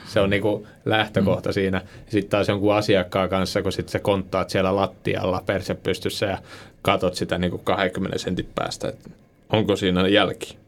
[0.07, 1.53] Se on niinku lähtökohta mm.
[1.53, 1.83] siinä.
[2.09, 6.39] Sitten taas jonkun asiakkaan kanssa, kun sitten sä konttaat siellä lattialla persepystyssä ja
[6.83, 9.11] katot sitä niinku 20 sentin päästä, että
[9.53, 10.59] onko siinä jälki.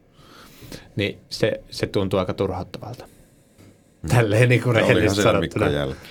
[0.95, 3.05] Niin se, se tuntuu aika turhauttavalta.
[4.09, 5.65] Tälleen niin kuin rehellisesti sanottuna.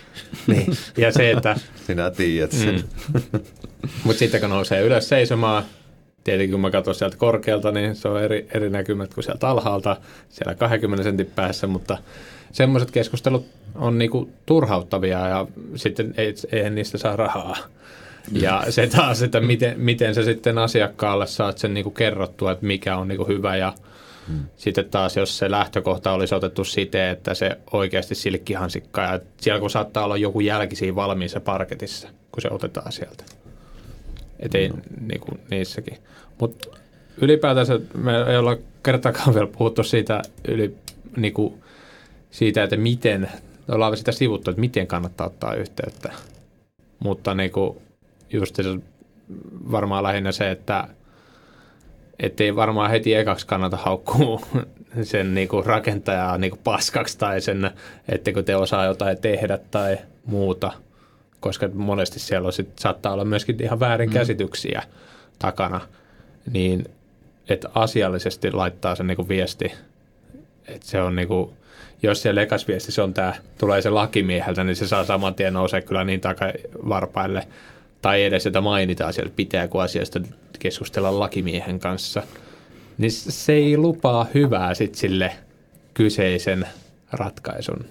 [0.46, 0.76] niin.
[0.96, 1.56] Ja se, että...
[1.86, 2.84] Sinä tiedät sen.
[3.12, 3.40] Mm.
[4.04, 5.64] Mutta sitten kun nousee ylös seisomaan,
[6.24, 9.96] tietenkin kun mä katson sieltä korkealta, niin se on eri, eri näkymät kuin sieltä alhaalta,
[10.28, 11.98] siellä 20 sentin päässä, mutta
[12.52, 17.56] semmoiset keskustelut on niinku turhauttavia ja sitten ei, eihän niistä saa rahaa.
[18.32, 22.96] Ja se taas, että miten, miten sä sitten asiakkaalle saat sen niinku kerrottua, että mikä
[22.96, 23.72] on niinku hyvä ja
[24.56, 29.70] Sitten taas, jos se lähtökohta olisi otettu siten, että se oikeasti silkkihansikka, ja siellä kun
[29.70, 33.24] saattaa olla joku jälki siinä valmiissa parketissa, kun se otetaan sieltä.
[34.40, 35.06] Että ei hmm.
[35.06, 35.98] niin kuin niissäkin.
[36.40, 36.68] Mutta
[37.20, 40.76] ylipäätänsä me ei olla kertaakaan vielä puhuttu siitä, yli,
[41.16, 41.62] niin kuin,
[42.30, 43.30] siitä että miten,
[43.68, 46.12] ollaan sitä sivuttu, että miten kannattaa ottaa yhteyttä.
[46.98, 47.78] Mutta niin kuin,
[48.32, 48.62] just se,
[49.70, 50.88] varmaan lähinnä se, että
[52.20, 54.40] että ei varmaan heti ekaksi kannata haukkua
[55.02, 57.70] sen niinku rakentajaa niinku paskaksi tai sen,
[58.08, 60.72] ettekö te osaa jotain tehdä tai muuta,
[61.40, 64.80] koska monesti siellä on sit, saattaa olla myöskin ihan väärin mm.
[65.38, 65.80] takana,
[66.52, 66.84] niin
[67.48, 69.72] että asiallisesti laittaa sen niinku viesti,
[70.68, 71.52] että se on niinku,
[72.02, 75.52] jos siellä ekas viesti se on tämä, tulee se lakimieheltä, niin se saa saman tien
[75.52, 77.46] nousee kyllä niin takavarpaille,
[78.02, 80.20] tai edes että mainitaan siellä pitää, kun asiasta
[80.60, 82.22] keskustella lakimiehen kanssa,
[82.98, 85.32] niin se ei lupaa hyvää sit sille
[85.94, 86.66] kyseisen
[87.12, 87.84] ratkaisun.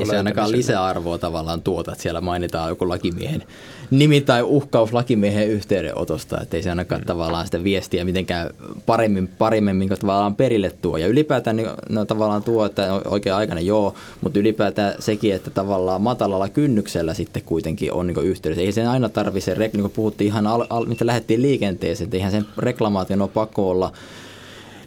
[0.00, 3.44] Ei se ainakaan lisäarvoa tavallaan tuota, että siellä mainitaan joku lakimiehen
[3.90, 7.06] nimi tai uhkaus lakimiehen yhteydenotosta, että ei se ainakaan mm.
[7.06, 8.50] tavallaan sitä viestiä mitenkään
[8.86, 10.96] paremmin, paremmin minkä tavallaan perille tuo.
[10.96, 16.02] Ja ylipäätään niin, no, tavallaan tuo, että oikea aikana joo, mutta ylipäätään sekin, että tavallaan
[16.02, 18.62] matalalla kynnyksellä sitten kuitenkin on niin yhteydessä.
[18.62, 22.32] Ei sen aina tarvitse, niin kuin puhuttiin ihan, al, al, mitä lähdettiin liikenteeseen, että eihän
[22.32, 23.92] sen reklamaation ole pakko olla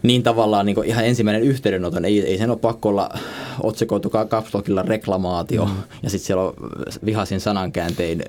[0.04, 3.10] niin tavallaan niin ihan ensimmäinen yhteydenoton, ei, ei sen ole pakko olla
[3.64, 5.76] otsikoitu kapslokilla reklamaatio mm.
[6.04, 6.54] ja sitten siellä on
[7.06, 8.24] vihasin sanankääntein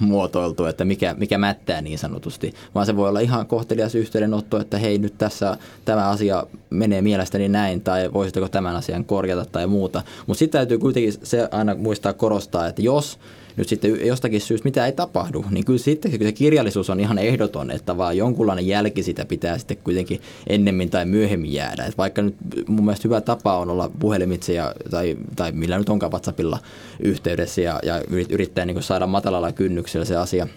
[0.00, 4.78] muotoiltu, että mikä, mikä mättää niin sanotusti, vaan se voi olla ihan kohtelias yhteydenotto, että
[4.78, 10.02] hei nyt tässä tämä asia menee mielestäni näin tai voisitteko tämän asian korjata tai muuta.
[10.26, 13.18] Mutta sitten täytyy kuitenkin se aina muistaa korostaa, että jos
[13.56, 17.70] nyt sitten jostakin syystä mitä ei tapahdu, niin kyllä sitten se kirjallisuus on ihan ehdoton,
[17.70, 21.84] että vaan jonkunlainen jälki sitä pitää sitten kuitenkin ennemmin tai myöhemmin jäädä.
[21.84, 22.36] Et vaikka nyt
[22.66, 26.58] mun mielestä hyvä tapa on olla puhelimitse ja, tai, tai millä nyt onkaan WhatsAppilla
[27.00, 30.48] yhteydessä ja, ja yrittää niin saada matalalla kynnyksellä se asia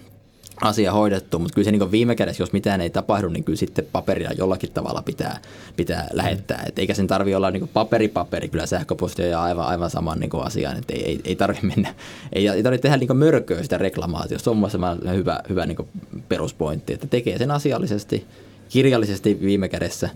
[0.62, 3.86] asia hoidettu, mutta kyllä se niin viime kädessä, jos mitään ei tapahdu, niin kyllä sitten
[3.92, 5.40] paperia jollakin tavalla pitää,
[5.76, 6.64] pitää lähettää.
[6.66, 10.30] Et eikä sen tarvi olla niin paperi paperi, kyllä sähköposti on aivan, aivan saman niin
[10.42, 11.94] asian, että ei, ei, ei tarvitse mennä,
[12.32, 14.44] ei, ei tarvitse tehdä niin mörköä sitä reklamaatiosta.
[14.44, 15.88] Se on mielestäni hyvä, hyvä niin
[16.28, 18.26] peruspointti, että tekee sen asiallisesti,
[18.68, 20.08] kirjallisesti viime kädessä,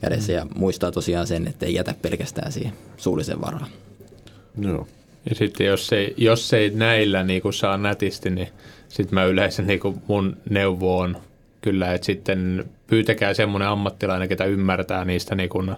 [0.00, 3.70] kädessä ja muistaa tosiaan sen, että ei jätä pelkästään siihen suullisen varaan.
[4.60, 4.86] Joo.
[5.30, 8.48] Ja sitten jos ei, jos ei näillä niin saa nätisti, niin
[8.90, 11.16] sitten mä yleensä niin kuin mun neuvo on
[11.60, 15.76] kyllä, että sitten pyytäkää semmoinen ammattilainen, ketä ymmärtää niistä niin kuin,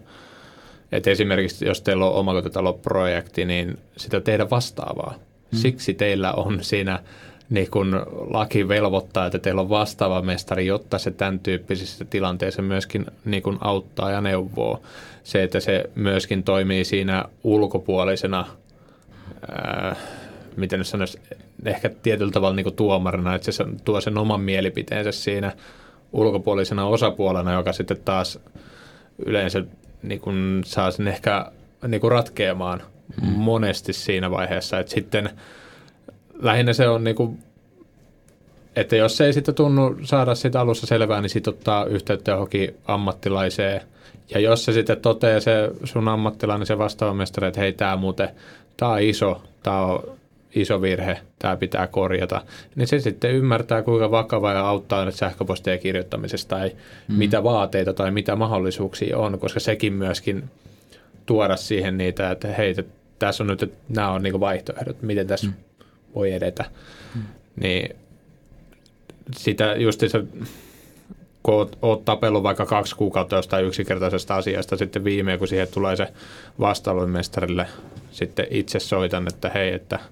[0.93, 5.15] että esimerkiksi jos teillä on omakotitaloprojekti, niin sitä tehdä vastaavaa.
[5.53, 5.59] Hmm.
[5.59, 6.99] Siksi teillä on siinä
[7.51, 13.07] niin kun laki velvoittaa, että teillä on vastaava mestari, jotta se tämän tyyppisissä tilanteissa myöskin
[13.25, 14.83] niin kun auttaa ja neuvoo.
[15.25, 18.47] Se, että se myöskin toimii siinä ulkopuolisena
[19.51, 19.97] ää,
[20.57, 21.21] miten nyt sanoisi,
[21.65, 25.53] ehkä tietyllä tavalla niin kuin tuomarina, että se tuo sen oman mielipiteensä siinä
[26.13, 28.39] ulkopuolisena osapuolena, joka sitten taas
[29.27, 29.65] yleensä
[30.03, 31.53] niin kuin saa sen ehkä
[31.89, 32.83] niin kuin ratkeamaan
[33.23, 33.29] mm.
[33.29, 35.31] monesti siinä vaiheessa, että sitten
[36.43, 37.39] lähinnä se on niin kuin,
[38.77, 43.81] että jos ei sitten tunnu saada sitä alussa selvää, niin sitten ottaa yhteyttä johonkin ammattilaiseen.
[44.31, 48.29] Ja jos se sitten toteaa se sun ammattilainen, se vastaava mestari, että hei, tämä muuten,
[48.77, 50.19] tämä on iso, tämä on
[50.55, 52.43] iso virhe, tämä pitää korjata,
[52.75, 56.73] niin se sitten ymmärtää, kuinka vakava ja auttaa nyt sähköpostien kirjoittamisesta tai
[57.09, 57.15] mm.
[57.15, 60.45] mitä vaateita tai mitä mahdollisuuksia on, koska sekin myöskin
[61.27, 62.75] tuoda siihen niitä, että hei,
[63.19, 65.55] tässä on nyt, että nämä on niin vaihtoehdot, miten tässä mm.
[66.15, 66.65] voi edetä.
[67.15, 67.23] Mm.
[67.61, 67.97] Niin
[69.37, 69.75] sitä
[70.09, 70.25] se
[71.43, 75.97] kun oot, oot tapellut vaikka kaksi kuukautta jostain yksinkertaisesta asiasta, sitten viimein kun siihen tulee
[75.97, 76.09] se
[76.61, 77.67] vastaavalmestarille
[78.11, 79.99] sitten itse soitan, että hei, että–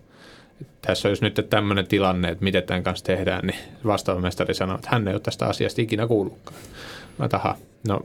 [0.82, 4.88] tässä olisi nyt tämmöinen tilanne, että miten tämän kanssa tehdään, niin vastaava mestari sanoo, että
[4.90, 6.58] hän ei ole tästä asiasta ikinä kuullutkaan.
[7.18, 7.56] Mä taha,
[7.88, 8.00] no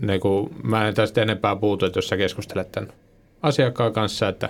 [0.00, 2.92] niin kuin, mä en tästä enempää puutu, että jos sä keskustelet tämän
[3.42, 4.48] asiakkaan kanssa, että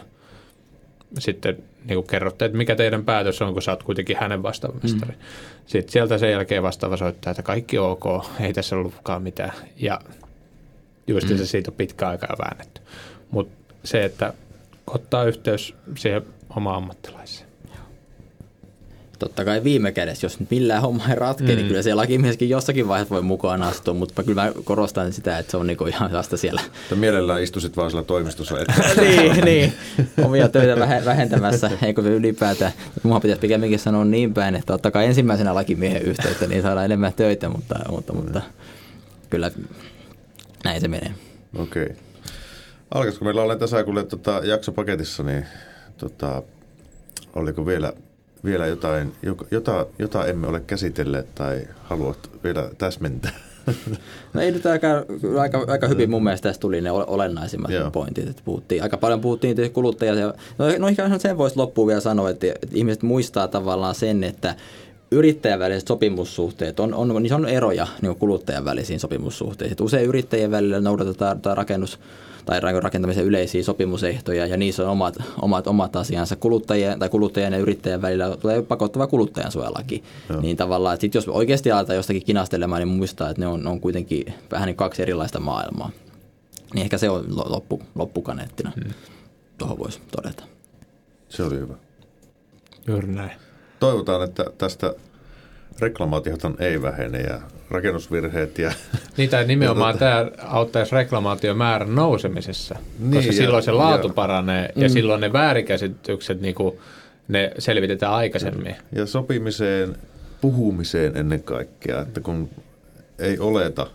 [1.19, 4.79] sitten niin kuin kerrotte, että mikä teidän päätös on, kun sä oot kuitenkin hänen vastaava
[4.83, 5.13] mestari.
[5.13, 5.19] Mm.
[5.67, 8.05] Sitten sieltä sen jälkeen vastaava soittaa, että kaikki ok,
[8.41, 9.53] ei tässä ollutkaan mitään.
[9.77, 10.01] Ja
[11.07, 11.37] just mm.
[11.37, 12.81] se siitä on pitkä aikaa väännetty.
[13.31, 14.33] Mutta se, että
[14.87, 16.23] ottaa yhteys siihen
[16.57, 17.49] oma ammattilaisia.
[19.19, 21.57] Totta kai viime kädessä, jos millään homma ei ratke, niin mm.
[21.57, 25.51] niin kyllä se lakimieskin jossakin vaiheessa voi mukaan astua, mutta kyllä mä korostan sitä, että
[25.51, 26.61] se on niinku ihan vasta siellä.
[26.83, 28.55] Että mielellään istuisit vaan siellä toimistossa.
[29.01, 29.73] niin, niin,
[30.25, 32.73] omia töitä vähentämässä, eikö se ylipäätään.
[33.03, 37.49] Mua pitäisi pikemminkin sanoa niin päin, että ottakaa ensimmäisenä lakimiehen yhteyttä, niin saadaan enemmän töitä,
[37.49, 38.43] mutta, mutta, mutta
[39.31, 39.51] kyllä
[40.65, 41.13] näin se menee.
[41.59, 41.83] Okei.
[41.83, 41.97] Okay.
[42.95, 45.47] Alkaisiko meillä olla tässä kun tota, jaksopaketissa, niin
[45.99, 46.43] tota,
[47.35, 47.93] oliko vielä,
[48.45, 49.13] vielä jotain,
[49.51, 53.33] jota, jota emme ole käsitelleet tai haluat vielä täsmentää?
[54.33, 54.89] No ei nyt aika,
[55.41, 57.91] aika, aika hyvin mun mielestä tässä tuli ne olennaisimmat Joo.
[57.91, 58.29] pointit.
[58.29, 60.15] Että puhuttiin, aika paljon puhuttiin kuluttajia.
[60.59, 64.55] No, no ihan sen voisi loppuun vielä sanoa, että, ihmiset muistaa tavallaan sen, että
[65.11, 69.83] yrittäjän väliset sopimussuhteet, on, on, niin on eroja niin kuluttajan välisiin sopimussuhteisiin.
[69.83, 71.99] Usein yrittäjien välillä noudatetaan rakennus
[72.49, 76.37] tai rakentamisen yleisiä sopimusehtoja ja niissä on omat, omat, omat asiansa.
[76.37, 80.05] Kuluttajien tai kuluttajien ja yrittäjän välillä tulee pakottava kuluttajansuojalaki.
[80.31, 80.41] Joo.
[80.41, 83.81] Niin tavallaan, että sit jos oikeasti aletaan jostakin kinastelemaan, niin muistaa, että ne on, on
[83.81, 85.91] kuitenkin vähän niin kaksi erilaista maailmaa.
[86.75, 88.73] Niin ehkä se on loppu, loppukaneettina.
[88.75, 88.93] Hmm.
[89.59, 90.45] Tuohon voisi todeta.
[91.29, 91.75] Se oli hyvä.
[92.87, 93.33] Juuri näin.
[93.81, 94.95] Toivotaan, että tästä
[95.81, 97.41] reklamaatiot ei vähene ja
[97.71, 98.59] rakennusvirheet.
[98.59, 98.73] Ja,
[99.17, 104.73] Niitä nimenomaan ja tämä auttaisi reklamaatiomäärän nousemisessa, niin, koska ja, silloin se laatu ja, paranee
[104.77, 104.93] ja mm.
[104.93, 106.79] silloin ne väärikäsitykset niin kuin,
[107.29, 108.77] ne selvitetään aikaisemmin.
[108.93, 109.97] Ja sopimiseen,
[110.41, 112.51] puhumiseen ennen kaikkea, että kun
[113.19, 113.87] ei oleta,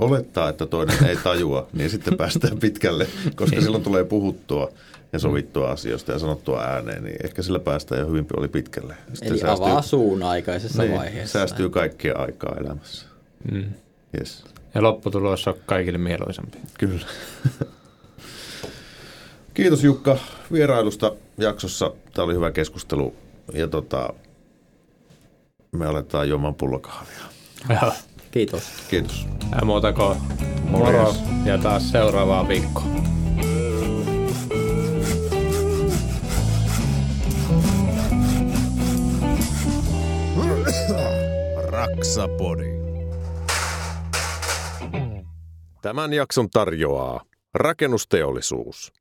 [0.00, 4.72] olettaa, että toinen ei tajua, niin sitten päästään pitkälle, koska silloin tulee puhuttua
[5.14, 8.96] ja sovittua asioista ja sanottua ääneen, niin ehkä sillä päästään jo hyvin oli pitkälle.
[9.12, 11.38] Sitten Eli säästyy, avaa suun aikaisessa niin, vaiheessa.
[11.38, 13.06] Säästyy kaikkia aikaa elämässä.
[13.52, 13.64] Mm.
[14.18, 14.44] Yes.
[14.74, 16.58] Ja lopputulos on kaikille mieluisampi.
[16.78, 17.06] Kyllä.
[19.54, 20.18] Kiitos Jukka
[20.52, 21.92] vierailusta jaksossa.
[22.14, 23.14] Tämä oli hyvä keskustelu.
[23.52, 24.14] Ja tota,
[25.72, 27.24] me aletaan juomaan pullokahvia.
[28.30, 28.62] Kiitos.
[28.90, 29.26] Kiitos.
[29.60, 30.18] Ja muuta kuin
[30.64, 31.14] moro
[31.44, 33.23] ja taas seuraavaan viikkoon.
[41.56, 42.74] Raksapodi.
[45.82, 47.24] Tämän jakson tarjoaa
[47.54, 48.92] rakennusteollisuus.